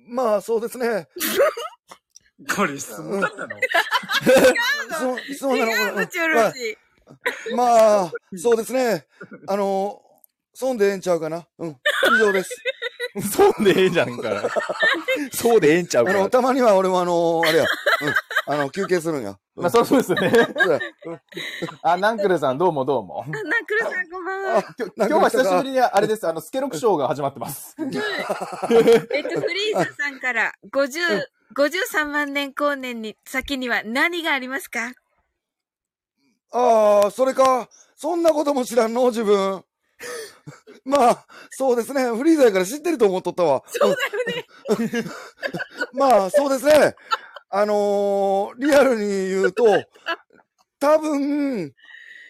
[0.08, 1.08] まあ、そうですね。
[2.56, 3.50] これ質問だったの？
[4.98, 6.78] そう、そうなの違うの、うんチョロジ。
[7.56, 9.06] まあ、そうですね。
[9.48, 10.02] あの、
[10.60, 11.48] 損でええんちゃうかな？
[11.58, 11.70] うん。
[11.70, 12.50] 以上です。
[13.32, 14.44] そうでええじゃんから。
[15.32, 16.30] そうでええんちゃうあの。
[16.30, 17.64] たまには俺もあの、あれや。
[17.64, 18.54] うん。
[18.54, 19.30] あの、休憩するんや。
[19.30, 20.32] うんまあ、そうそうですよね。
[20.32, 20.80] そうや
[21.82, 23.24] あ、ナンクルさん、どうもどうも。
[23.26, 24.58] あ、ナクルさんこんばんは。
[24.58, 27.76] あ、今日今日は久しぶりに、あれです、あの、スケロクショーが始まってます。
[27.80, 27.88] えっ
[29.24, 31.24] と、フリーザさんから、50、
[31.56, 34.92] 53万年光年に、先には何がありますか？
[36.52, 37.70] ああ、それか。
[37.96, 39.64] そんなことも知らんの、自分。
[40.86, 42.10] まあ、そうですね。
[42.10, 43.64] フリーザやから知ってると思っとったわ。
[43.68, 45.06] そうだよね。
[45.94, 46.96] まあ、そうですね。
[47.52, 49.66] あのーリアルに言うと、
[50.80, 51.74] 多分、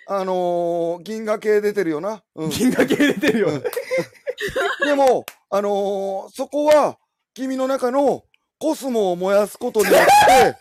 [0.08, 2.24] あのー銀河系出てるよな。
[2.36, 2.50] うん。
[2.50, 3.50] 銀河系出てるよ。
[4.86, 6.98] でも、あのーそこは、
[7.34, 8.24] 君の中の
[8.60, 10.58] コスモを燃やすことによって、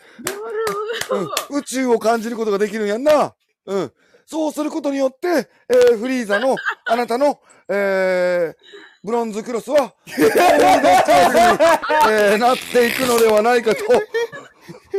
[1.51, 3.35] うん、宇宙を感じることができるんやんな。
[3.65, 3.93] うん。
[4.29, 8.55] そうすることによって、えーフリーザの、 あなたの、えー
[9.01, 13.85] ブロンズクロスは、ゴールドスターズに、えーなっていくのではないかと、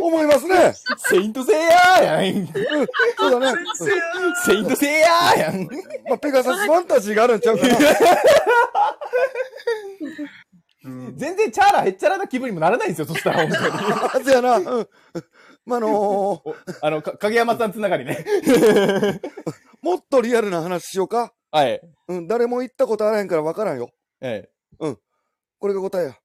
[0.01, 0.73] 思いますね。
[0.97, 2.37] セイントセイヤーやん。
[2.37, 2.49] うん、
[3.17, 3.63] そうだね。
[4.45, 5.55] セイントセイヤーやん。
[5.57, 5.67] うん
[6.09, 7.77] まあ、ペガサスファンタジーがあるんちゃうかな。
[11.15, 13.71] 全然チャーラへっちゃらな気分にもならないんですよ、そしたら、本当に。
[14.09, 14.57] はずやな。
[14.57, 14.89] うん。
[15.71, 15.91] まあ、あのー
[16.51, 18.25] おあの、か影山さんつながりね。
[19.81, 21.33] もっとリアルな話しようか。
[21.51, 21.81] はい。
[22.09, 23.91] うん、誰も行ったことあらへんから分からんよ。
[24.21, 24.49] え
[24.79, 26.19] これが答えや。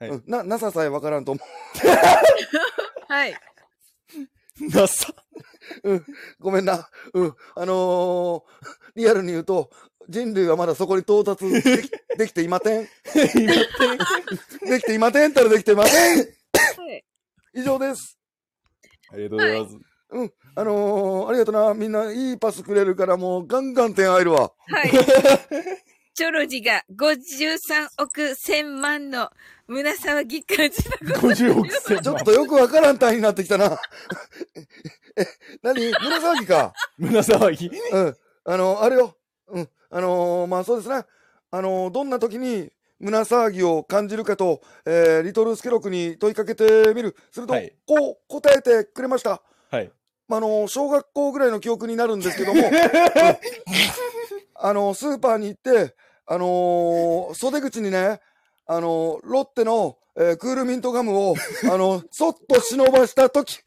[0.00, 1.40] はいうん、な、なささえ分からんと思
[3.08, 3.30] はい。
[3.30, 3.36] え。
[4.68, 5.14] なさ。
[5.82, 5.92] う。
[5.92, 6.04] うん、
[6.40, 6.88] ごめんな。
[7.14, 8.42] うん、あのー
[8.94, 9.70] リアルに言うと、
[10.08, 12.88] 人類はまだそこに到達できできていません。
[13.14, 13.28] で
[14.80, 16.18] きていませんったらできていません。
[16.18, 16.24] は
[16.92, 17.04] い。
[17.54, 18.18] 以上です。
[19.12, 19.78] ありがとうございます。
[20.10, 20.32] うん。
[20.54, 21.74] あのー、ありがとな。
[21.74, 24.52] みんないいパスくれるからもうガンガン点入るわ。
[24.68, 24.90] はい。
[26.14, 29.30] チョロジが53億1000万の
[29.66, 33.78] 胸騒ぎ感じたこと50億千ちょっとよくわからん単位になってきたな。
[35.16, 35.26] え、
[35.62, 35.80] 何？
[35.90, 36.74] 胸騒ぎか？
[36.98, 37.70] 胸騒ぎ？
[37.92, 38.16] うん。
[38.44, 39.16] あの、あれよ。
[39.48, 39.68] うん。
[39.90, 41.04] あのーまあそうですね。
[41.50, 42.70] あのーどんな時に
[43.02, 47.16] 胸騒ぎを感じるかと、えーリトルスケロクに問いかけてみる。
[47.32, 49.42] すると、はいこう答えてくれました。
[49.70, 49.90] はい。
[50.28, 52.72] まあ、あの、小学校ぐらいの記憶になるんですけども、う ん
[54.54, 55.94] あの、スーパーに行って、
[56.26, 58.20] あのー袖口にね、
[58.66, 61.34] あのーロッテの、えークールミントガムを、
[61.64, 63.58] あの、 そっと忍ばしたとき、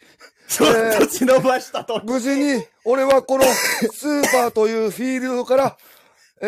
[0.48, 2.02] ちょっと忍ばしたと。
[2.06, 5.78] 無事に、俺はこのスーパーというフィールドから、
[6.42, 6.48] え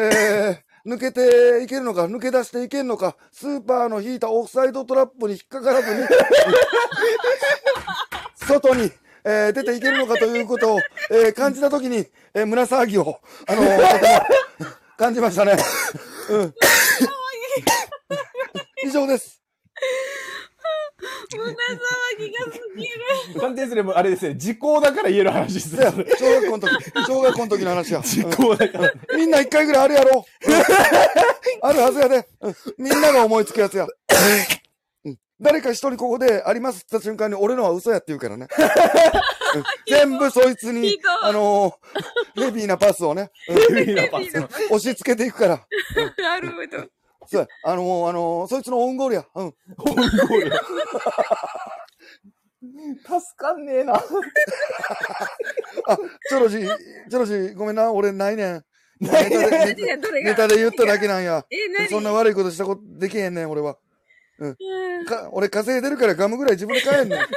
[0.63, 6.07] ー、抜けていけるのか、抜け出していけるのか、スーパーの引いたオフサイドトラップに引っかからずに、
[8.47, 8.89] 外に、
[9.25, 10.79] えー出ていけるのかということを、
[11.11, 14.21] えー感じたときに、えー胸騒ぎを、あのー
[14.97, 15.57] 感じましたね。
[16.29, 16.53] うん。
[18.83, 19.41] 以上です。
[21.31, 21.55] 胸騒
[22.19, 22.85] ぎがすぎ
[23.33, 23.39] る。
[23.39, 26.05] 鑑定すればあれですね、時効だから言える話ですいやね。
[26.17, 28.01] 小学校の時、小学校の時の話や。
[28.01, 28.93] 時効だから。
[29.17, 30.25] みんな一回ぐらいあるやろ。
[31.61, 33.85] あるはずやで、うんみんなが思いつくやつや。
[33.85, 33.87] う
[35.09, 38.47] ん誰か一人ここでありますって言った瞬間に俺のは嘘やって言うからね。
[39.55, 45.67] うん全部そいつにあのーヘビーなパスをね、うん押し付けていくから。
[46.17, 46.87] なるほど。
[47.27, 49.25] そうやあのーあのーそいつのオウンゴールや。
[49.35, 49.53] うん。
[53.03, 53.95] 助かんねえな。
[53.95, 56.77] あ、チョロジー、
[57.09, 58.63] チョロジー、ごめんな、俺ないねん。
[58.99, 61.45] ネタで、ネタネタで言っただけなんや。
[61.89, 63.77] そんな悪いことしたことできへんねん、俺は。
[64.39, 64.55] うん
[65.05, 67.19] か俺稼いでるからガムぐらい自分で買えんねん。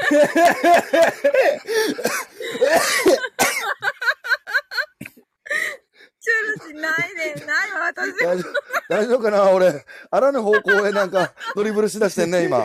[6.21, 7.47] チョロジないねん。
[7.47, 8.17] ないわ、私。
[8.19, 8.53] 大丈夫、
[8.89, 12.59] 大丈夫かな俺、あらぬ方向へなんかドリブルしだしてんね、今。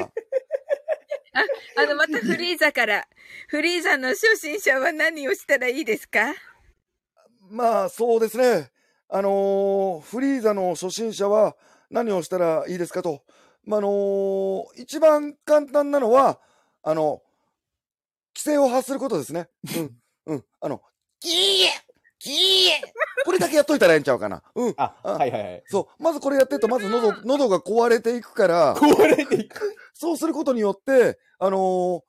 [1.78, 3.08] あの、またフリーザから。
[3.48, 6.34] フリーザの初心者は何をしたらいいですか？
[7.50, 8.72] まあ、そうですね。
[9.10, 11.56] あのーフリーザの初心者は
[11.90, 13.24] 何をしたらいいですかと。
[13.64, 16.40] まあ、あのー一番簡単なのは、
[16.82, 17.22] あの、
[18.36, 19.48] 規制を発することですね。
[19.78, 20.34] うん。
[20.34, 20.46] うん。
[20.60, 20.82] あの、
[21.20, 24.42] キーキーこれだけやっといたらええんちゃうかな。
[24.56, 24.74] うん。
[24.78, 25.64] あ、はいはいはい。
[25.68, 26.04] そう。
[26.04, 29.76] まずこれやってると、まず喉、喉が壊れていくから、壊れていく。
[29.94, 32.02] そうすることによって、あのー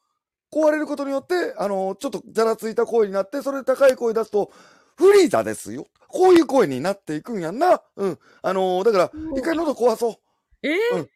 [0.53, 4.51] 壊れることによって、あのーちょっとざらついた声になって、それで高い声出すと、
[4.97, 5.87] フリーザですよ。
[6.09, 7.83] こういう声になっていくんやんな。
[7.97, 8.19] うん。
[8.43, 10.15] あのーだから、一回喉壊そう。
[10.63, 11.09] えー？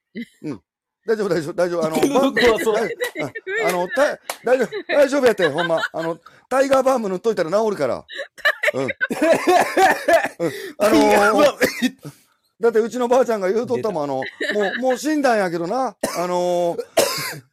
[0.43, 0.63] うん。
[1.07, 1.87] 大丈夫、大丈夫、大丈夫。
[1.87, 1.97] あの、
[3.65, 5.81] ああの、た、大丈夫、大丈夫やって、ほんま。
[5.93, 6.19] あの、
[6.49, 8.05] タイガーバーム塗っといたら治るから。
[8.75, 8.83] うん。
[8.83, 8.91] うん、
[10.79, 11.93] あのー
[12.61, 14.23] だってうちのばあちゃんが言うとったもん、あの、も
[14.79, 15.97] う、もう死んだんやけどな。
[16.19, 16.85] あのー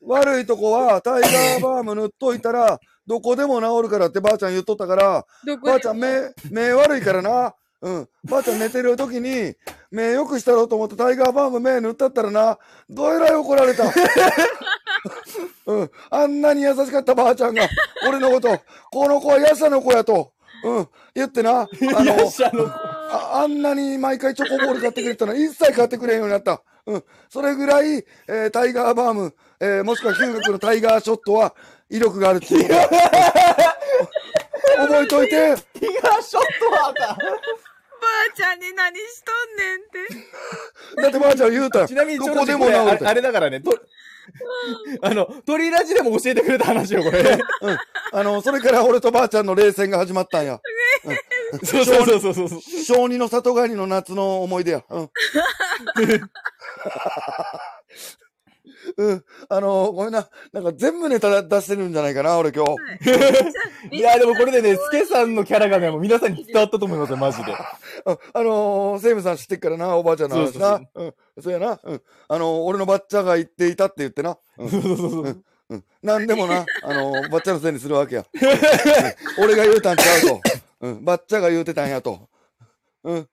[0.05, 5.25] 悪いとこはタイガーバーム塗っといたら、どこでも治るからってばあちゃん言っとったから、
[5.63, 7.53] ばあちゃん目、目悪いからな。
[7.81, 8.09] うん。
[8.23, 9.55] ばあちゃん寝てる時に、
[9.91, 12.57] 目よくしたろうと思ってタイガーバーム目塗ったったらな、
[12.89, 13.83] どえらい怒られた。
[15.67, 15.91] うん。
[16.09, 17.67] あんなに優しかったばあちゃんが、
[18.07, 18.59] 俺のこと、
[18.91, 20.31] この子はヤシャの子やと、
[20.63, 20.89] うん。
[21.13, 22.31] 言ってな、あの、
[23.11, 26.63] ああんなに毎回チョコボール買ってくれてたの一切買ってくれんようになった。
[26.87, 27.03] うん。
[27.29, 31.53] それぐらい、えータイガーバーム、えーもしくはヒューガ君のタイガーショットは
[31.89, 32.69] 威力があるっていう。
[34.77, 35.35] 覚えといて。
[35.35, 35.47] いや、
[36.21, 37.17] ショットはあかん。
[37.17, 37.23] ば
[38.31, 39.83] あちゃんに何しとんねんっ
[40.95, 41.01] て。
[41.01, 41.87] だってばあちゃん言うたよ。
[41.87, 42.67] ちなみに、どこでも。
[42.67, 43.77] あれだからね、と、
[45.01, 47.19] あの、鳥ラジでも教えてくれた話よ、これ。
[47.61, 47.77] うん。
[48.11, 50.59] あの、それから俺とばあちゃんの冷戦が始まったんや。
[51.63, 52.61] そうそうそうそうそう。
[52.83, 54.83] 小児の里帰りの夏の思い出や。
[54.89, 55.09] うん。
[58.97, 59.25] うん。
[59.49, 60.27] あのごめんな。
[60.51, 62.75] なんか全部ネタ出してるんじゃないかな、俺今日。
[63.91, 67.53] いや、でもこれでね、スケさんのキャラがね、もう皆さんに伝わったと思いますよ、マジで。
[68.05, 70.81] ああのー、セイムさん知ってっからな、おばあちゃんの話な。
[70.95, 71.13] うん。
[71.41, 71.79] そうやな。
[71.83, 72.01] うん。
[72.27, 74.37] あのー、俺のばっちゃが言っていたって言ってな。
[74.57, 74.69] うん。
[74.69, 75.43] そうそうそう。
[75.69, 75.83] うん。
[76.01, 78.25] なんでもな、あのー、ばっちゃのせいにするわけや。
[78.33, 78.37] う
[79.41, 80.41] ん俺が言うたんちゃうと。
[80.81, 81.05] うん。
[81.05, 82.29] ばっちゃが言うてたんやと。
[83.03, 83.29] うん。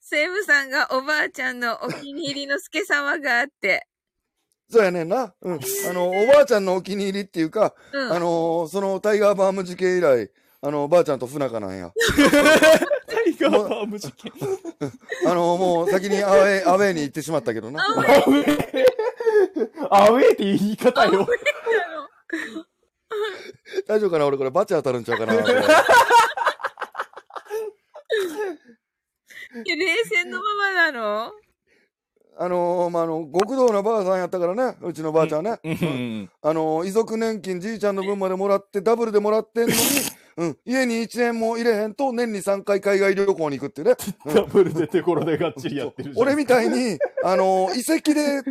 [0.00, 3.87] セイムさんがおばあちゃんのお気に入りのスケ様があって。
[4.70, 5.32] そうやねんな。
[5.40, 5.54] うん。
[5.88, 8.12] あの、おばあちゃんのお気に入りっていうか、うん。
[8.12, 10.30] あのーそのタイガーバーム事件以来、
[10.60, 11.90] あの、ばあちゃんと不仲なんや。
[13.06, 14.30] タイイガーバーム事件。
[15.26, 17.82] あの、もう先にアウェー、アウェーに行ってしまったけどな。
[17.82, 18.84] アウェー
[19.90, 21.26] アウェーって言い方よ。
[23.86, 24.26] 大丈夫かな？
[24.26, 25.32] 俺これバチ当たるんちゃうかな？
[29.64, 31.32] いや冷静のままなの？
[32.40, 35.58] あのーまあ、あの、極道のばあさんやったからね、うちのばあちゃんね。
[35.64, 36.30] うん。
[36.40, 39.80] あのー遺族年金じいちゃんの分までもらって、ダブルでもらってんのに、
[40.36, 43.94] うん、家に1円も入れへんと、年に3回海外旅行に行くってね。
[44.32, 46.12] ダブルで手頃でがっちりやってる。
[46.14, 48.42] 俺みたいに、あのー遺跡で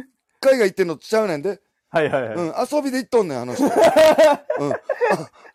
[0.42, 1.62] 海外行ってんのちゃうねんで。
[1.90, 2.34] はいはいはい。
[2.36, 3.64] うん、遊びで行っとんねん、あの人。
[3.68, 3.72] うん。
[3.72, 4.78] あ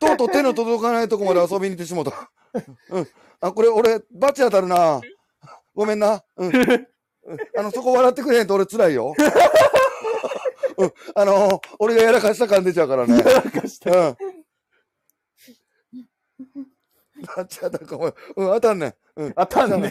[0.01, 2.31] とうとう手の届かないとこまで遊びに行ってしもうた。
[2.89, 3.09] うん。
[3.43, 5.03] あ、これ俺、バチ当たるな。
[5.75, 6.25] ごめんな。
[6.39, 6.53] うん。
[7.25, 9.15] うんあの、そこ笑ってくれへんと俺辛いよ。
[10.79, 10.93] うん。
[11.15, 13.19] あのー俺がやらかした感出ちゃうからね。
[13.19, 13.91] やらかした。
[13.91, 14.17] うん。
[17.37, 18.07] バチ当たるかも。
[18.07, 18.95] うん、当たんねん。
[19.17, 19.33] うん。
[19.35, 19.83] 当たんねん。
[19.83, 19.91] うん。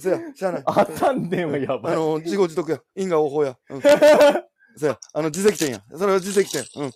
[0.00, 0.64] そや、しゃあない。
[0.66, 1.92] 当たんねんはやばい。
[1.92, 2.80] あの、自業自得や。
[2.96, 3.56] 因果応報や。
[3.68, 3.82] うん。
[4.76, 5.82] そや、あの、自責点や。
[5.96, 6.64] それは自責点。
[6.82, 6.92] うん。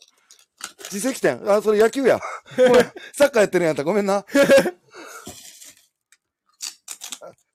[0.91, 1.41] 自責点。
[1.51, 2.19] あ、それ野球や。
[2.57, 2.73] ごめん
[3.12, 3.85] サッカーやってるんやった。
[3.85, 4.24] ごめんな。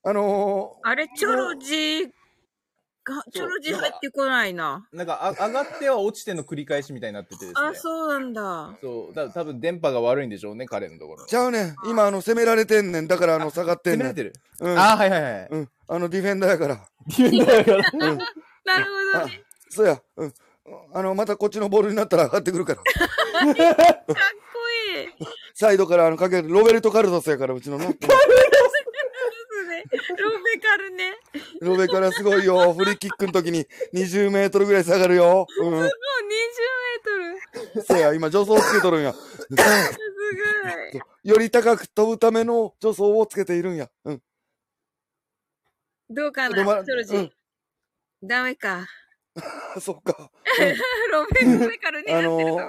[0.04, 2.06] あのあれ、チョロジ
[3.04, 4.88] が、チョロジ入ってこないな。
[4.94, 7.68] なんかあ上がっては落ちての繰り返しみたいになっててですね。
[7.70, 8.78] あ、そうなんだ。
[8.82, 9.14] そう。
[9.14, 11.28] だ多分電波が悪いんでしょうね、彼のところー、。
[11.28, 11.76] ちゃうねん。
[11.86, 13.08] 今、あの、攻められてんねん。
[13.08, 14.08] だから、あの、下がってんねん。
[14.10, 14.34] 攻められてる？
[14.62, 14.80] うん。
[14.80, 15.48] あ、はいはいはい。
[15.52, 15.70] うん。
[15.88, 16.76] あの、ディフェンダーやから。
[16.76, 18.10] だから。
[18.10, 18.18] うん。
[18.66, 19.44] なるほどね。
[19.70, 20.02] そうや。
[20.18, 20.34] うん。
[20.94, 22.82] あの、またこっちのボールになったら上がってくるから。
[22.84, 23.64] かっこ
[24.96, 25.08] いい。
[25.56, 27.98] サイドから、あの、かける、ロベルト・カルドスやから、うちのね。
[30.18, 31.14] ロベカルね。
[31.62, 32.74] ロベからすごいよ。
[32.78, 35.48] フリーキックの時に20メートルぐらい下がるよ。
[35.60, 35.72] うん。
[35.72, 35.94] もう20メー
[37.74, 37.82] トル。
[37.84, 39.14] せや、今助走つけとるんや。
[39.14, 39.20] す
[39.50, 39.56] ご
[40.98, 41.02] い。
[41.30, 43.90] より高く飛ぶための助走をつけているんや。
[44.06, 44.22] うん。
[46.10, 47.16] どうかな、止まらチョロジ。
[47.16, 47.34] うん
[48.24, 48.86] ダメか。
[49.80, 50.32] そっか。
[51.12, 52.14] ロベ、ロベカルね。
[52.14, 52.62] あのやってるとこ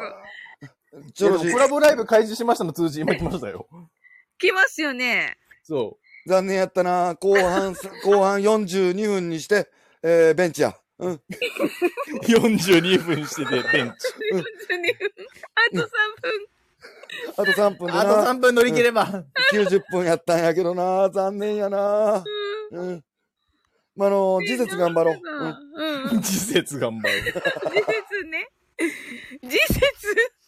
[1.09, 3.67] ー、チョロジコ、ラボライブ開始しましたの通知今来ましたよ。
[4.39, 5.39] 来ますよね。
[5.65, 5.99] そ
[6.31, 7.17] 残念やったな。
[7.17, 7.75] 後半、
[8.07, 9.69] 後半42分にして、
[10.01, 10.77] えー、ベンチや。
[11.01, 11.13] うん。
[11.15, 11.21] う。
[12.23, 14.09] 42分してて、 ベンチ。
[14.17, 15.91] あと3
[16.23, 16.47] 分。
[17.37, 18.01] あと3分でな。
[18.01, 19.25] あと3分乗り切れば。
[19.53, 21.11] 90分やったんやけどな。
[21.11, 22.23] 残念やな。
[22.71, 23.05] うん。
[23.97, 25.21] まあ、あの、事節頑張ろう。
[25.21, 26.03] うん。
[26.13, 26.23] うん。
[26.23, 27.23] 時節頑張る。
[27.25, 28.49] 事節ね。
[29.43, 30.40] 事節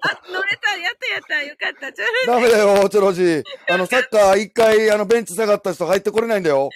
[0.00, 0.76] あ、乗れた。
[0.76, 1.42] やったやった。
[1.42, 1.92] よかった。
[1.92, 3.42] ちょダメだよ、チョロジ。
[3.68, 6.70] あの、サッカー一回、あの、ベンチ下がった人入ってこれないんだよ。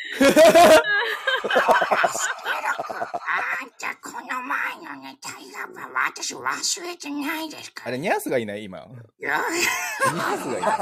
[1.41, 1.47] あ
[3.65, 8.79] んた、この前のネタやば、私忘れてないですかあれ、ニャースがいない今。
[8.79, 8.87] ら。
[8.87, 10.79] ニャースがいない。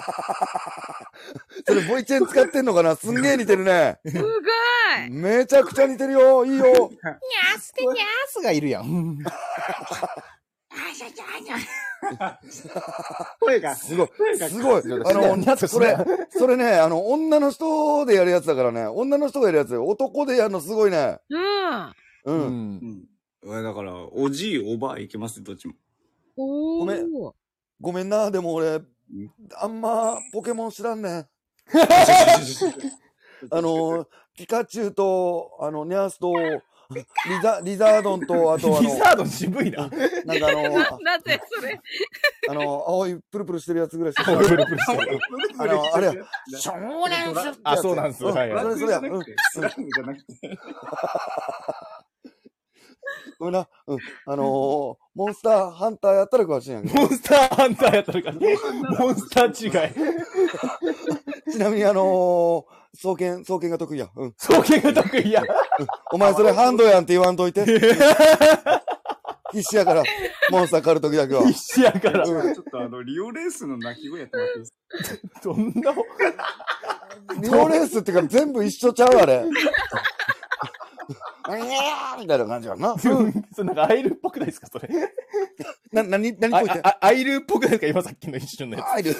[1.66, 2.96] それ、ボイチェン使ってんのかな？
[2.96, 3.98] すんげえ似てるね。
[4.06, 5.10] すごい。
[5.10, 6.44] めちゃくちゃ似てるよ。
[6.44, 6.66] いいよ。
[6.66, 7.96] ニャースってニャー
[8.28, 9.18] スがいるやん。
[10.70, 11.56] あいやいやいや
[13.40, 13.74] 声が。
[13.74, 14.09] すごい。
[14.48, 14.82] すごい。
[15.05, 15.97] あの、それ、
[16.31, 18.86] それね、あの、女の人でやるやつだからね。
[18.86, 19.86] 女の人がやるやつよ。
[19.86, 21.18] 男でやるのすごいね。
[21.31, 21.86] うん。
[21.86, 21.93] う。
[22.27, 23.06] うんん。
[23.44, 23.62] うん。
[23.64, 25.43] だから、おじい、おばあいけます？
[25.43, 25.74] どっちも。
[26.36, 26.78] おー。
[26.81, 27.12] ごめん
[27.81, 28.31] ごめんな。
[28.31, 28.81] でも俺、
[29.55, 31.28] あんま、ポケモン知らんねん。
[33.51, 34.06] あの、
[34.36, 36.32] ピカチュウと、あの、ニャースと、
[36.94, 37.04] リ
[37.42, 39.88] ザ、リザードンと、あとあの、リザードン渋いな。
[39.88, 41.80] なんかあの、な、なぜそれ？
[42.48, 45.20] あの、青いプルプルしてるやつぐらいしかプルプルしてる
[45.58, 46.12] あの、あれや。
[46.58, 47.56] そうなん。
[47.64, 48.24] あ、そうなんです。
[48.24, 48.98] うんはいはいそれそれや。
[48.98, 49.24] うん。
[49.52, 50.58] スラムじゃなくて。
[53.38, 53.68] ごめんな。
[53.86, 53.98] うん。
[54.26, 56.94] あのー、モンスターハンターやったら詳しいんやけど。
[56.94, 59.92] モンスターハンターやったらかモンスター違い。
[61.52, 62.64] ちなみにあのー、
[62.97, 64.09] 双剣、双剣が得意や。
[64.16, 64.35] うん。
[64.39, 65.43] 双剣が得意や。
[66.12, 67.64] お前それハンドやんって言わんといて。
[69.52, 70.02] 必死やから、
[70.51, 71.47] モンスター狩るときだけは。
[71.47, 72.24] 必死やから。
[72.24, 75.94] ちょっとあの、リオレースの鳴き声やってもらっていいですかどんな、
[77.40, 79.44] リオレースってか全部一緒ちゃうあれ。
[81.52, 82.97] ーみたいな感じやな。
[82.98, 84.89] それなんかアイルっぽくないですかそれ？
[85.93, 86.81] な、なに、なにあこいて。
[86.82, 88.86] あアイルっぽくないですか今さっきの一瞬のやつ。
[88.89, 89.14] あ、いる。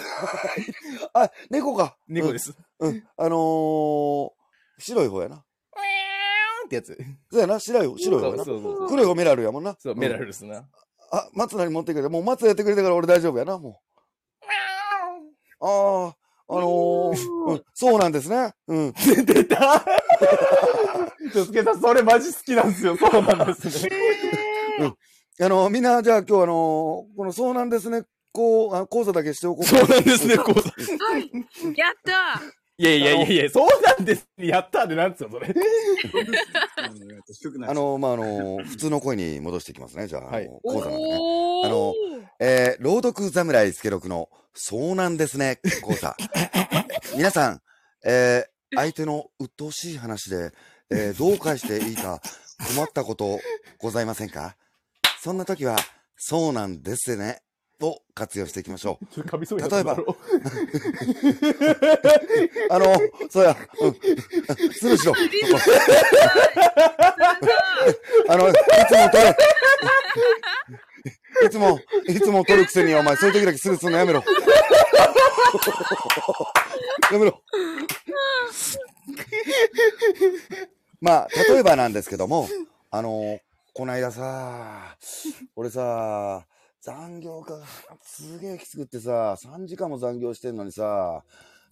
[1.15, 1.97] あ、猫か。
[2.09, 2.55] 猫です。
[2.81, 2.91] うん。
[2.91, 3.09] うん。
[3.17, 4.31] あのー、
[4.79, 5.37] 白い方やな。
[5.37, 6.99] ってやつ。
[7.31, 8.45] そうやな、白い方、白い方やな。
[8.45, 8.89] そうそうそう。
[8.89, 9.77] 黒い方メラルやもんな。
[9.79, 10.65] そう、メラルですな。
[11.13, 15.65] あ、松菜に持ってくれて、もう松やってくれたから俺大丈夫やな、もう。
[15.65, 16.17] ああ、
[16.49, 18.53] あのー、うん、そうなんですね。
[18.69, 18.93] うん。
[19.27, 19.85] 出た
[21.33, 22.97] すけさん、それマジ好きなんですよ。
[22.97, 23.91] そうなんですね。
[25.41, 29.77] あのー、みんな、じゃあ今日あのーこのそうなんですね、こう、あ講座だけしておこうか。
[29.79, 30.61] そうなんですね、こう。
[30.61, 31.31] はい。
[31.77, 32.41] やった
[32.79, 34.29] いやいやいやいや、そうなんです。
[34.37, 35.55] やったーでなんつうの、それ。
[37.67, 40.07] あの、まあ、あの、普通の声に戻していきますね。
[40.07, 41.17] じゃあ、はいあの講座のね。
[41.19, 41.95] おーあの、
[42.39, 46.17] えー、朗読侍スケロクの、そうなんですね、講座。
[47.17, 47.63] 皆さん、
[48.05, 50.53] えー、相手の鬱陶しい話で、
[50.91, 52.21] えー、どう返していいか
[52.75, 53.41] 困ったこと
[53.79, 54.57] ございませんか
[55.21, 55.77] そんな時は、
[56.17, 57.41] そうなんですね、
[57.79, 59.07] と活用していきましょう。
[59.17, 59.97] 例えば
[62.71, 62.95] あの、
[63.31, 63.95] そうや、うん、
[64.73, 65.15] するしろ。
[68.29, 69.37] あの、いつも取れ。
[71.45, 71.79] いつも、
[72.09, 74.23] いつも取るくせにお前、そういう時だけスルするのやめろ。
[77.13, 77.43] やめろ。
[81.01, 82.49] まあ、例えばなんですけども、
[82.91, 83.39] あの、
[83.75, 84.97] こないださ、
[85.55, 86.47] 俺さ、
[86.81, 87.59] 残業が
[88.03, 91.25] すげえきつくってさ、3時間も残業してんのにさ、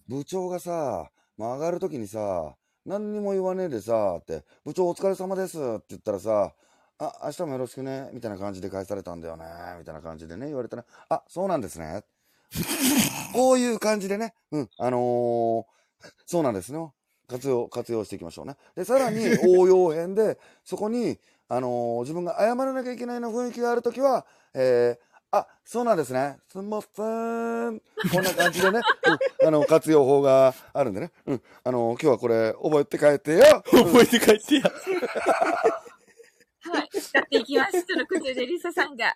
[0.07, 2.55] 部長がさ、まあ、上がるときにさ、
[2.85, 6.53] 何にも言わねえでさ、って、部長お疲れ様ですって言ったらさ、
[6.97, 9.45] あ、明日もよろしくね、みたいな感じで返されたんだよね、
[9.79, 12.03] みたいな感じでね、言われたら、あ、そうなんですね。
[13.33, 15.75] こういう感じでね、うん、あのー
[16.25, 16.91] そうなんですね。
[17.27, 18.55] 活用、活用していきましょうね。
[18.75, 19.19] で、さらに
[19.57, 26.37] 応用編で、そこに、あのー自分が謝らなきゃいけないな雰囲気があるときは、えー、あ、そうなんですね。
[26.47, 26.91] すんません。
[26.97, 27.79] こん
[28.23, 28.81] な感じでね、
[29.41, 31.11] うん、あの、活用法があるんでね。
[31.25, 31.41] うん。
[31.63, 33.43] あの、今日はこれ、覚えて帰ってよ。
[33.65, 34.61] 覚えて帰ってや。
[34.61, 34.69] は
[36.79, 36.89] い。
[36.99, 37.85] 使っていきます。
[37.87, 39.15] そのことでリサさんが。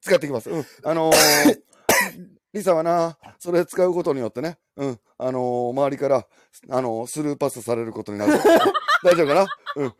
[0.00, 0.50] 使っていきます。
[0.50, 0.66] うん。
[0.82, 1.60] あのー
[2.52, 5.00] リサはな、それ使うことによってね、うん。
[5.18, 6.26] あのー周りから、
[6.68, 8.32] あのースルーパスされることになる。
[9.04, 9.46] 大丈夫かな？
[9.76, 9.94] うん。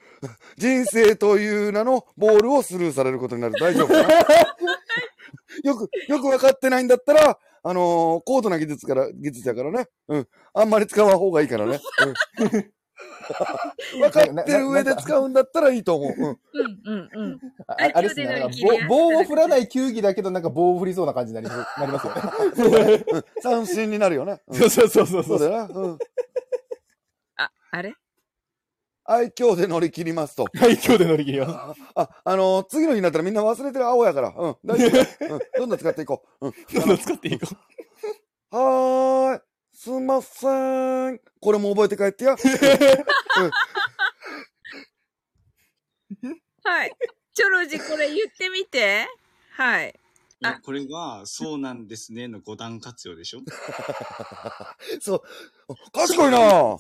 [0.57, 3.55] 人生という名のボールをスルーされることになる。
[3.61, 4.09] 大丈夫かな？
[5.65, 9.87] よく、よく分かってないんだったら、あのー高度な技術から、技術やからね。
[10.09, 10.29] うん。
[10.55, 11.81] あんまり使わん方がいいからね。
[12.41, 12.73] うん。
[14.01, 16.13] 分かってる上で使うんだったらいいと思う。
[16.13, 16.27] うん。
[16.27, 16.39] うん
[16.85, 17.41] うんうん。
[17.69, 18.45] ああれですね、
[18.89, 21.49] 棒棒を振らない球技だけど、なんか棒を振りそうな感じになり
[21.79, 23.05] なりますよね。
[23.13, 24.41] う ん三振になるよね。
[24.51, 25.65] んそうそうそうそうそうだよな。
[25.73, 25.99] うん。
[27.37, 27.95] あ、あれ？
[29.05, 30.47] 愛嬌で乗り切りますと。
[30.61, 31.81] 愛嬌で乗り切ります。
[31.97, 34.29] あ、あのー次の日になったらみんな忘れてる青やから。
[34.37, 34.57] うん。
[34.65, 35.35] 大丈夫。
[35.35, 35.41] うん。
[35.59, 36.47] どんどん使っていこう。
[36.47, 36.55] うん。
[36.75, 37.47] どんどん使っていこ
[38.53, 38.57] う。
[38.57, 39.41] はーい。
[39.83, 40.47] すんませ
[41.11, 41.21] ん。
[41.41, 42.33] これも覚えて帰ってや。
[46.23, 46.93] うんはい。
[47.33, 49.07] チョロジこれ言ってみて。
[49.53, 49.89] はい。
[49.89, 53.41] いやこれが、そうなんですねの五段活用でしょ？
[55.01, 55.23] そう。
[55.93, 56.79] 賢いなうん。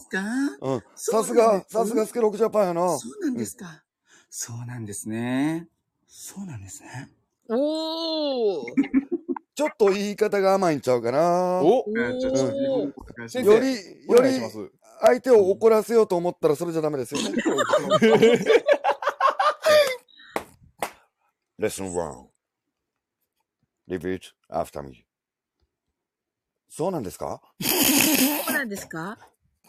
[0.95, 2.99] そうさすがさすがスケロクジャパンやな。
[2.99, 3.83] そうなんですか？
[4.29, 5.71] そうなんですね。
[6.07, 7.11] そうなんですね。
[7.49, 9.10] おー。
[9.61, 11.61] ちょっと言い方が甘いんちゃうかな。
[11.61, 12.13] およ
[13.61, 13.77] り、
[14.09, 14.31] おより
[15.03, 17.31] 相手を怒らせようと思ったらそれじゃダメですよね。
[21.61, 22.29] Lesson one.
[23.87, 25.05] Repeat after me.
[26.71, 27.43] そうなんですか？
[27.61, 27.69] そ
[28.51, 29.19] うなんですか？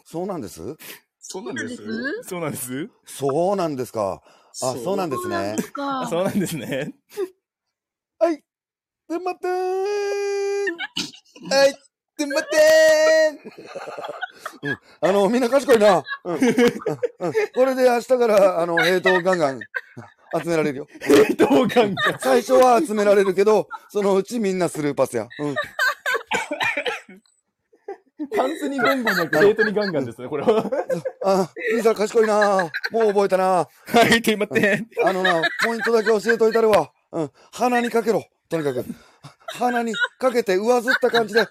[0.04, 0.74] そうなんです？
[1.20, 1.76] そうなんです。
[2.22, 2.88] そうなんです。
[3.04, 4.22] そうなんですか。
[4.24, 5.54] あ、そうなんですね。
[5.78, 6.94] あそうなんですね。
[8.18, 8.42] はい。
[9.12, 9.50] で、 待ってー
[11.50, 11.74] はい。
[12.16, 14.78] で、待ってーうん。
[15.00, 16.02] あの、みんな賢いな。
[16.24, 16.38] うん。
[16.38, 19.60] これで明日から、あの、ヘイトをガンガン
[20.42, 20.86] 集められるよ。
[21.00, 22.18] ヘイトをガンガン。
[22.20, 25.28] 最初は集められるけど、そのうちみんなスルーパスや。
[25.40, 25.54] うん。
[28.34, 30.64] パンツにガンガンじゃなくて、ヘイトにガンガンですね、これは。
[31.24, 32.70] あ、リサ賢いな。
[32.90, 33.44] もう覚えたな。
[33.44, 33.68] は
[34.14, 34.84] い、と待って。
[35.04, 36.92] あのな、ポイントだけ教えといたるわ。
[37.12, 37.30] うん。
[37.52, 38.24] 鼻にかけろ。
[38.48, 38.84] とにかく。
[39.54, 41.40] 鼻にかけて上ずった感じで。
[41.40, 41.46] は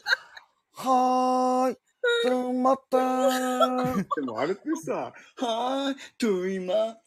[1.69, 1.75] ーい。
[2.23, 4.05] ちょっと待ったー。
[4.15, 6.97] でもあれってさ、はーい、と今、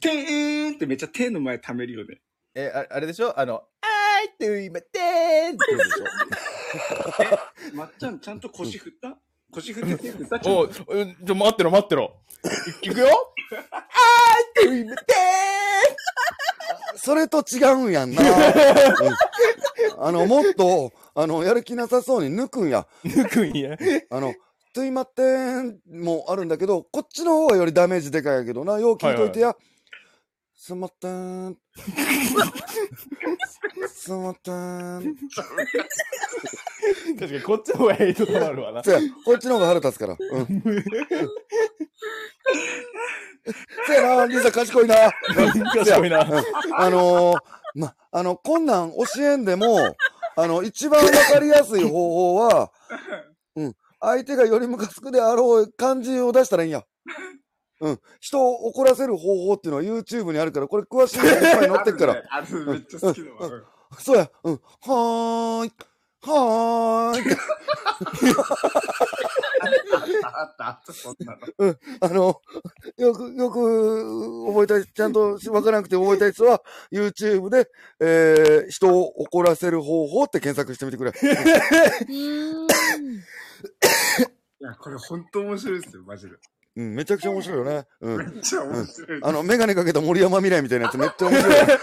[0.00, 2.20] てーんってめっちゃ手の前貯めるよね。
[2.54, 3.38] え、ああれでしょ？
[3.38, 6.04] あの、あーいと今、てーんって言うでしょ
[7.74, 9.18] まっちゃんちゃんと腰振った？
[9.50, 10.38] 腰振って手振った？
[10.38, 12.16] ちゃんおとう、うんちょ、待ってろ、待ってろ。
[12.84, 13.34] いいくよ
[13.72, 15.14] あーいと今、て
[17.08, 18.22] それと違うんやんな。
[18.22, 18.28] うん
[20.00, 22.86] あの、もっと、あの、やる気なさそうに抜くんや。
[23.02, 23.78] 抜くんや。
[24.10, 24.34] あの、
[24.74, 25.22] といまって
[25.62, 28.78] んもあるんだけど、こっちの方がよりダメージでかいんやけどな。
[28.78, 29.56] よう聞いといてや。
[30.54, 31.56] すまってん。
[33.88, 35.16] すまってん。
[37.18, 38.84] 確かにこっちの方がヘイトたまるわな。
[38.84, 40.16] そや、こっちの方が腹立つから。
[40.18, 40.62] うん。
[43.86, 44.94] そやな、リサ賢いな。
[45.74, 46.32] 賢いなうん
[46.76, 47.38] あのー
[47.74, 49.78] ま、あの、こんなん教えんでも、
[50.36, 52.70] あの、一番わかりやすい方法は、
[53.56, 56.84] うん、相手がよりムカつくであろう感じを出したらいいんや。
[57.80, 58.00] うん。
[58.20, 62.22] 人を怒らせる方法っていうのは YouTube にあるから、これ詳しいのがいっぱい載ってるから。
[62.28, 63.46] あるめっちゃ好きだわ。
[63.46, 63.64] うん
[63.98, 64.30] そうや。
[64.44, 64.52] うん。
[64.52, 65.72] はーい。
[66.20, 67.22] はーい。
[69.60, 71.40] あったあった、そんなの。
[71.58, 71.78] うん。
[72.00, 72.40] あの、
[72.96, 76.62] よく、よく覚えたい、ちゃんとわからなくて覚えたい人は、
[76.92, 77.70] YouTube で、
[78.00, 81.12] えー、人を怒らせる方法って検索してみてくれ。
[84.60, 86.36] いや、これ本当面白いですよ、マジで。
[86.76, 87.86] うん、めちゃくちゃ面白いよね。
[88.00, 88.16] うん。
[88.18, 89.20] めっちゃ面白い。
[89.22, 91.66] あの、メガネかけた森山未来みたいなやつめっちゃ面白いよ。
[91.66, 91.78] うん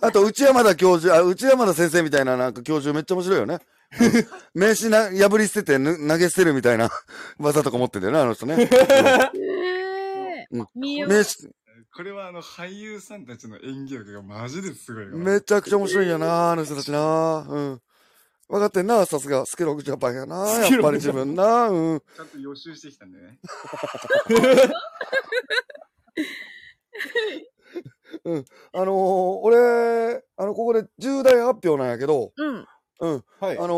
[0.00, 3.58] あと、内山田教授、あ、内山田先生みたいななんか教授めっちゃ面白いよね。
[4.00, 4.04] う
[4.58, 6.90] ん名刺な、破り捨ててぬ投げ捨てるみたいな
[7.38, 8.56] 技とか持ってんだよね、あの人ね。
[10.50, 11.52] うんうん見よう名刺、
[11.94, 15.16] これはあの俳優さんたちの演技力がマジですごいわ。
[15.16, 17.46] めちゃくちゃ面白いんやな、あの人たちな。
[17.48, 17.80] うん。
[18.48, 21.68] 分かってんな、さすが、スケロクジャパンやな、やっぱり自分な。
[21.68, 22.00] うん。
[22.14, 23.38] ちゃんと予習してきたんでね。
[28.24, 28.44] うん。
[28.72, 32.66] あのー俺、あの、ここで重大発表なんやけど、うん。
[33.04, 33.24] うん。
[33.40, 33.74] はいあの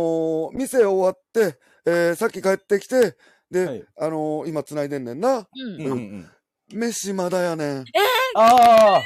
[0.53, 3.17] ー店終わって、えーさっき帰ってきて、
[3.51, 5.39] で、はいあのー今繋いでんねんな。
[5.39, 5.47] うん。
[5.47, 6.31] うんうんうん。
[6.73, 7.79] 飯まだやねん。
[7.79, 8.47] ああ。
[8.47, 9.03] なさい。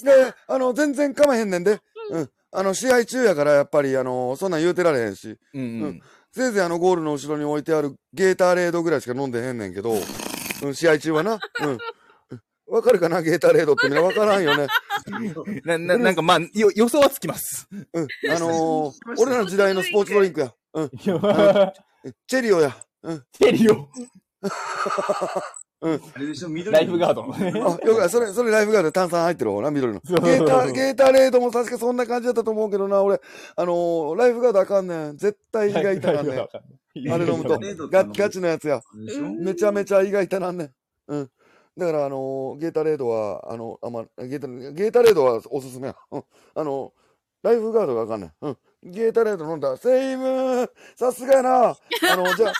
[0.04, 0.32] ございました。
[0.32, 1.80] で、あの、全然かまへんねんで。
[2.12, 2.30] うん。
[2.52, 5.38] あの、試合中やから、やっぱり、あのそんなん言うてられへんし。
[5.54, 6.02] うんうん。
[6.32, 9.94] せいぜいあの、ゴールの後ろに置いてあるゲーターレードぐらいしか飲んでへんねんけど、
[10.64, 11.40] うん、試合中はな。
[11.62, 11.78] うん。
[12.70, 14.68] わかるかなゲーターレードってみんなわからんよね。
[15.66, 17.68] な、な、なんかまあ、よ、予想はつきます。
[17.72, 18.08] うん。
[18.30, 20.54] あのー、 俺らの時代のスポーツドリンクや。
[20.74, 20.90] うん。
[20.90, 20.98] チ
[22.28, 22.76] チェリオや。
[23.04, 23.24] うん。
[23.42, 23.90] ェリオ。
[25.82, 27.54] あれでしょ、緑ライフガードのね。
[27.56, 30.02] あ、よく、それ、それライフガードで炭酸入ってる方な、緑の。
[30.02, 33.22] ゲーター、ゲーターレードも確かそんな感じだったと思うけどな、俺、
[33.56, 35.18] あのー、ライフガードあかんねん。
[35.18, 36.40] 絶対胃が痛なんねん。
[36.40, 37.58] あれ飲むと。
[37.90, 38.82] ガッガチのやつや。
[39.42, 40.72] めちゃめちゃ胃が痛なんねん。
[41.08, 41.30] うん。
[41.80, 45.96] だから、あのー、ゲータレードは、あの、あま、ゲータ、ゲータレードはおすすめや。
[46.12, 46.24] うん。
[46.56, 46.94] あの、
[47.42, 48.34] ライフガードがあかんねん。
[48.42, 48.58] うん。
[48.84, 49.76] ゲータレード飲んだ。
[49.78, 51.70] セイムさすがやな。
[51.70, 51.76] あ
[52.18, 52.54] の、じゃあ、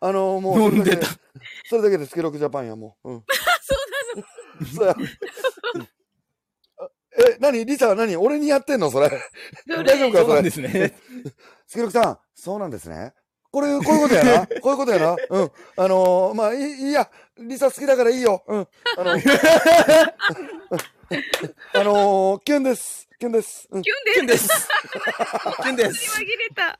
[0.00, 1.08] あの、もう、飲んでた
[1.68, 3.10] それだけでスケロクジャパンや、もう。
[3.10, 3.24] うん。
[4.74, 4.94] そうや。
[5.74, 5.88] うん
[6.78, 9.10] あえ、何リサは何俺にやってんのそれ。
[9.66, 10.42] 大丈夫かそうなんそれ。
[10.42, 10.94] ですね。
[11.66, 13.12] スケロクさん、そうなんですね。
[13.52, 14.46] これ、こういうことやな。
[14.46, 15.16] こういうことやな。
[15.28, 15.50] うん。
[15.76, 17.08] あのーまあ、いい、いいや。
[17.38, 18.42] リサ好きだからいいよ。
[18.48, 18.68] うん。
[18.96, 19.12] あの、
[21.74, 23.06] あのーキュンです。
[23.18, 23.68] キュンです。
[23.70, 23.82] うん。
[23.82, 24.68] キュンでキュンです。
[25.62, 26.16] キュンです。
[26.18, 26.78] 紛れた。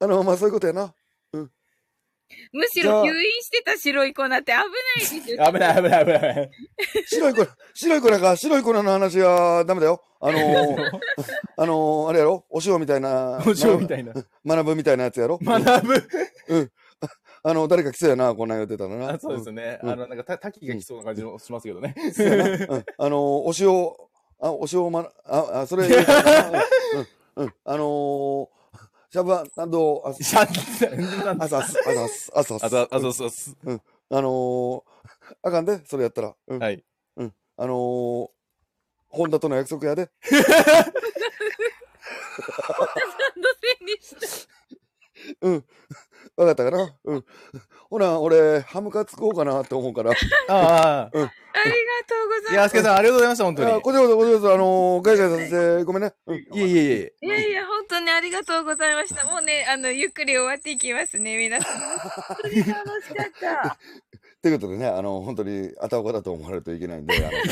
[0.00, 0.92] あのーまあ、そういうことやな。
[2.52, 4.66] むしろ吸引してた白い粉って危ない
[5.00, 5.46] ですよ。
[5.46, 6.50] 危ない危ない危ない。
[7.06, 10.02] 白い粉、白い粉か、白い粉の話はダメだよ。
[10.20, 10.90] あのー
[11.56, 12.44] あのーあれやろ？
[12.50, 13.42] お塩みたいな。
[13.46, 14.12] お塩みたいな。
[14.46, 15.38] 学ぶみたいなやつやろ？
[15.42, 16.02] 学ぶ。
[17.44, 19.14] あの、誰か来そうやな、こんなん言ってたらな。
[19.14, 19.80] あそうですね。
[19.82, 21.94] うんあの、なんか、た、滝が来そうな感じもしますけどね。
[22.14, 22.30] そうん
[22.98, 23.68] あのーお塩、
[24.40, 25.92] あ、お塩まな、あ、あ、それ うん、
[27.36, 28.48] うん、あのー、
[29.12, 30.40] シャバ、なんど、あ、シャ
[31.36, 32.64] ン、あさす、あさす、あさす。
[32.64, 33.54] あざ、あざそうっす。
[34.08, 34.82] あのー、
[35.42, 36.34] あかんで、それやったら。
[36.48, 36.58] うん。
[36.58, 36.82] はい。
[37.16, 37.34] うん。
[37.58, 38.30] あのー、
[39.08, 40.10] ホンダとの約束やで。
[40.30, 40.46] 何の
[43.60, 45.46] せいにした。
[45.46, 45.64] うん。
[46.36, 46.94] わかったかな？
[47.04, 47.24] うん。
[47.90, 50.10] ほな、俺、ハムカツ食おうかなって思うから。
[50.10, 50.14] あ
[50.48, 51.10] あ。
[51.54, 51.76] ありが
[52.08, 52.52] とうございます。
[52.54, 53.70] いや、すけさん、ありがとうございました、本当に。
[53.70, 56.14] あこちらこそ、こちらこそ、あのー、ガイガイさせて、ごめんね。
[56.26, 56.36] うん。
[56.36, 57.14] いえいえいえ。
[57.20, 59.26] いやいや、本当にありがとうございました。
[59.26, 61.80] もうね、あの、ゆっくり終わっていきますね、皆さん。
[61.80, 62.66] 本当に楽
[63.02, 63.78] しかった。
[64.40, 67.30] ということでね、あの、本当に、あたおかだと思われるといけないんで、あの、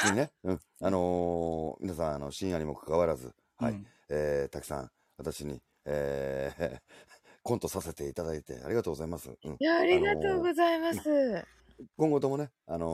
[0.00, 0.60] 普通に、ね、うん。
[0.80, 6.80] あのー皆さん、あの、深夜にもかかわらず、はい、うんえー、たくさん、私に、えー、
[7.42, 9.30] コントさせていただいて、ありがとうございます。
[9.44, 9.56] うん。
[9.58, 11.00] いや、ありがとうございます。
[11.96, 12.88] 今後ともね、あのー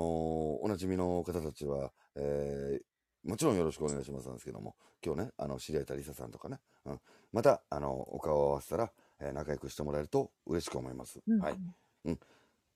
[0.62, 7.00] おなじみの方たちは、えー、もちろんよろしくお願いしますなんですけども、今日ね、あの、知り合えたリサさんとかね、うん。
[7.32, 11.20] また、あの、お顔を合わせたら、えー仲良くしてもらえると嬉しく思います。
[11.26, 11.56] うんはい。
[12.04, 12.20] うん。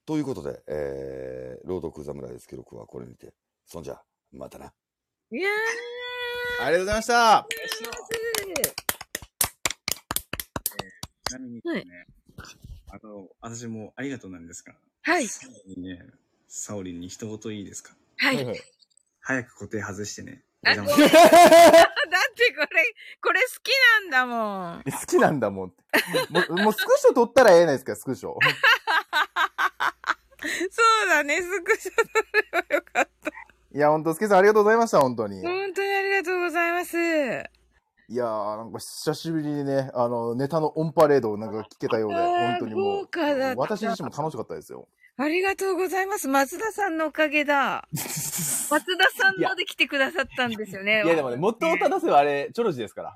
[0.07, 3.33] ということで、えー、朗読侍スケロクはこれにて、
[3.65, 4.01] そんじゃ、
[4.33, 4.73] またな。
[5.31, 7.47] いやー、ありがとうございました。
[11.31, 12.07] ちなみにはいね、
[12.91, 15.27] あの、私もありがとうなんですが、はい。
[15.29, 16.05] 最後にね、
[16.49, 17.95] サオリンに一言いいですか？
[18.19, 18.45] はい。
[18.45, 18.61] はい
[19.23, 20.43] 早く固定外してね。
[20.65, 20.97] だってこれ、
[23.23, 23.71] これ好き
[24.03, 24.83] なんだもん。
[24.83, 25.73] 好きなんだもん。
[26.31, 28.35] もう、 もうスクショ撮ったらええないですか、スクショ。
[30.71, 33.31] そうだね、スクショ撮ればよかった。
[33.73, 35.43] いや、ほんと、スケさんありがとうございました、本当に。
[35.43, 36.97] 本当にありがとうございます。
[38.11, 44.89] いやー、なんか久しぶりにね、あの、ネタのオンパレードをなんか聞けたようで、本当にも豪華だっう、た私自身も楽しかったですよ。
[45.17, 46.27] ありがとうございます。
[46.27, 47.87] 松田さんのおかげだ。
[47.93, 48.73] 松田
[49.17, 51.05] さんまで来てくださったんですよね。
[51.05, 53.15] いやでもね、元を正せばあれ、チョロジですから。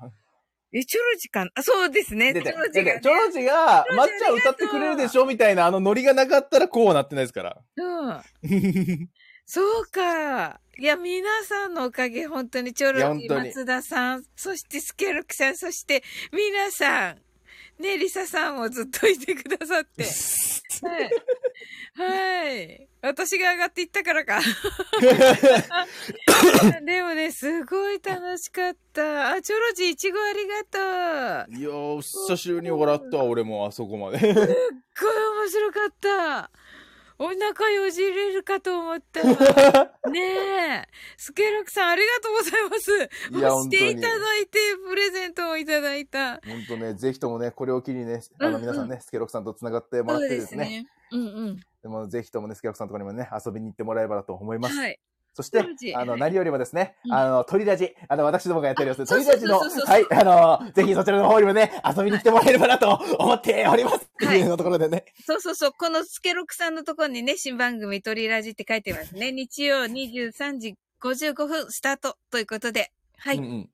[0.71, 2.33] え、チョロジかなあ、そうですね。
[2.33, 5.25] チョロジが、ねチョロジが、まっちゃん歌ってくれるでしょ？
[5.25, 7.57] みたいなあのノリがなかったらこうはなってないですから。
[7.75, 8.21] うん。
[9.45, 10.59] そうか。
[10.77, 16.03] いや、皆さんのおかげ、本当にチョロジ、いや本当に松田さん、そしてスケロクさん、そして
[16.33, 17.21] 皆さん、
[17.81, 20.03] ね、リサさんもずっといてくださって。
[20.85, 21.11] はい。
[21.97, 22.87] はい。
[23.01, 24.41] 私が上がっていったからか。
[26.81, 29.33] でもね、すごい楽しかった。
[29.33, 30.63] あ、チョロジ、いちごありが
[31.45, 31.57] とう。
[31.57, 34.19] いやー、久しぶりに笑ったわ、俺もあそこまで。
[34.19, 36.51] すっごい面白かった。
[37.17, 39.23] お腹よじれるかと思った。
[40.09, 40.87] ねえ。
[41.17, 42.91] スケロクさん、ありがとうございます。
[43.37, 46.41] いや押していただいて、プレゼントもいただいた。
[46.45, 50.85] 本当ね、ぜひともね、これを機にね、あの、うんうん皆さんね、スケロクさんと繋がってもらってですね。
[51.11, 51.59] うんうん。
[51.81, 54.75] でも、ぜひともね、スケロクさんとかにもね、遊びに行ってもらえばなと思います。
[54.75, 54.99] はい。
[55.35, 55.59] そして
[55.93, 63.97] あの、はい何よりもですね、うんあの、鳥ラジ、あの、私どもがやっております、鳥ラジの、はい、あの、ぜひそちらの方にもね、遊びに来てもらえればなと思っております。
[63.97, 65.03] っていうのところでね。
[65.25, 65.71] そうそうそう。
[65.77, 69.33] このスケロクさんのところにね、新番組トリラジって書いてますね。
[69.33, 72.91] 日曜23時55分スタートということで。
[73.17, 73.37] はい。
[73.37, 73.69] うんうん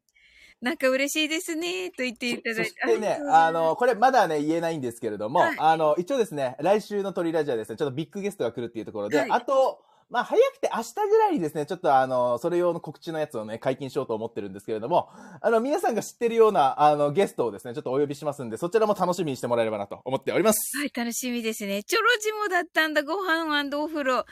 [0.62, 2.66] なんか嬉しいですね、と言っていただそい。
[2.66, 15.10] しててね、あの、これまだね、言えないんですけれども、はいあの、一応ですね、来週の鳥ラジはですね、ちょっとビッグゲストが来るっていうところで、はいあと、まあ、早くて明日ぐらいにですね、ちょっとあの、それ用の告知のやつをね、解禁しようと思ってるんですけれども、
[15.42, 20.78] あの、皆さんが知ってるような、あの、ゲストをですね、ちょっとお呼びしますんで、そちらも楽しみにしてもらえればなと思っております。
[20.78, 21.82] はい、楽しみですね。
[21.84, 23.42] チョロジもだったんだ、ご飯
[23.78, 24.20] お風呂。
[24.20, 24.26] あ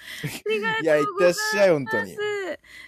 [0.50, 0.84] りがとうございます。
[0.84, 2.18] いやいってらっしゃい本当に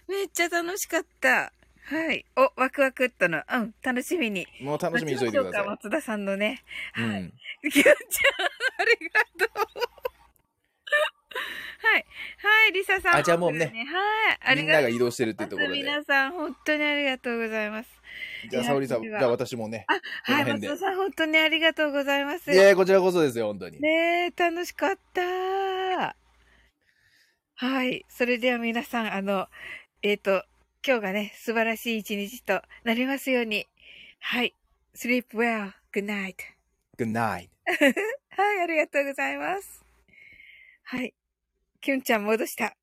[0.08, 1.54] めっちゃ楽しかった。
[1.84, 2.26] はい。
[2.36, 3.42] お、ワクワクっとの。
[3.52, 4.48] うん、楽しみに。
[4.62, 5.68] もう楽しみにしといてください。
[5.68, 6.64] 松田さんのね。
[6.94, 7.06] はい。
[7.06, 7.34] うん。
[7.70, 7.96] きゅんちゃん、あ
[9.00, 10.11] りがとう。
[11.82, 12.06] はい。
[12.38, 13.16] はい、リサさん。
[13.16, 14.38] あじゃあもうねはい。
[14.42, 14.56] ありがとう。
[14.56, 15.78] みんなが移動してるっていうところで。
[15.78, 17.90] 皆さん、本当にありがとうございます。
[18.50, 19.86] じゃあ、沙織さん、じゃあ私もね。
[20.26, 22.52] このはい、松田さん、本当にありがとうございます。
[22.52, 23.80] いやこちらこそですよ、本当に。
[23.80, 26.16] ねえ、楽しかった。
[27.56, 28.06] はい。
[28.10, 29.48] それでは皆さん、あの、
[30.02, 30.44] えっ、と、
[30.86, 33.68] 今日がね、素晴らしい一日となりますように。
[34.20, 34.56] はい。
[34.96, 35.72] sleep well.
[35.94, 36.36] good night.
[36.98, 37.50] Good night.
[38.32, 39.86] はい、ありがとうございます。
[40.84, 41.14] はい。
[41.82, 42.76] きゅんちゃん戻した。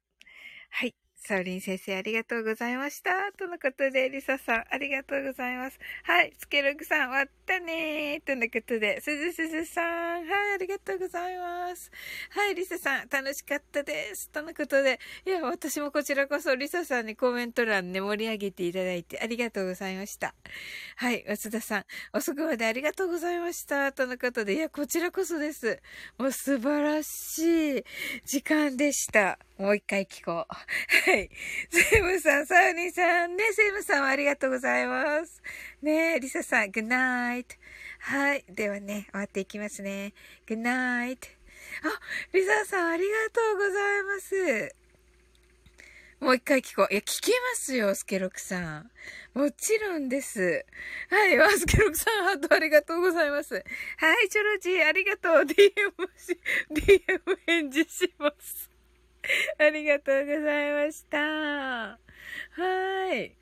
[0.70, 0.94] はい。
[1.20, 3.10] サウリン先生ありがとうございました。
[3.36, 5.78] とのことで、リサさんありがとうございます。
[6.04, 6.32] はい。
[6.38, 8.26] スケログさん、終わったねー。
[8.26, 11.90] とのことで、すずすずさん、はい、ありがとうございます。
[12.30, 14.30] はい、リサさん、楽しかったです。
[14.30, 20.34] とのことで、いや、私もこちらこそリサさんにコメント欄ね、盛り上げていただいてありがとうございました。
[20.96, 23.92] はい、松田さん、遅くまでありがとうございました。
[23.92, 25.80] とのことで、いや、こちらこそです。
[26.16, 27.84] もう素晴らしい
[28.24, 29.38] 時間でした。
[29.58, 30.54] もう一回聞こう。
[31.10, 31.28] はい。
[31.68, 35.42] セムさん、サウニーさん、ね、セムさんありがとうございます。
[35.82, 37.56] ね、リサさん、グッナイト。
[37.98, 38.44] はい。
[38.48, 40.14] ではね、終わっていきますね。
[40.46, 41.28] グッナイト。
[41.82, 42.00] あ、
[42.32, 44.76] リサさん、ありがとうございます。
[46.20, 46.92] もう一回聞こう。
[46.92, 48.90] いや、聞けますよ、スケロクさん。
[49.34, 50.64] もちろんです。
[51.10, 53.54] はい、わスケロクさん、ハートありがとうございます。
[53.54, 53.60] は
[54.22, 55.42] い、チョロジー、ありがとう。
[55.42, 55.66] DM
[56.16, 56.40] し、
[56.70, 58.67] DM 返事します。
[59.58, 61.18] ありがとうございました。
[61.18, 63.36] はい。